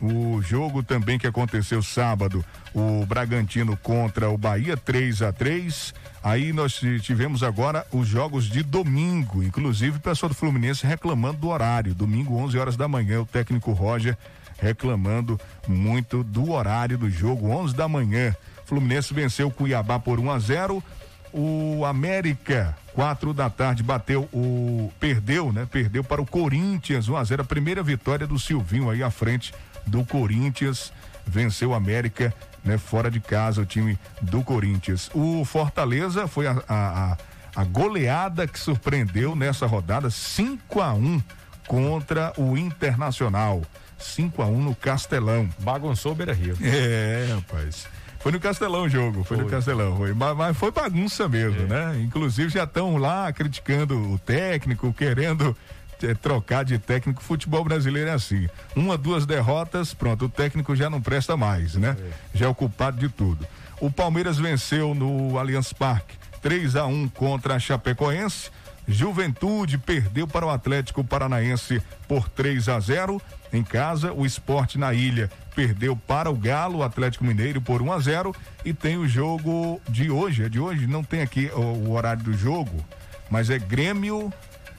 O 0.00 0.40
jogo 0.42 0.82
também 0.82 1.18
que 1.18 1.26
aconteceu 1.26 1.82
sábado, 1.82 2.44
o 2.72 3.04
Bragantino 3.04 3.76
contra 3.76 4.30
o 4.30 4.38
Bahia 4.38 4.76
3 4.76 5.22
a 5.22 5.32
3. 5.32 5.92
Aí 6.22 6.52
nós 6.52 6.80
tivemos 7.02 7.42
agora 7.42 7.84
os 7.92 8.06
jogos 8.06 8.44
de 8.44 8.62
domingo, 8.62 9.42
inclusive 9.42 9.96
o 9.96 10.00
pessoal 10.00 10.30
do 10.30 10.36
Fluminense 10.36 10.86
reclamando 10.86 11.38
do 11.38 11.48
horário, 11.48 11.94
domingo 11.94 12.36
11 12.36 12.58
horas 12.58 12.76
da 12.76 12.86
manhã, 12.86 13.20
o 13.20 13.26
técnico 13.26 13.72
Roger 13.72 14.16
reclamando 14.58 15.38
muito 15.66 16.22
do 16.22 16.52
horário 16.52 16.96
do 16.96 17.10
jogo, 17.10 17.48
11 17.50 17.74
da 17.74 17.88
manhã. 17.88 18.34
Fluminense 18.72 19.12
venceu 19.12 19.48
o 19.48 19.50
Cuiabá 19.50 19.98
por 19.98 20.18
1 20.18 20.30
a 20.30 20.38
0. 20.38 20.82
O 21.30 21.84
América, 21.84 22.74
4 22.94 23.34
da 23.34 23.50
tarde, 23.50 23.82
bateu 23.82 24.22
o. 24.32 24.90
Perdeu, 24.98 25.52
né? 25.52 25.68
Perdeu 25.70 26.02
para 26.02 26.22
o 26.22 26.26
Corinthians 26.26 27.06
1 27.06 27.16
a 27.16 27.22
0 27.22 27.42
A 27.42 27.44
primeira 27.44 27.82
vitória 27.82 28.26
do 28.26 28.38
Silvinho 28.38 28.88
aí 28.88 29.02
à 29.02 29.10
frente 29.10 29.52
do 29.86 30.06
Corinthians. 30.06 30.90
Venceu 31.26 31.70
o 31.70 31.74
América, 31.74 32.32
né? 32.64 32.78
Fora 32.78 33.10
de 33.10 33.20
casa, 33.20 33.60
o 33.60 33.66
time 33.66 33.98
do 34.22 34.42
Corinthians. 34.42 35.10
O 35.12 35.44
Fortaleza 35.44 36.26
foi 36.26 36.46
a, 36.46 36.56
a, 36.66 37.18
a 37.54 37.64
goleada 37.64 38.46
que 38.46 38.58
surpreendeu 38.58 39.36
nessa 39.36 39.66
rodada, 39.66 40.08
5 40.08 40.80
a 40.80 40.94
1 40.94 41.22
contra 41.66 42.32
o 42.38 42.56
Internacional. 42.56 43.60
5 43.98 44.40
a 44.40 44.46
1 44.46 44.62
no 44.62 44.74
Castelão. 44.74 45.46
Bagunçou 45.58 46.12
o 46.12 46.14
Beira 46.14 46.32
Rio. 46.32 46.56
É, 46.62 47.34
rapaz. 47.34 47.86
Foi 48.22 48.30
no 48.30 48.38
Castelão 48.38 48.84
o 48.84 48.88
jogo, 48.88 49.24
foi, 49.24 49.36
foi. 49.36 49.44
no 49.44 49.50
Castelão, 49.50 49.96
foi. 49.96 50.14
Mas, 50.14 50.36
mas, 50.36 50.56
foi 50.56 50.70
bagunça 50.70 51.28
mesmo, 51.28 51.62
é. 51.62 51.66
né? 51.66 52.00
Inclusive 52.02 52.50
já 52.50 52.64
estão 52.64 52.96
lá 52.96 53.32
criticando 53.32 53.98
o 54.12 54.18
técnico, 54.18 54.92
querendo 54.92 55.56
é, 56.00 56.14
trocar 56.14 56.64
de 56.64 56.78
técnico. 56.78 57.20
Futebol 57.20 57.64
brasileiro 57.64 58.10
é 58.10 58.12
assim. 58.12 58.48
Uma, 58.76 58.96
duas 58.96 59.26
derrotas, 59.26 59.92
pronto, 59.92 60.26
o 60.26 60.28
técnico 60.28 60.76
já 60.76 60.88
não 60.88 61.02
presta 61.02 61.36
mais, 61.36 61.74
né? 61.74 61.96
É. 61.98 62.38
Já 62.38 62.46
é 62.46 62.48
o 62.48 62.54
culpado 62.54 62.96
de 62.96 63.08
tudo. 63.08 63.44
O 63.80 63.90
Palmeiras 63.90 64.38
venceu 64.38 64.94
no 64.94 65.36
Allianz 65.36 65.72
Parque 65.72 66.14
3 66.42 66.76
a 66.76 66.86
1 66.86 67.08
contra 67.08 67.54
a 67.54 67.58
Chapecoense. 67.58 68.50
Juventude 68.86 69.78
perdeu 69.78 70.26
para 70.26 70.46
o 70.46 70.50
Atlético 70.50 71.04
Paranaense 71.04 71.80
por 72.08 72.28
3 72.28 72.68
a 72.68 72.80
0 72.80 73.20
em 73.52 73.62
casa. 73.62 74.12
O 74.12 74.26
esporte 74.26 74.78
na 74.78 74.92
ilha 74.92 75.30
perdeu 75.54 75.96
para 75.96 76.30
o 76.30 76.36
Galo, 76.36 76.78
o 76.78 76.82
Atlético 76.82 77.24
Mineiro, 77.24 77.60
por 77.60 77.80
1 77.80 77.92
a 77.92 77.98
0 78.00 78.34
E 78.64 78.72
tem 78.72 78.96
o 78.96 79.06
jogo 79.06 79.80
de 79.88 80.10
hoje. 80.10 80.44
É 80.44 80.48
de 80.48 80.58
hoje? 80.58 80.86
Não 80.86 81.04
tem 81.04 81.20
aqui 81.20 81.50
o, 81.54 81.60
o 81.60 81.92
horário 81.92 82.24
do 82.24 82.32
jogo, 82.32 82.84
mas 83.30 83.50
é 83.50 83.58
Grêmio, 83.58 84.32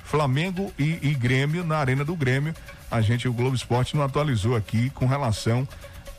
Flamengo 0.03 0.71
e, 0.77 0.99
e, 1.01 1.13
Grêmio 1.13 1.63
na 1.63 1.77
Arena 1.77 2.03
do 2.03 2.15
Grêmio. 2.15 2.53
A 2.91 3.01
gente, 3.01 3.27
o 3.27 3.33
Globo 3.33 3.55
Esporte, 3.55 3.95
não 3.95 4.03
atualizou 4.03 4.55
aqui 4.55 4.89
com 4.91 5.05
relação 5.05 5.67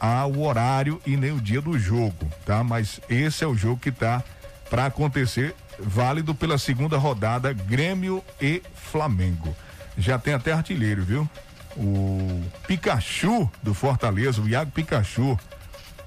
ao 0.00 0.38
horário 0.40 1.00
e 1.06 1.16
nem 1.16 1.32
o 1.32 1.40
dia 1.40 1.60
do 1.60 1.78
jogo, 1.78 2.28
tá? 2.44 2.64
Mas 2.64 3.00
esse 3.08 3.44
é 3.44 3.46
o 3.46 3.54
jogo 3.54 3.80
que 3.80 3.92
tá 3.92 4.22
para 4.68 4.86
acontecer, 4.86 5.54
válido 5.78 6.34
pela 6.34 6.58
segunda 6.58 6.96
rodada, 6.96 7.52
Grêmio 7.52 8.22
e 8.40 8.62
Flamengo. 8.74 9.54
Já 9.96 10.18
tem 10.18 10.34
até 10.34 10.52
artilheiro, 10.52 11.04
viu? 11.04 11.28
O 11.76 12.42
Pikachu 12.66 13.50
do 13.62 13.74
Fortaleza, 13.74 14.40
o 14.40 14.48
Iago 14.48 14.70
Pikachu, 14.70 15.38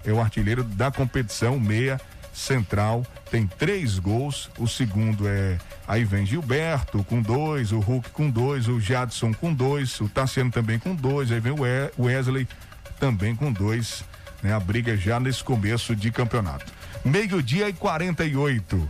é 0.06 0.12
o 0.12 0.22
artilheiro 0.22 0.64
da 0.64 0.90
competição, 0.90 1.60
meia 1.60 2.00
central, 2.34 3.06
tem 3.32 3.48
três 3.48 4.00
gols. 4.00 4.50
O 4.58 4.68
segundo 4.68 5.28
é. 5.28 5.58
Aí 5.88 6.04
vem 6.04 6.26
Gilberto 6.26 7.04
com 7.04 7.22
dois, 7.22 7.72
o 7.72 7.80
Hulk 7.80 8.10
com 8.12 8.30
dois, 8.30 8.68
o 8.68 8.80
Jadson 8.80 9.34
com 9.34 9.54
dois, 9.54 10.00
o 10.02 10.10
Tassiano 10.10 10.52
também 10.52 10.78
com 10.78 10.94
dois, 10.94 11.32
aí 11.32 11.40
vem 11.40 11.54
o 11.54 12.04
Wesley 12.04 12.48
também 13.00 13.36
com 13.36 13.52
dois. 13.52 14.04
Né? 14.44 14.54
A 14.54 14.60
briga 14.60 14.96
já 14.96 15.20
nesse 15.20 15.44
começo 15.44 15.96
de 15.96 16.12
campeonato. 16.12 16.72
Meio-dia 17.04 17.70
e 17.70 17.74
48. 17.74 18.90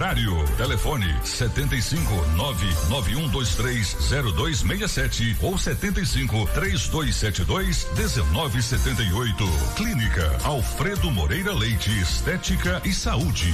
horário. 0.01 0.43
Telefone 0.57 1.05
75 1.23 2.11
99123 2.35 3.95
0267 4.35 5.37
ou 5.41 5.57
75 5.57 6.47
3272 6.53 7.87
1978. 7.95 9.45
Clínica 9.75 10.37
Alfredo 10.43 11.11
Moreira 11.11 11.53
Leite 11.53 11.91
Estética 12.01 12.81
e 12.83 12.91
Saúde. 12.91 13.53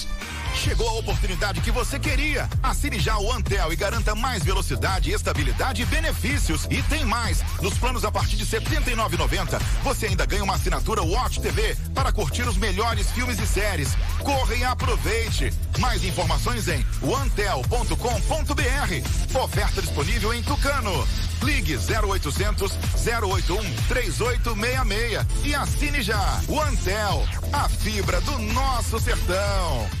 naturais. 0.07 0.40
Chegou 0.55 0.87
a 0.89 0.99
oportunidade 0.99 1.61
que 1.61 1.71
você 1.71 1.99
queria. 1.99 2.47
Assine 2.61 2.99
já 2.99 3.17
o 3.17 3.31
Antel 3.31 3.73
e 3.73 3.75
garanta 3.75 4.13
mais 4.13 4.43
velocidade, 4.43 5.11
estabilidade 5.11 5.81
e 5.81 5.85
benefícios. 5.85 6.67
E 6.69 6.81
tem 6.83 7.03
mais. 7.05 7.43
Nos 7.61 7.77
planos 7.77 8.05
a 8.05 8.11
partir 8.11 8.35
de 8.35 8.43
R$ 8.43 8.59
79,90, 8.59 9.59
você 9.83 10.07
ainda 10.07 10.25
ganha 10.25 10.43
uma 10.43 10.55
assinatura 10.55 11.01
Watch 11.01 11.41
TV 11.41 11.75
para 11.93 12.11
curtir 12.11 12.43
os 12.43 12.57
melhores 12.57 13.09
filmes 13.11 13.39
e 13.39 13.47
séries. 13.47 13.95
Corre 14.19 14.57
e 14.57 14.63
aproveite. 14.63 15.51
Mais 15.79 16.03
informações 16.03 16.67
em 16.67 16.85
antel.com.br. 17.03 19.39
Oferta 19.39 19.81
disponível 19.81 20.33
em 20.33 20.43
Tucano. 20.43 21.07
Ligue 21.43 21.77
0800 21.77 22.71
081 23.03 23.75
3866 23.87 25.45
e 25.45 25.55
assine 25.55 26.01
já. 26.01 26.39
O 26.47 26.59
Antel, 26.61 27.25
a 27.51 27.67
fibra 27.67 28.21
do 28.21 28.37
nosso 28.39 28.99
sertão. 28.99 30.00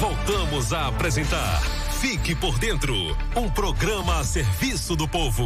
Voltamos 0.00 0.72
a 0.72 0.88
apresentar 0.88 1.60
Fique 2.00 2.34
por 2.34 2.58
Dentro 2.58 2.94
um 3.36 3.50
programa 3.50 4.18
a 4.18 4.24
serviço 4.24 4.96
do 4.96 5.06
povo. 5.06 5.44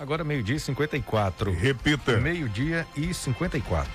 Agora 0.00 0.24
meio-dia 0.24 0.56
e 0.56 0.58
54. 0.58 1.52
Repita. 1.52 2.16
Meio-dia 2.16 2.86
e 2.96 3.12
54. 3.12 3.92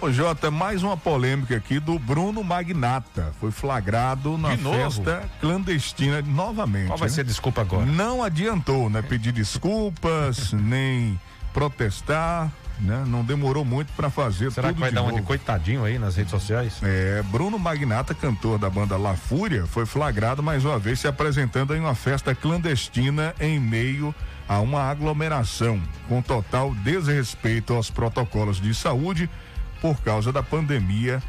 Ô 0.00 0.12
Jota, 0.12 0.52
mais 0.52 0.84
uma 0.84 0.96
polêmica 0.96 1.56
aqui 1.56 1.80
do 1.80 1.98
Bruno 1.98 2.44
Magnata. 2.44 3.34
Foi 3.40 3.50
flagrado 3.50 4.38
na 4.38 4.56
festa 4.56 5.28
clandestina 5.40 6.22
novamente. 6.22 6.86
Qual 6.86 6.96
vai 6.96 7.08
né? 7.08 7.14
ser 7.16 7.22
a 7.22 7.24
desculpa 7.24 7.62
agora? 7.62 7.86
Não 7.86 8.22
adiantou, 8.22 8.88
né? 8.88 9.02
Pedir 9.02 9.32
desculpas, 9.32 10.52
nem 10.54 11.20
protestar, 11.52 12.52
né? 12.80 13.04
Não 13.06 13.24
demorou 13.24 13.64
muito 13.64 13.92
para 13.92 14.10
fazer 14.10 14.50
Será 14.50 14.68
tudo 14.68 14.76
que 14.76 14.80
vai 14.80 14.90
de 14.90 14.94
dar 14.94 15.02
um 15.02 15.06
de 15.06 15.12
novo. 15.12 15.24
coitadinho 15.24 15.84
aí 15.84 15.98
nas 15.98 16.16
redes 16.16 16.30
sociais? 16.30 16.78
É, 16.82 17.22
Bruno 17.30 17.58
Magnata, 17.58 18.14
cantor 18.14 18.58
da 18.58 18.70
banda 18.70 18.96
La 18.96 19.14
Fúria, 19.14 19.66
foi 19.66 19.86
flagrado 19.86 20.42
mais 20.42 20.64
uma 20.64 20.78
vez 20.78 21.00
se 21.00 21.08
apresentando 21.08 21.74
em 21.74 21.80
uma 21.80 21.94
festa 21.94 22.34
clandestina 22.34 23.34
em 23.40 23.60
meio 23.60 24.14
a 24.48 24.60
uma 24.60 24.82
aglomeração, 24.82 25.80
com 26.08 26.20
total 26.20 26.74
desrespeito 26.74 27.74
aos 27.74 27.90
protocolos 27.90 28.60
de 28.60 28.74
saúde 28.74 29.30
por 29.80 30.00
causa 30.00 30.32
da 30.32 30.42
pandemia 30.42 31.22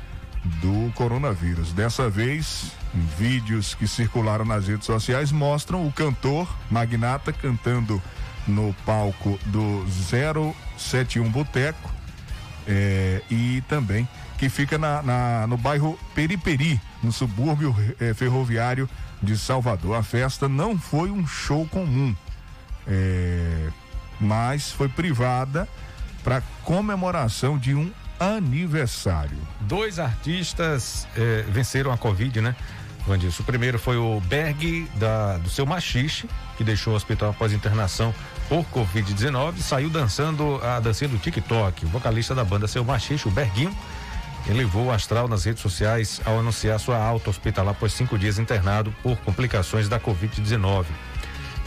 do 0.44 0.92
coronavírus. 0.96 1.72
Dessa 1.72 2.10
vez, 2.10 2.72
vídeos 3.18 3.76
que 3.76 3.88
circularam 3.88 4.44
nas 4.44 4.68
redes 4.68 4.86
sociais 4.86 5.32
mostram 5.32 5.86
o 5.86 5.92
cantor 5.92 6.48
Magnata 6.70 7.32
cantando 7.32 8.02
no 8.48 8.74
palco 8.86 9.40
do 9.46 9.86
071 10.78 11.30
Boteco 11.30 11.92
é, 12.68 13.22
e 13.30 13.62
também 13.68 14.08
que 14.38 14.50
fica 14.50 14.78
na, 14.78 15.02
na- 15.04 15.48
no 15.48 15.58
bairro 15.58 15.98
Periperi, 16.16 16.80
no 17.04 17.12
subúrbio 17.12 17.76
eh, 18.00 18.14
ferroviário 18.16 18.90
de 19.22 19.38
Salvador. 19.38 19.96
A 19.96 20.02
festa 20.04 20.50
não 20.50 20.78
foi 20.80 21.12
um 21.12 21.28
show 21.28 21.68
comum, 21.68 22.16
é, 22.88 23.70
mas 24.20 24.72
foi 24.72 24.90
privada 24.90 25.68
para 26.24 26.42
comemoração 26.64 27.56
de 27.58 27.76
um 27.76 27.92
aniversário. 28.20 29.38
Dois 29.62 30.00
artistas 30.00 31.08
venceram 31.50 31.92
a 31.92 31.98
Covid, 31.98 32.42
né? 32.42 32.56
Vandilson. 33.08 33.42
O 33.42 33.46
primeiro 33.46 33.80
foi 33.80 33.98
o 33.98 34.20
Berg 34.22 34.88
da, 34.96 35.38
do 35.38 35.50
seu 35.50 35.66
machixe, 35.66 36.28
que 36.58 36.64
deixou 36.64 36.94
o 36.94 36.96
hospital 36.96 37.32
após 37.32 37.52
internação 37.54 38.14
por 38.52 38.66
Covid-19 38.66 39.60
e 39.60 39.64
saiu 39.64 39.90
dançando 39.90 40.60
a 40.62 40.78
dancinha 40.82 41.08
do 41.08 41.18
TikTok. 41.18 41.86
O 41.86 41.88
vocalista 41.88 42.36
da 42.36 42.44
banda 42.44 42.68
Seu 42.68 42.84
Machixe, 42.84 43.26
o 43.26 43.32
Berguinho, 43.32 43.74
elevou 44.46 44.88
o 44.88 44.92
astral 44.92 45.26
nas 45.30 45.46
redes 45.46 45.62
sociais 45.62 46.20
ao 46.26 46.38
anunciar 46.38 46.78
sua 46.78 46.98
alta 46.98 47.30
hospitalar 47.30 47.72
após 47.72 47.94
cinco 47.94 48.20
dias 48.20 48.38
internado 48.38 48.94
por 49.02 49.16
complicações 49.20 49.88
da 49.88 49.98
Covid-19. 50.02 50.84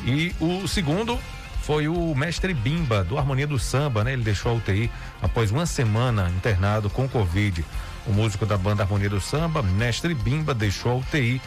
E 0.05 0.35
o 0.39 0.69
segundo 0.69 1.19
foi 1.63 1.89
o 1.89 2.15
mestre 2.15 2.53
Bimba, 2.53 3.03
do 3.03 3.17
Harmonia 3.17 3.47
do 3.47 3.59
Samba, 3.59 4.05
né? 4.05 4.13
Ele 4.13 4.23
deixou 4.23 4.53
a 4.53 4.55
UTI 4.57 4.91
após 5.23 5.51
uma 5.51 5.65
semana 5.65 6.31
internado 6.37 6.91
com 6.91 7.09
Covid. 7.09 7.65
O 8.07 8.13
músico 8.13 8.45
da 8.45 8.59
banda 8.59 8.83
Harmonia 8.83 9.09
do 9.09 9.23
Samba, 9.23 9.63
mestre 9.63 10.13
Bimba, 10.13 10.53
deixou 10.53 10.93
a 10.93 10.97
UTI 10.97 11.41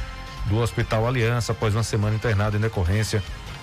do 0.46 0.58
Hospital 0.58 1.06
Aliança 1.08 1.52
após 1.52 1.76
uma 1.76 1.84
semana 1.84 2.16
internado 2.16 2.58
em 2.58 2.60
decorrência 2.60 3.22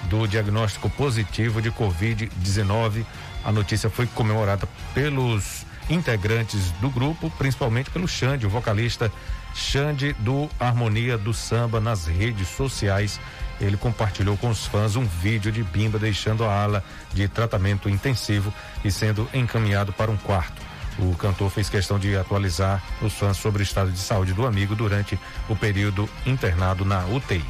do 0.09 0.27
diagnóstico 0.27 0.89
positivo 0.91 1.61
de 1.61 1.71
Covid-19. 1.71 3.05
A 3.45 3.53
notícia 3.53 3.91
foi 3.91 4.07
comemorada 4.07 4.69
pelos 4.95 5.67
integrantes 5.89 6.71
do 6.81 6.89
grupo, 6.89 7.31
principalmente 7.31 7.91
pelo 7.91 8.09
Xande, 8.09 8.47
o 8.47 8.51
vocalista 8.51 9.13
Xande 9.55 10.13
do 10.15 10.49
Harmonia 10.59 11.17
do 11.17 11.33
Samba 11.33 11.81
nas 11.81 12.07
redes 12.07 12.49
sociais. 12.49 13.21
Ele 13.61 13.77
compartilhou 13.77 14.37
com 14.37 14.49
os 14.49 14.67
fãs 14.67 14.97
um 14.97 15.05
vídeo 15.05 15.53
de 15.53 15.63
Bimba 15.63 15.99
deixando 15.99 16.45
a 16.45 16.63
ala 16.63 16.85
de 17.13 17.29
tratamento 17.29 17.89
intensivo 17.89 18.53
e 18.85 18.91
sendo 18.91 19.29
encaminhado 19.33 19.93
para 19.93 20.11
um 20.11 20.17
quarto. 20.17 20.61
O 20.99 21.15
cantor 21.17 21.51
fez 21.51 21.69
questão 21.69 21.99
de 21.99 22.17
atualizar 22.17 22.83
os 23.03 23.13
fãs 23.15 23.37
sobre 23.37 23.63
o 23.63 23.65
estado 23.65 23.91
de 23.91 23.99
saúde 23.99 24.33
do 24.33 24.47
amigo 24.47 24.75
durante 24.75 25.19
o 25.49 25.57
período 25.57 26.09
internado 26.25 26.85
na 26.85 27.05
UTI. 27.07 27.45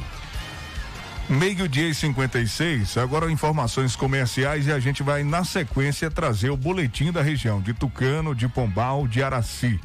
Meio-dia 1.27 1.89
e 1.89 1.95
56, 1.95 2.97
agora 2.97 3.31
informações 3.31 3.95
comerciais 3.95 4.67
e 4.67 4.71
a 4.71 4.79
gente 4.79 5.01
vai, 5.01 5.23
na 5.23 5.43
sequência, 5.43 6.11
trazer 6.11 6.51
o 6.51 6.57
boletim 6.57 7.11
da 7.11 7.23
região 7.23 7.59
de 7.59 7.73
Tucano, 7.73 8.35
de 8.35 8.47
Pombal, 8.47 9.07
de 9.07 9.23
Araci, 9.23 9.79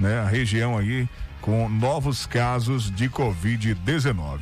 né? 0.00 0.20
A 0.20 0.24
região 0.26 0.78
aí 0.78 1.06
com 1.42 1.68
novos 1.68 2.24
casos 2.24 2.90
de 2.90 3.10
Covid-19. 3.10 4.40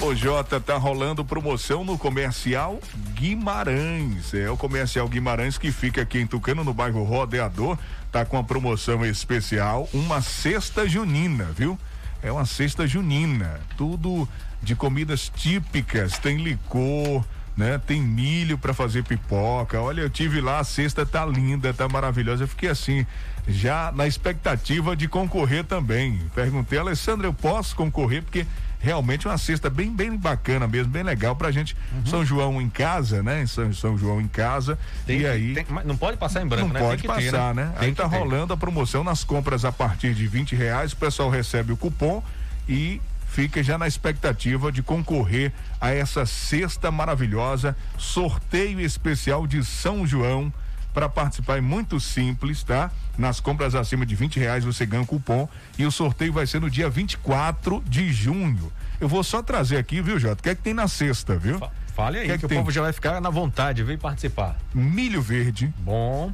Ô 0.00 0.14
Jota, 0.14 0.58
tá 0.58 0.78
rolando 0.78 1.24
promoção 1.24 1.84
no 1.84 1.98
comercial 1.98 2.80
Guimarães. 3.12 4.32
É 4.32 4.48
o 4.48 4.56
comercial 4.56 5.06
Guimarães 5.06 5.58
que 5.58 5.70
fica 5.70 6.00
aqui 6.00 6.18
em 6.18 6.26
Tucano, 6.26 6.64
no 6.64 6.72
bairro 6.72 7.02
Rodeador. 7.02 7.76
Tá 8.10 8.24
com 8.24 8.36
a 8.36 8.42
promoção 8.42 9.06
especial, 9.06 9.88
uma 9.92 10.20
cesta 10.20 10.88
junina, 10.88 11.44
viu? 11.56 11.78
É 12.22 12.30
uma 12.30 12.44
cesta 12.44 12.86
junina. 12.86 13.60
Tudo 13.76 14.28
de 14.62 14.74
comidas 14.74 15.30
típicas, 15.34 16.18
tem 16.18 16.38
licor, 16.38 17.24
né? 17.56 17.78
Tem 17.78 18.02
milho 18.02 18.58
para 18.58 18.74
fazer 18.74 19.04
pipoca. 19.04 19.80
Olha, 19.80 20.00
eu 20.00 20.10
tive 20.10 20.40
lá, 20.40 20.58
a 20.58 20.64
cesta 20.64 21.06
tá 21.06 21.24
linda, 21.24 21.72
tá 21.72 21.88
maravilhosa. 21.88 22.44
Eu 22.44 22.48
fiquei 22.48 22.68
assim, 22.68 23.06
já 23.46 23.92
na 23.92 24.06
expectativa 24.06 24.96
de 24.96 25.06
concorrer 25.06 25.64
também. 25.64 26.20
Perguntei, 26.34 26.78
Alessandra, 26.78 27.26
eu 27.26 27.32
posso 27.32 27.76
concorrer 27.76 28.22
porque 28.22 28.46
realmente 28.80 29.28
uma 29.28 29.36
cesta 29.36 29.68
bem 29.68 29.94
bem 29.94 30.16
bacana 30.16 30.66
mesmo, 30.66 30.90
bem 30.90 31.02
legal 31.02 31.36
pra 31.36 31.50
gente. 31.50 31.76
Uhum. 31.92 32.06
São 32.06 32.24
João 32.24 32.60
em 32.60 32.68
casa, 32.68 33.22
né? 33.22 33.46
São, 33.46 33.72
São 33.72 33.96
João 33.96 34.20
em 34.20 34.26
casa. 34.26 34.78
Tem, 35.06 35.20
e 35.20 35.26
aí 35.26 35.54
tem, 35.54 35.66
não 35.84 35.96
pode 35.96 36.16
passar 36.16 36.42
em 36.42 36.46
branco, 36.46 36.68
não 36.68 36.74
né? 36.74 36.80
pode 36.80 37.02
passar, 37.02 37.20
ter, 37.20 37.54
né? 37.54 37.64
né? 37.66 37.74
Aí 37.76 37.92
tá 37.92 38.06
rolando 38.06 38.52
a 38.52 38.56
promoção 38.56 39.04
nas 39.04 39.22
compras 39.22 39.64
a 39.64 39.70
partir 39.70 40.14
de 40.14 40.26
20 40.26 40.56
reais, 40.56 40.92
o 40.92 40.96
pessoal 40.96 41.28
recebe 41.28 41.72
o 41.72 41.76
cupom 41.76 42.22
e 42.68 43.00
fica 43.28 43.62
já 43.62 43.78
na 43.78 43.86
expectativa 43.86 44.72
de 44.72 44.82
concorrer 44.82 45.52
a 45.80 45.90
essa 45.90 46.26
cesta 46.26 46.90
maravilhosa, 46.90 47.76
sorteio 47.96 48.80
especial 48.80 49.46
de 49.46 49.64
São 49.64 50.06
João. 50.06 50.52
Para 50.92 51.08
participar 51.08 51.58
é 51.58 51.60
muito 51.60 52.00
simples, 52.00 52.62
tá? 52.62 52.90
Nas 53.16 53.38
compras 53.38 53.74
acima 53.74 54.04
de 54.04 54.14
20 54.14 54.40
reais 54.40 54.64
você 54.64 54.84
ganha 54.84 55.02
um 55.02 55.06
cupom 55.06 55.48
e 55.78 55.86
o 55.86 55.90
sorteio 55.90 56.32
vai 56.32 56.46
ser 56.46 56.60
no 56.60 56.68
dia 56.68 56.90
24 56.90 57.82
de 57.86 58.12
junho. 58.12 58.72
Eu 59.00 59.08
vou 59.08 59.22
só 59.22 59.42
trazer 59.42 59.78
aqui, 59.78 60.02
viu, 60.02 60.18
Jota? 60.18 60.40
O 60.40 60.42
que 60.42 60.50
é 60.50 60.54
que 60.54 60.62
tem 60.62 60.74
na 60.74 60.88
cesta, 60.88 61.36
viu? 61.36 61.60
Fale 61.94 62.18
aí, 62.18 62.26
que, 62.26 62.32
é 62.32 62.38
que, 62.38 62.46
que 62.46 62.54
o 62.54 62.58
povo 62.58 62.70
já 62.70 62.82
vai 62.82 62.92
ficar 62.92 63.20
na 63.20 63.30
vontade, 63.30 63.82
vem 63.82 63.96
participar. 63.96 64.56
Milho 64.74 65.22
verde. 65.22 65.72
Bom. 65.78 66.32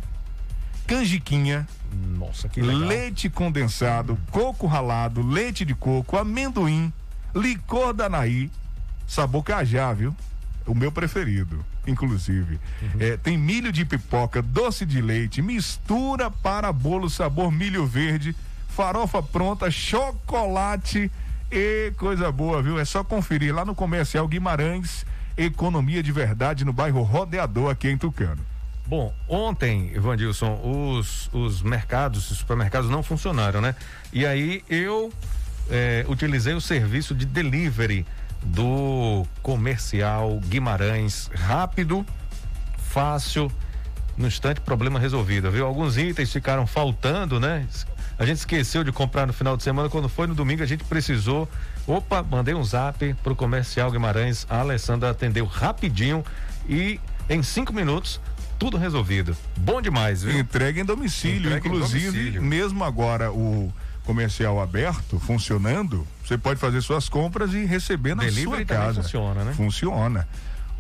Canjiquinha. 0.87 1.67
Nossa, 1.93 2.49
que 2.49 2.61
legal. 2.61 2.89
Leite 2.89 3.29
condensado, 3.29 4.19
coco 4.31 4.67
ralado, 4.67 5.27
leite 5.27 5.65
de 5.65 5.75
coco, 5.75 6.17
amendoim, 6.17 6.93
licor 7.35 7.93
da 7.93 8.09
Naí, 8.09 8.51
sabor 9.07 9.43
cajá, 9.43 9.93
viu? 9.93 10.15
O 10.67 10.75
meu 10.75 10.91
preferido, 10.91 11.65
inclusive. 11.87 12.59
Uhum. 12.83 13.01
É, 13.01 13.17
tem 13.17 13.37
milho 13.37 13.73
de 13.73 13.85
pipoca, 13.85 14.43
doce 14.43 14.85
de 14.85 15.01
leite, 15.01 15.43
mistura 15.43 16.31
para 16.31 16.73
bolo 16.73 17.09
sabor 17.09 17.51
milho 17.51 17.87
verde, 17.87 18.35
farofa 18.69 19.23
pronta, 19.23 19.71
chocolate 19.71 21.11
e 21.51 21.93
coisa 21.97 22.31
boa, 22.33 22.63
viu? 22.63 22.79
É 22.79 22.85
só 22.85 23.05
conferir 23.05 23.55
lá 23.55 23.65
no 23.65 23.75
comercial 23.75 24.27
Guimarães, 24.27 25.07
economia 25.37 26.03
de 26.03 26.13
verdade 26.13 26.65
no 26.65 26.73
bairro 26.73 27.03
Rodeador 27.03 27.71
aqui 27.71 27.89
em 27.89 27.97
Tucano. 27.97 28.45
Bom, 28.87 29.13
ontem, 29.29 29.99
Vandilson, 29.99 30.61
os, 30.63 31.29
os 31.33 31.61
mercados, 31.61 32.31
os 32.31 32.39
supermercados 32.39 32.89
não 32.89 33.03
funcionaram, 33.03 33.61
né? 33.61 33.75
E 34.13 34.25
aí 34.25 34.63
eu 34.69 35.13
é, 35.69 36.05
utilizei 36.09 36.55
o 36.55 36.61
serviço 36.61 37.15
de 37.15 37.27
delivery 37.27 38.07
do 38.43 39.27
comercial 39.43 40.39
Guimarães. 40.41 41.31
Rápido, 41.35 42.05
fácil, 42.79 43.51
no 44.17 44.27
instante, 44.27 44.61
problema 44.61 44.99
resolvido, 44.99 45.51
viu? 45.51 45.67
Alguns 45.67 45.97
itens 45.97 46.33
ficaram 46.33 46.67
faltando, 46.67 47.39
né? 47.39 47.67
A 48.19 48.25
gente 48.25 48.39
esqueceu 48.39 48.83
de 48.83 48.91
comprar 48.91 49.27
no 49.27 49.33
final 49.33 49.57
de 49.57 49.63
semana, 49.63 49.89
quando 49.89 50.09
foi 50.09 50.27
no 50.27 50.35
domingo 50.35 50.63
a 50.63 50.67
gente 50.67 50.85
precisou. 50.85 51.49
Opa, 51.87 52.23
mandei 52.23 52.55
um 52.55 52.65
zap 52.65 53.15
pro 53.23 53.37
comercial 53.37 53.91
Guimarães, 53.91 54.47
a 54.49 54.61
Alessandra 54.61 55.11
atendeu 55.11 55.45
rapidinho 55.45 56.25
e 56.69 56.99
em 57.29 57.43
cinco 57.43 57.73
minutos 57.73 58.21
tudo 58.59 58.79
resolvido. 58.79 59.37
Bom 59.59 59.83
demais, 59.83 60.23
viu? 60.23 60.39
Entrega 60.39 60.81
em 60.81 60.85
domicílio, 60.85 61.51
Entrega 61.51 61.69
inclusive, 61.69 62.07
em 62.07 62.11
domicílio. 62.11 62.43
mesmo 62.43 62.83
agora 62.85 63.31
o 63.31 63.71
comercial 64.07 64.61
aberto, 64.61 65.19
funcionando, 65.19 66.07
você 66.25 66.39
pode 66.39 66.59
fazer 66.59 66.81
suas 66.81 67.09
compras 67.09 67.53
e 67.53 67.67
receber 67.67 68.15
na 68.15 68.23
Delivery 68.23 68.65
sua 68.65 68.65
casa. 68.65 69.03
Funciona, 69.03 69.45
né? 69.45 69.53
Funciona. 69.53 70.29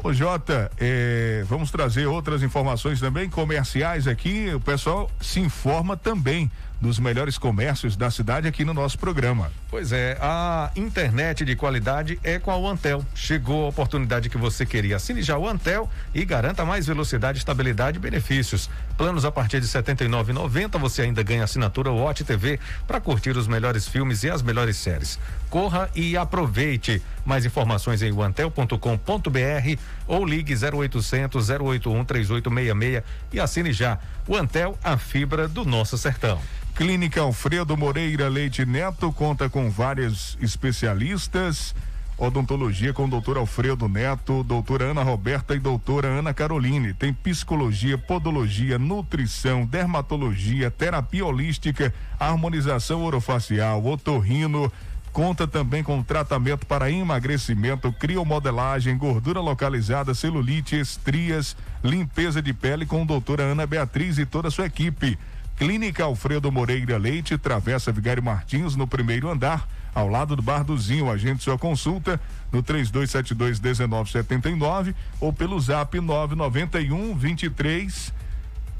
Ô 0.03 0.13
Jota, 0.13 0.71
é, 0.79 1.45
vamos 1.49 1.71
trazer 1.71 2.07
outras 2.07 2.43
informações 2.43 3.01
também 3.01 3.29
comerciais 3.29 4.07
aqui. 4.07 4.55
O 4.55 4.61
pessoal 4.61 5.11
se 5.21 5.41
informa 5.41 5.97
também 5.97 6.51
dos 6.81 6.99
melhores 6.99 7.39
comércios 7.39 7.97
da 7.97 8.11
cidade 8.11 8.47
aqui 8.47 8.65
no 8.65 8.75
nosso 8.75 8.99
programa. 8.99 9.51
Pois 9.71 9.93
é, 9.93 10.17
a 10.21 10.71
internet 10.77 11.45
de 11.45 11.57
qualidade 11.57 12.19
é 12.23 12.39
com 12.39 12.51
a 12.51 12.71
Antel. 12.71 13.05
Chegou 13.15 13.65
a 13.65 13.69
oportunidade 13.69 14.29
que 14.29 14.37
você 14.37 14.67
queria. 14.67 14.97
Assine 14.97 15.23
já 15.23 15.39
o 15.39 15.49
Antel 15.49 15.89
e 16.15 16.25
garanta 16.25 16.65
mais 16.65 16.87
velocidade, 16.87 17.39
estabilidade 17.39 17.99
e 17.99 18.01
benefícios. 18.01 18.69
Planos 18.97 19.25
a 19.25 19.33
partir 19.33 19.61
de 19.61 19.67
R$ 19.67 19.83
79,90 19.83 20.79
você 20.79 21.03
ainda 21.03 21.23
ganha 21.23 21.45
assinatura 21.45 21.91
Watch 21.91 22.25
TV 22.25 22.59
para 22.87 23.01
curtir 23.01 23.37
os 23.37 23.47
melhores 23.47 23.89
filmes 23.89 24.23
e 24.23 24.31
as 24.31 24.43
melhores 24.43 24.77
séries. 24.77 25.19
Corra 25.49 25.91
e 25.95 26.17
aproveite. 26.17 27.03
Mais 27.27 27.45
informações 27.45 28.01
em 28.03 28.19
antel.com.br 28.19 29.81
ou 30.07 30.25
ligue 30.25 30.55
0800 30.55 31.51
081 31.51 32.05
3866 32.05 33.03
e 33.33 33.41
assine 33.41 33.73
já. 33.73 33.99
O 34.29 34.37
Antel, 34.37 34.79
a 34.83 34.97
fibra 34.97 35.49
do 35.49 35.65
nosso 35.65 35.99
sertão. 35.99 36.41
Clínica 36.77 37.23
Alfredo 37.23 37.77
Moreira 37.77 38.29
Leite 38.29 38.65
Neto 38.65 39.13
conta 39.13 39.51
com 39.51 39.69
vários 39.69 40.39
especialistas. 40.41 41.75
Odontologia 42.19 42.95
com 42.95 43.07
doutor 43.07 43.37
Alfredo 43.37 43.89
Neto, 43.89 44.43
doutora 44.43 44.87
Ana 44.87 45.03
Roberta 45.03 45.55
e 45.55 45.59
doutora 45.59 46.09
Ana 46.09 46.33
Caroline. 46.33 46.95
Tem 46.95 47.13
psicologia, 47.13 47.99
podologia, 47.99 48.79
nutrição, 48.79 49.67
dermatologia, 49.67 50.71
terapia 50.71 51.27
holística, 51.27 51.93
harmonização 52.19 53.03
orofacial, 53.03 53.85
otorrino. 53.85 54.73
Conta 55.17 55.47
também 55.47 55.83
com 55.83 56.03
tratamento 56.03 56.67
para 56.67 56.91
emagrecimento, 56.91 57.91
criomodelagem, 57.91 58.99
gordura 58.99 59.41
localizada, 59.41 60.13
celulite, 60.13 60.79
estrias, 60.79 61.57
limpeza 61.83 62.43
de 62.43 62.53
pele 62.53 62.85
com 62.85 63.07
doutora 63.07 63.45
Ana 63.45 63.67
Beatriz 63.67 64.19
e 64.19 64.27
toda 64.27 64.49
a 64.49 64.51
sua 64.51 64.67
equipe. 64.67 65.19
Clínica 65.57 66.05
Alfredo 66.05 66.53
Moreira 66.53 66.99
Leite, 66.99 67.39
Travessa 67.39 67.91
Vigário 67.91 68.23
Martins, 68.23 68.77
no 68.77 68.87
primeiro 68.87 69.31
andar, 69.31 69.67
ao 69.95 70.07
lado 70.07 70.37
do 70.37 70.43
Bar 70.43 70.63
do. 70.65 70.77
Agende 71.11 71.43
sua 71.43 71.57
consulta 71.57 72.21
no 72.53 72.63
3272 72.63 73.59
1979 73.59 74.95
ou 75.19 75.33
pelo 75.33 75.59
zap 75.59 75.99
991 75.99 77.17
23 77.17 78.13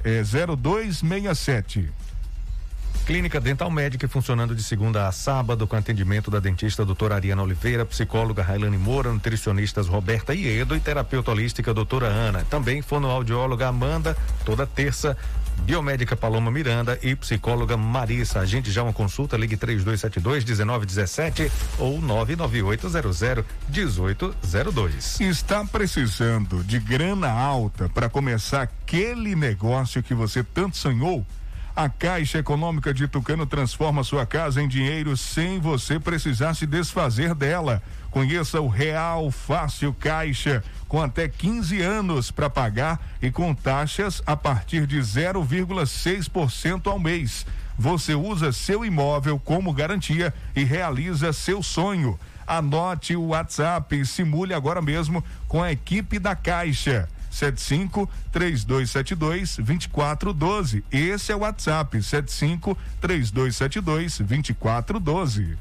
é, 0.05 0.23
0267. 0.23 1.89
Clínica 3.07 3.41
Dental 3.41 3.71
Médica 3.71 4.09
funcionando 4.09 4.53
de 4.53 4.65
segunda 4.65 5.07
a 5.07 5.13
sábado 5.13 5.65
com 5.65 5.77
atendimento 5.77 6.29
da 6.29 6.41
dentista 6.41 6.85
doutora 6.85 7.15
Ariana 7.15 7.41
Oliveira, 7.41 7.87
psicóloga 7.87 8.43
Railane 8.43 8.77
Moura, 8.77 9.13
nutricionistas 9.13 9.87
Roberta 9.87 10.35
Iedo 10.35 10.75
e 10.75 10.81
terapeuta 10.81 11.31
holística 11.31 11.73
doutora 11.73 12.09
Ana. 12.09 12.45
Também 12.51 12.83
fonoaudióloga 12.83 13.69
Amanda, 13.69 14.17
toda 14.45 14.67
terça 14.67 15.17
Biomédica 15.63 16.17
Paloma 16.17 16.51
Miranda 16.51 16.99
e 17.01 17.15
psicóloga 17.15 17.77
Marissa. 17.77 18.41
A 18.41 18.45
gente 18.45 18.73
já 18.73 18.83
uma 18.83 18.93
consulta, 18.93 19.37
ligue 19.37 19.57
3272 19.57 20.45
1917 20.45 21.53
ou 21.79 22.01
99800 22.01 23.45
1802. 23.69 25.21
Está 25.21 25.65
precisando 25.65 26.65
de 26.65 26.81
grana 26.81 27.31
alta 27.31 27.89
para 27.89 28.09
começar 28.09 28.63
aquele 28.63 29.37
negócio 29.37 30.03
que 30.03 30.13
você 30.13 30.43
tanto 30.43 30.77
sonhou? 30.77 31.25
A 31.77 31.91
Caixa 31.91 32.39
Econômica 32.39 32.95
de 32.95 33.07
Tucano 33.07 33.45
transforma 33.45 34.03
sua 34.03 34.25
casa 34.25 34.63
em 34.63 34.67
dinheiro 34.67 35.15
sem 35.15 35.61
você 35.61 36.01
precisar 36.01 36.55
se 36.55 36.67
desfazer 36.67 37.35
dela. 37.35 37.83
Conheça 38.11 38.59
o 38.63 38.67
Real 38.67 39.31
Fácil 39.31 39.93
Caixa, 39.93 40.65
com 40.89 41.03
até 41.03 41.29
15 41.29 41.83
anos 41.83 42.31
para 42.31 42.49
pagar 42.49 42.99
e 43.21 43.31
com 43.31 43.55
taxas 43.55 44.23
a 44.25 44.35
partir 44.35 44.87
de 44.87 44.99
0,6% 44.99 46.87
ao 46.87 46.99
mês. 46.99 47.45
Você 47.79 48.15
usa 48.15 48.53
seu 48.53 48.83
imóvel 48.83 49.39
como 49.39 49.71
garantia 49.71 50.33
e 50.57 50.65
realiza 50.65 51.31
seu 51.31 51.63
sonho. 51.63 52.19
Anote 52.47 53.15
o 53.15 53.27
WhatsApp 53.27 54.01
e 54.01 54.07
simule 54.07 54.55
agora 54.55 54.81
mesmo 54.81 55.23
com 55.47 55.63
a 55.63 55.71
equipe 55.71 56.19
da 56.19 56.35
Caixa. 56.35 57.07
75 57.37 58.09
3272 58.33 59.57
2412. 59.57 60.85
Esse 60.91 61.33
é 61.33 61.37
o 61.37 61.41
WhatsApp 61.41 62.03
75 62.03 62.77
3272 63.01 64.19
2412. 64.19 65.59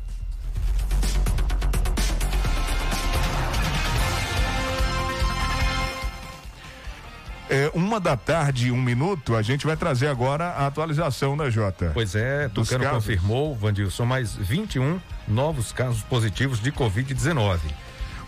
É, 7.47 7.69
uma 7.75 7.99
da 7.99 8.17
tarde, 8.17 8.71
um 8.71 8.81
minuto, 8.81 9.35
a 9.35 9.41
gente 9.41 9.67
vai 9.67 9.77
trazer 9.77 10.07
agora 10.07 10.45
a 10.45 10.65
atualização, 10.65 11.35
né, 11.35 11.51
Jota? 11.51 11.91
Pois 11.93 12.15
é, 12.15 12.49
Tucano 12.49 12.89
confirmou, 12.89 13.55
Vandilson, 13.55 14.03
mais 14.03 14.35
21 14.35 14.99
novos 15.27 15.71
casos 15.71 16.01
positivos 16.01 16.59
de 16.59 16.71
Covid-19. 16.71 17.59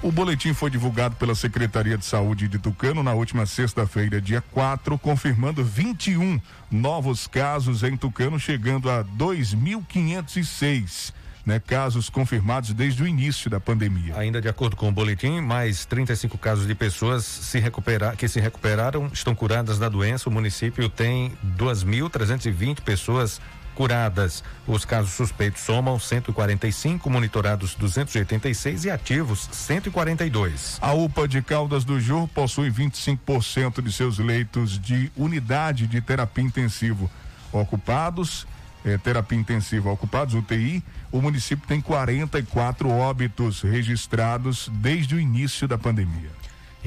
O 0.02 0.12
boletim 0.12 0.54
foi 0.54 0.70
divulgado 0.70 1.16
pela 1.16 1.34
Secretaria 1.34 1.98
de 1.98 2.06
Saúde 2.06 2.48
de 2.48 2.60
Tucano 2.60 3.02
na 3.02 3.14
última 3.14 3.48
sexta-feira, 3.48 4.22
dia 4.22 4.43
4, 4.52 4.95
confirmando 5.00 5.64
21 5.64 6.39
novos 6.70 7.26
casos 7.26 7.82
em 7.82 7.98
Tucano, 7.98 8.39
chegando 8.39 8.91
a 8.91 9.04
2.506 9.04 11.14
né, 11.48 11.62
casos 11.66 12.10
confirmados 12.10 12.74
desde 12.74 13.02
o 13.02 13.08
início 13.08 13.50
da 13.50 13.58
pandemia. 13.58 14.18
Ainda 14.18 14.41
de 14.41 14.50
acordo 14.50 14.76
com 14.76 14.89
o 14.89 14.91
boletim, 14.91 15.39
mais 15.39 15.86
35 15.86 16.38
casos 16.38 16.68
de 16.68 16.76
pessoas 16.76 17.24
se 17.24 17.58
recuperar, 17.58 18.18
que 18.18 18.28
se 18.28 18.41
recuperaram 18.41 19.10
estão 19.14 19.34
curadas 19.34 19.80
da 19.80 19.88
doença. 19.88 20.28
O 20.28 20.32
município 20.32 20.89
tem 20.89 21.32
2.320 21.58 22.82
pessoas 22.82 23.39
curadas. 23.78 24.43
Os 24.65 24.84
casos 24.84 25.11
suspeitos 25.11 25.61
somam 25.61 25.99
145, 25.99 27.07
monitorados 27.11 27.75
286 27.75 28.86
e 28.86 28.89
ativos 28.89 29.47
142. 29.51 30.80
A 30.82 30.93
UPA 30.93 31.28
de 31.28 31.43
Caldas 31.43 31.86
do 31.86 31.99
Jor 31.99 32.28
possui 32.30 32.71
25% 32.71 33.80
de 33.84 33.93
seus 33.93 34.17
leitos 34.17 34.80
de 34.80 35.11
unidade 35.15 35.86
de 35.86 36.01
terapia 36.01 36.43
intensivo 36.43 37.07
ocupados, 37.51 38.47
eh, 38.84 38.97
terapia 38.97 39.38
intensiva 39.38 39.91
ocupados, 39.91 40.34
UTI, 40.34 40.84
o 41.11 41.21
município 41.21 41.67
tem 41.67 41.80
44 41.80 42.89
óbitos 42.89 43.61
registrados 43.61 44.71
desde 44.73 45.13
o 45.13 45.19
início 45.19 45.67
da 45.67 45.78
pandemia. 45.78 46.32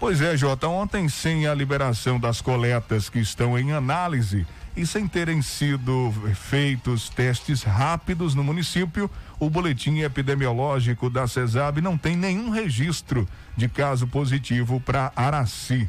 Pois 0.00 0.20
é, 0.20 0.36
Jota, 0.36 0.68
ontem 0.68 1.08
sem 1.08 1.46
a 1.46 1.54
liberação 1.54 2.18
das 2.18 2.40
coletas 2.40 3.08
que 3.08 3.18
estão 3.18 3.58
em 3.58 3.72
análise, 3.72 4.46
e 4.76 4.86
sem 4.86 5.08
terem 5.08 5.40
sido 5.40 6.12
feitos 6.34 7.08
testes 7.08 7.62
rápidos 7.62 8.34
no 8.34 8.44
município, 8.44 9.10
o 9.40 9.48
boletim 9.48 10.00
epidemiológico 10.00 11.08
da 11.08 11.26
CESAB 11.26 11.80
não 11.80 11.96
tem 11.96 12.14
nenhum 12.14 12.50
registro 12.50 13.26
de 13.56 13.68
caso 13.68 14.06
positivo 14.06 14.78
para 14.78 15.10
Araci. 15.16 15.88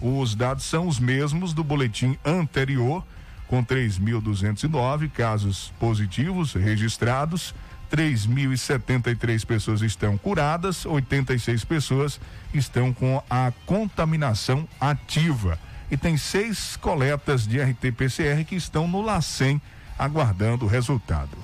Os 0.00 0.34
dados 0.34 0.64
são 0.64 0.88
os 0.88 0.98
mesmos 0.98 1.52
do 1.52 1.62
boletim 1.62 2.18
anterior, 2.24 3.04
com 3.46 3.64
3.209 3.64 5.08
casos 5.08 5.72
positivos 5.78 6.52
registrados, 6.52 7.54
3.073 7.92 9.46
pessoas 9.46 9.82
estão 9.82 10.18
curadas, 10.18 10.84
86 10.84 11.64
pessoas 11.64 12.20
estão 12.52 12.92
com 12.92 13.22
a 13.30 13.52
contaminação 13.64 14.68
ativa 14.80 15.56
e 15.90 15.96
tem 15.96 16.16
seis 16.16 16.76
coletas 16.76 17.46
de 17.46 17.60
RT-PCR 17.60 18.44
que 18.44 18.56
estão 18.56 18.88
no 18.88 19.02
LACEN 19.02 19.60
aguardando 19.98 20.64
o 20.64 20.68
resultado. 20.68 21.36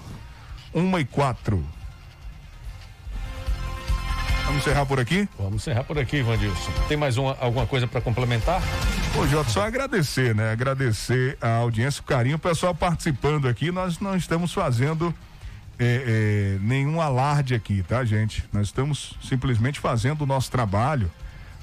Uma 0.75 1.01
e 1.01 1.05
quatro. 1.05 1.65
Vamos 4.45 4.67
encerrar 4.67 4.87
por 4.87 4.99
aqui? 4.99 5.29
Vamos 5.39 5.63
encerrar 5.63 5.85
por 5.85 5.99
aqui, 5.99 6.21
Vandilson. 6.21 6.73
Tem 6.89 6.97
mais 6.97 7.17
uma, 7.17 7.37
alguma 7.41 7.67
coisa 7.67 7.87
para 7.87 8.01
complementar? 8.01 8.61
Ô, 9.17 9.27
Jota, 9.27 9.51
só 9.51 9.63
agradecer, 9.63 10.35
né? 10.35 10.51
Agradecer 10.51 11.39
a 11.41 11.57
audiência, 11.57 12.01
o 12.01 12.05
carinho, 12.05 12.37
o 12.37 12.39
pessoal 12.39 12.75
participando 12.75 13.47
aqui. 13.47 13.71
Nós 13.71 14.01
não 14.01 14.17
estamos 14.17 14.53
fazendo 14.53 15.15
é, 15.79 16.57
é, 16.57 16.59
nenhum 16.61 17.01
alarde 17.01 17.55
aqui, 17.55 17.83
tá, 17.83 18.05
gente? 18.05 18.45
Nós 18.53 18.67
estamos 18.67 19.17
simplesmente 19.23 19.81
fazendo 19.81 20.23
o 20.23 20.27
nosso 20.27 20.51
trabalho, 20.51 21.11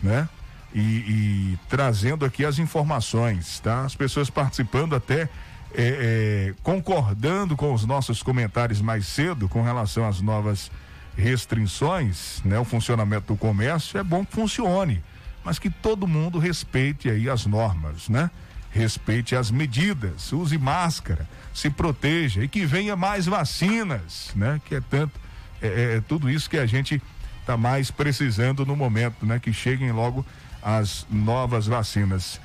né? 0.02 0.28
E, 0.74 0.80
e 0.80 1.60
trazendo 1.68 2.26
aqui 2.26 2.46
as 2.46 2.60
informações, 2.60 3.60
tá? 3.60 3.84
As 3.84 3.96
pessoas 3.96 4.30
participando 4.30 4.96
até 4.96 5.22
é, 5.22 5.30
é, 5.76 6.54
concordando 6.64 7.56
com 7.56 7.74
os 7.74 7.86
nossos 7.86 8.24
comentários 8.24 8.82
mais 8.82 9.08
cedo 9.08 9.48
com 9.48 9.62
relação 9.62 10.08
às 10.08 10.22
novas 10.22 10.72
restrições, 11.16 12.42
né? 12.44 12.58
O 12.60 12.66
funcionamento 12.66 13.34
do 13.34 13.38
comércio 13.38 14.00
é 14.00 14.04
bom 14.04 14.26
que 14.26 14.34
funcione, 14.34 15.04
mas 15.44 15.60
que 15.60 15.70
todo 15.70 16.08
mundo 16.08 16.40
respeite 16.40 17.10
aí 17.10 17.30
as 17.30 17.46
normas, 17.46 18.10
né? 18.10 18.30
Respeite 18.72 19.36
as 19.36 19.50
medidas, 19.50 20.32
use 20.32 20.58
máscara, 20.58 21.28
se 21.54 21.70
proteja 21.70 22.44
e 22.44 22.48
que 22.48 22.66
venha 22.66 22.96
mais 22.96 23.26
vacinas, 23.26 24.32
né? 24.36 24.62
Que 24.66 24.76
é 24.76 24.82
tanto, 24.82 25.20
é, 25.62 25.98
é 25.98 26.02
tudo 26.08 26.30
isso 26.30 26.50
que 26.50 26.58
a 26.58 26.66
gente 26.66 27.02
está 27.42 27.58
mais 27.58 27.90
precisando 27.90 28.66
no 28.66 28.76
momento, 28.76 29.26
né? 29.26 29.40
Que 29.40 29.52
cheguem 29.52 29.92
logo 29.92 30.26
as 30.62 31.06
novas 31.10 31.68
vacinas. 31.68 32.40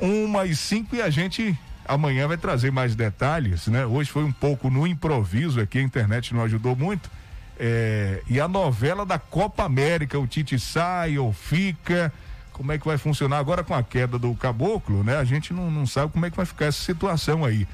Uma 0.00 0.46
e 0.46 0.54
cinco 0.54 0.96
e 0.96 1.02
a 1.02 1.10
gente 1.10 1.58
amanhã 1.86 2.26
vai 2.26 2.36
trazer 2.36 2.72
mais 2.72 2.94
detalhes, 2.94 3.66
né? 3.66 3.84
Hoje 3.86 4.10
foi 4.10 4.24
um 4.24 4.32
pouco 4.32 4.70
no 4.70 4.86
improviso 4.86 5.60
aqui, 5.60 5.78
a 5.78 5.82
internet 5.82 6.34
não 6.34 6.42
ajudou 6.42 6.74
muito. 6.74 7.10
É, 7.58 8.22
e 8.28 8.40
a 8.40 8.48
novela 8.48 9.06
da 9.06 9.18
Copa 9.18 9.64
América, 9.64 10.18
o 10.18 10.26
Tite 10.26 10.58
sai 10.58 11.18
ou 11.18 11.32
fica, 11.32 12.12
como 12.52 12.72
é 12.72 12.78
que 12.78 12.86
vai 12.86 12.98
funcionar 12.98 13.38
agora 13.38 13.62
com 13.62 13.74
a 13.74 13.82
queda 13.82 14.18
do 14.18 14.34
caboclo, 14.34 15.04
né? 15.04 15.16
A 15.16 15.24
gente 15.24 15.52
não, 15.52 15.70
não 15.70 15.86
sabe 15.86 16.12
como 16.12 16.26
é 16.26 16.30
que 16.30 16.36
vai 16.36 16.46
ficar 16.46 16.66
essa 16.66 16.82
situação 16.82 17.44
aí. 17.44 17.66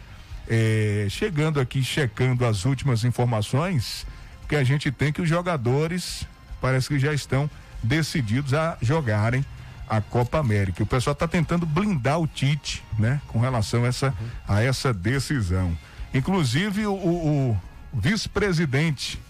É, 0.49 1.07
chegando 1.09 1.61
aqui, 1.61 1.83
checando 1.83 2.45
as 2.45 2.65
últimas 2.65 3.05
informações, 3.05 4.07
que 4.49 4.57
a 4.57 4.65
gente 4.65 4.91
tem 4.91 5.13
que 5.13 5.23
os 5.23 5.29
jogadores 5.29 6.27
parece 6.61 6.89
que 6.89 6.99
já 6.99 7.15
estão 7.15 7.49
decididos 7.83 8.53
a 8.53 8.77
jogarem 8.83 9.45
a 9.91 10.01
Copa 10.01 10.39
América. 10.39 10.85
O 10.85 10.87
pessoal 10.87 11.13
está 11.13 11.27
tentando 11.27 11.67
blindar 11.67 12.21
o 12.21 12.27
Tite, 12.27 12.85
né, 12.97 13.21
com 13.27 13.41
relação 13.41 13.85
a 13.85 13.89
essa, 13.89 14.15
a 14.47 14.63
essa 14.63 14.95
decisão. 14.95 15.77
Inclusive 16.15 16.87
o, 16.87 16.95
o, 16.95 17.61
vice-presidente, 17.93 19.21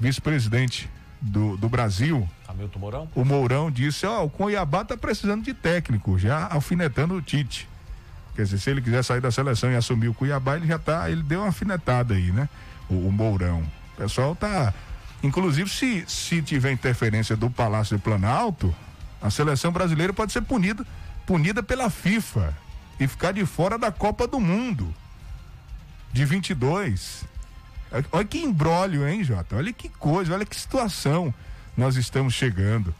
vice-presidente 0.00 0.88
do, 1.20 1.58
do 1.58 1.68
Brasil, 1.68 2.26
Hamilton 2.48 2.78
Mourão, 2.78 3.08
o 3.14 3.24
Mourão 3.24 3.70
disse, 3.70 4.06
ó, 4.06 4.22
oh, 4.22 4.24
o 4.24 4.30
Cuiabá 4.30 4.82
está 4.82 4.96
precisando 4.96 5.44
de 5.44 5.52
técnico, 5.52 6.18
já 6.18 6.48
alfinetando 6.50 7.14
o 7.14 7.22
Tite. 7.22 7.68
Quer 8.34 8.44
dizer, 8.44 8.58
se 8.58 8.70
ele 8.70 8.80
quiser 8.80 9.04
sair 9.04 9.20
da 9.20 9.30
seleção 9.30 9.70
e 9.70 9.76
assumir 9.76 10.08
o 10.08 10.14
Cuiabá, 10.14 10.56
ele 10.56 10.66
já 10.66 10.78
tá, 10.78 11.10
ele 11.10 11.22
deu 11.22 11.40
uma 11.40 11.46
alfinetada 11.46 12.14
aí, 12.14 12.32
né? 12.32 12.48
O, 12.88 13.08
o 13.08 13.12
Mourão. 13.12 13.62
O 13.92 13.96
pessoal 13.96 14.34
tá, 14.34 14.72
inclusive 15.22 15.68
se 15.68 16.04
se 16.08 16.42
tiver 16.42 16.72
interferência 16.72 17.36
do 17.36 17.48
Palácio 17.48 17.96
do 17.96 18.02
Planalto, 18.02 18.74
a 19.24 19.30
seleção 19.30 19.72
brasileira 19.72 20.12
pode 20.12 20.34
ser 20.34 20.42
punida, 20.42 20.86
punida 21.24 21.62
pela 21.62 21.88
FIFA 21.88 22.54
e 23.00 23.08
ficar 23.08 23.32
de 23.32 23.46
fora 23.46 23.78
da 23.78 23.90
Copa 23.90 24.26
do 24.26 24.38
Mundo 24.38 24.94
de 26.12 26.26
22. 26.26 27.24
Olha 28.12 28.24
que 28.26 28.38
embrólio, 28.38 29.08
hein, 29.08 29.24
Jota? 29.24 29.56
Olha 29.56 29.72
que 29.72 29.88
coisa, 29.88 30.34
olha 30.34 30.44
que 30.44 30.54
situação 30.54 31.32
nós 31.74 31.96
estamos 31.96 32.34
chegando. 32.34 32.94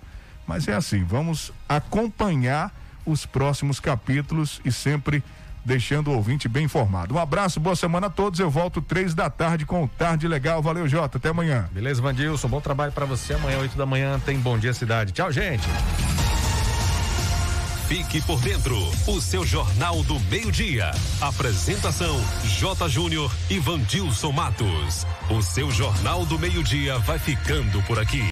Mas 0.47 0.66
é 0.66 0.72
assim, 0.72 1.05
vamos 1.05 1.53
acompanhar 1.68 2.72
os 3.05 3.27
próximos 3.27 3.79
capítulos 3.79 4.62
e 4.64 4.72
sempre 4.72 5.22
deixando 5.65 6.11
o 6.11 6.15
ouvinte 6.15 6.49
bem 6.49 6.65
informado. 6.65 7.15
Um 7.15 7.19
abraço, 7.19 7.59
boa 7.59 7.77
semana 7.77 8.09
a 8.09 8.11
todos. 8.11 8.41
Eu 8.41 8.51
volto 8.51 8.81
três 8.81 9.15
da 9.15 9.31
tarde 9.31 9.65
com 9.65 9.85
o 9.85 9.89
Tarde 9.89 10.29
Legal. 10.29 10.62
Valeu, 10.62 10.87
Jota. 10.89 11.19
Até 11.19 11.31
amanhã. 11.31 11.69
Beleza, 11.73 12.03
Vandilson. 12.03 12.49
Bom 12.49 12.61
trabalho 12.61 12.93
para 12.93 13.07
você. 13.07 13.35
Amanhã, 13.35 13.59
oito 13.59 13.77
da 13.77 13.87
manhã, 13.87 14.21
tem 14.21 14.39
Bom 14.39 14.59
Dia 14.59 14.75
Cidade. 14.75 15.12
Tchau, 15.12 15.33
gente. 15.33 15.69
Fique 17.89 18.21
por 18.23 18.41
dentro. 18.41 18.77
O 19.07 19.21
seu 19.21 19.45
Jornal 19.45 20.03
do 20.05 20.19
Meio-Dia. 20.21 20.91
Apresentação: 21.21 22.19
J. 22.45 22.89
Júnior 22.89 23.31
e 23.51 23.59
Vandilson 23.59 24.33
Matos. 24.33 25.07
O 25.29 25.43
seu 25.43 25.71
Jornal 25.71 26.25
do 26.25 26.39
Meio-Dia 26.39 26.99
vai 27.01 27.19
ficando 27.19 27.83
por 27.83 27.99
aqui. 27.99 28.23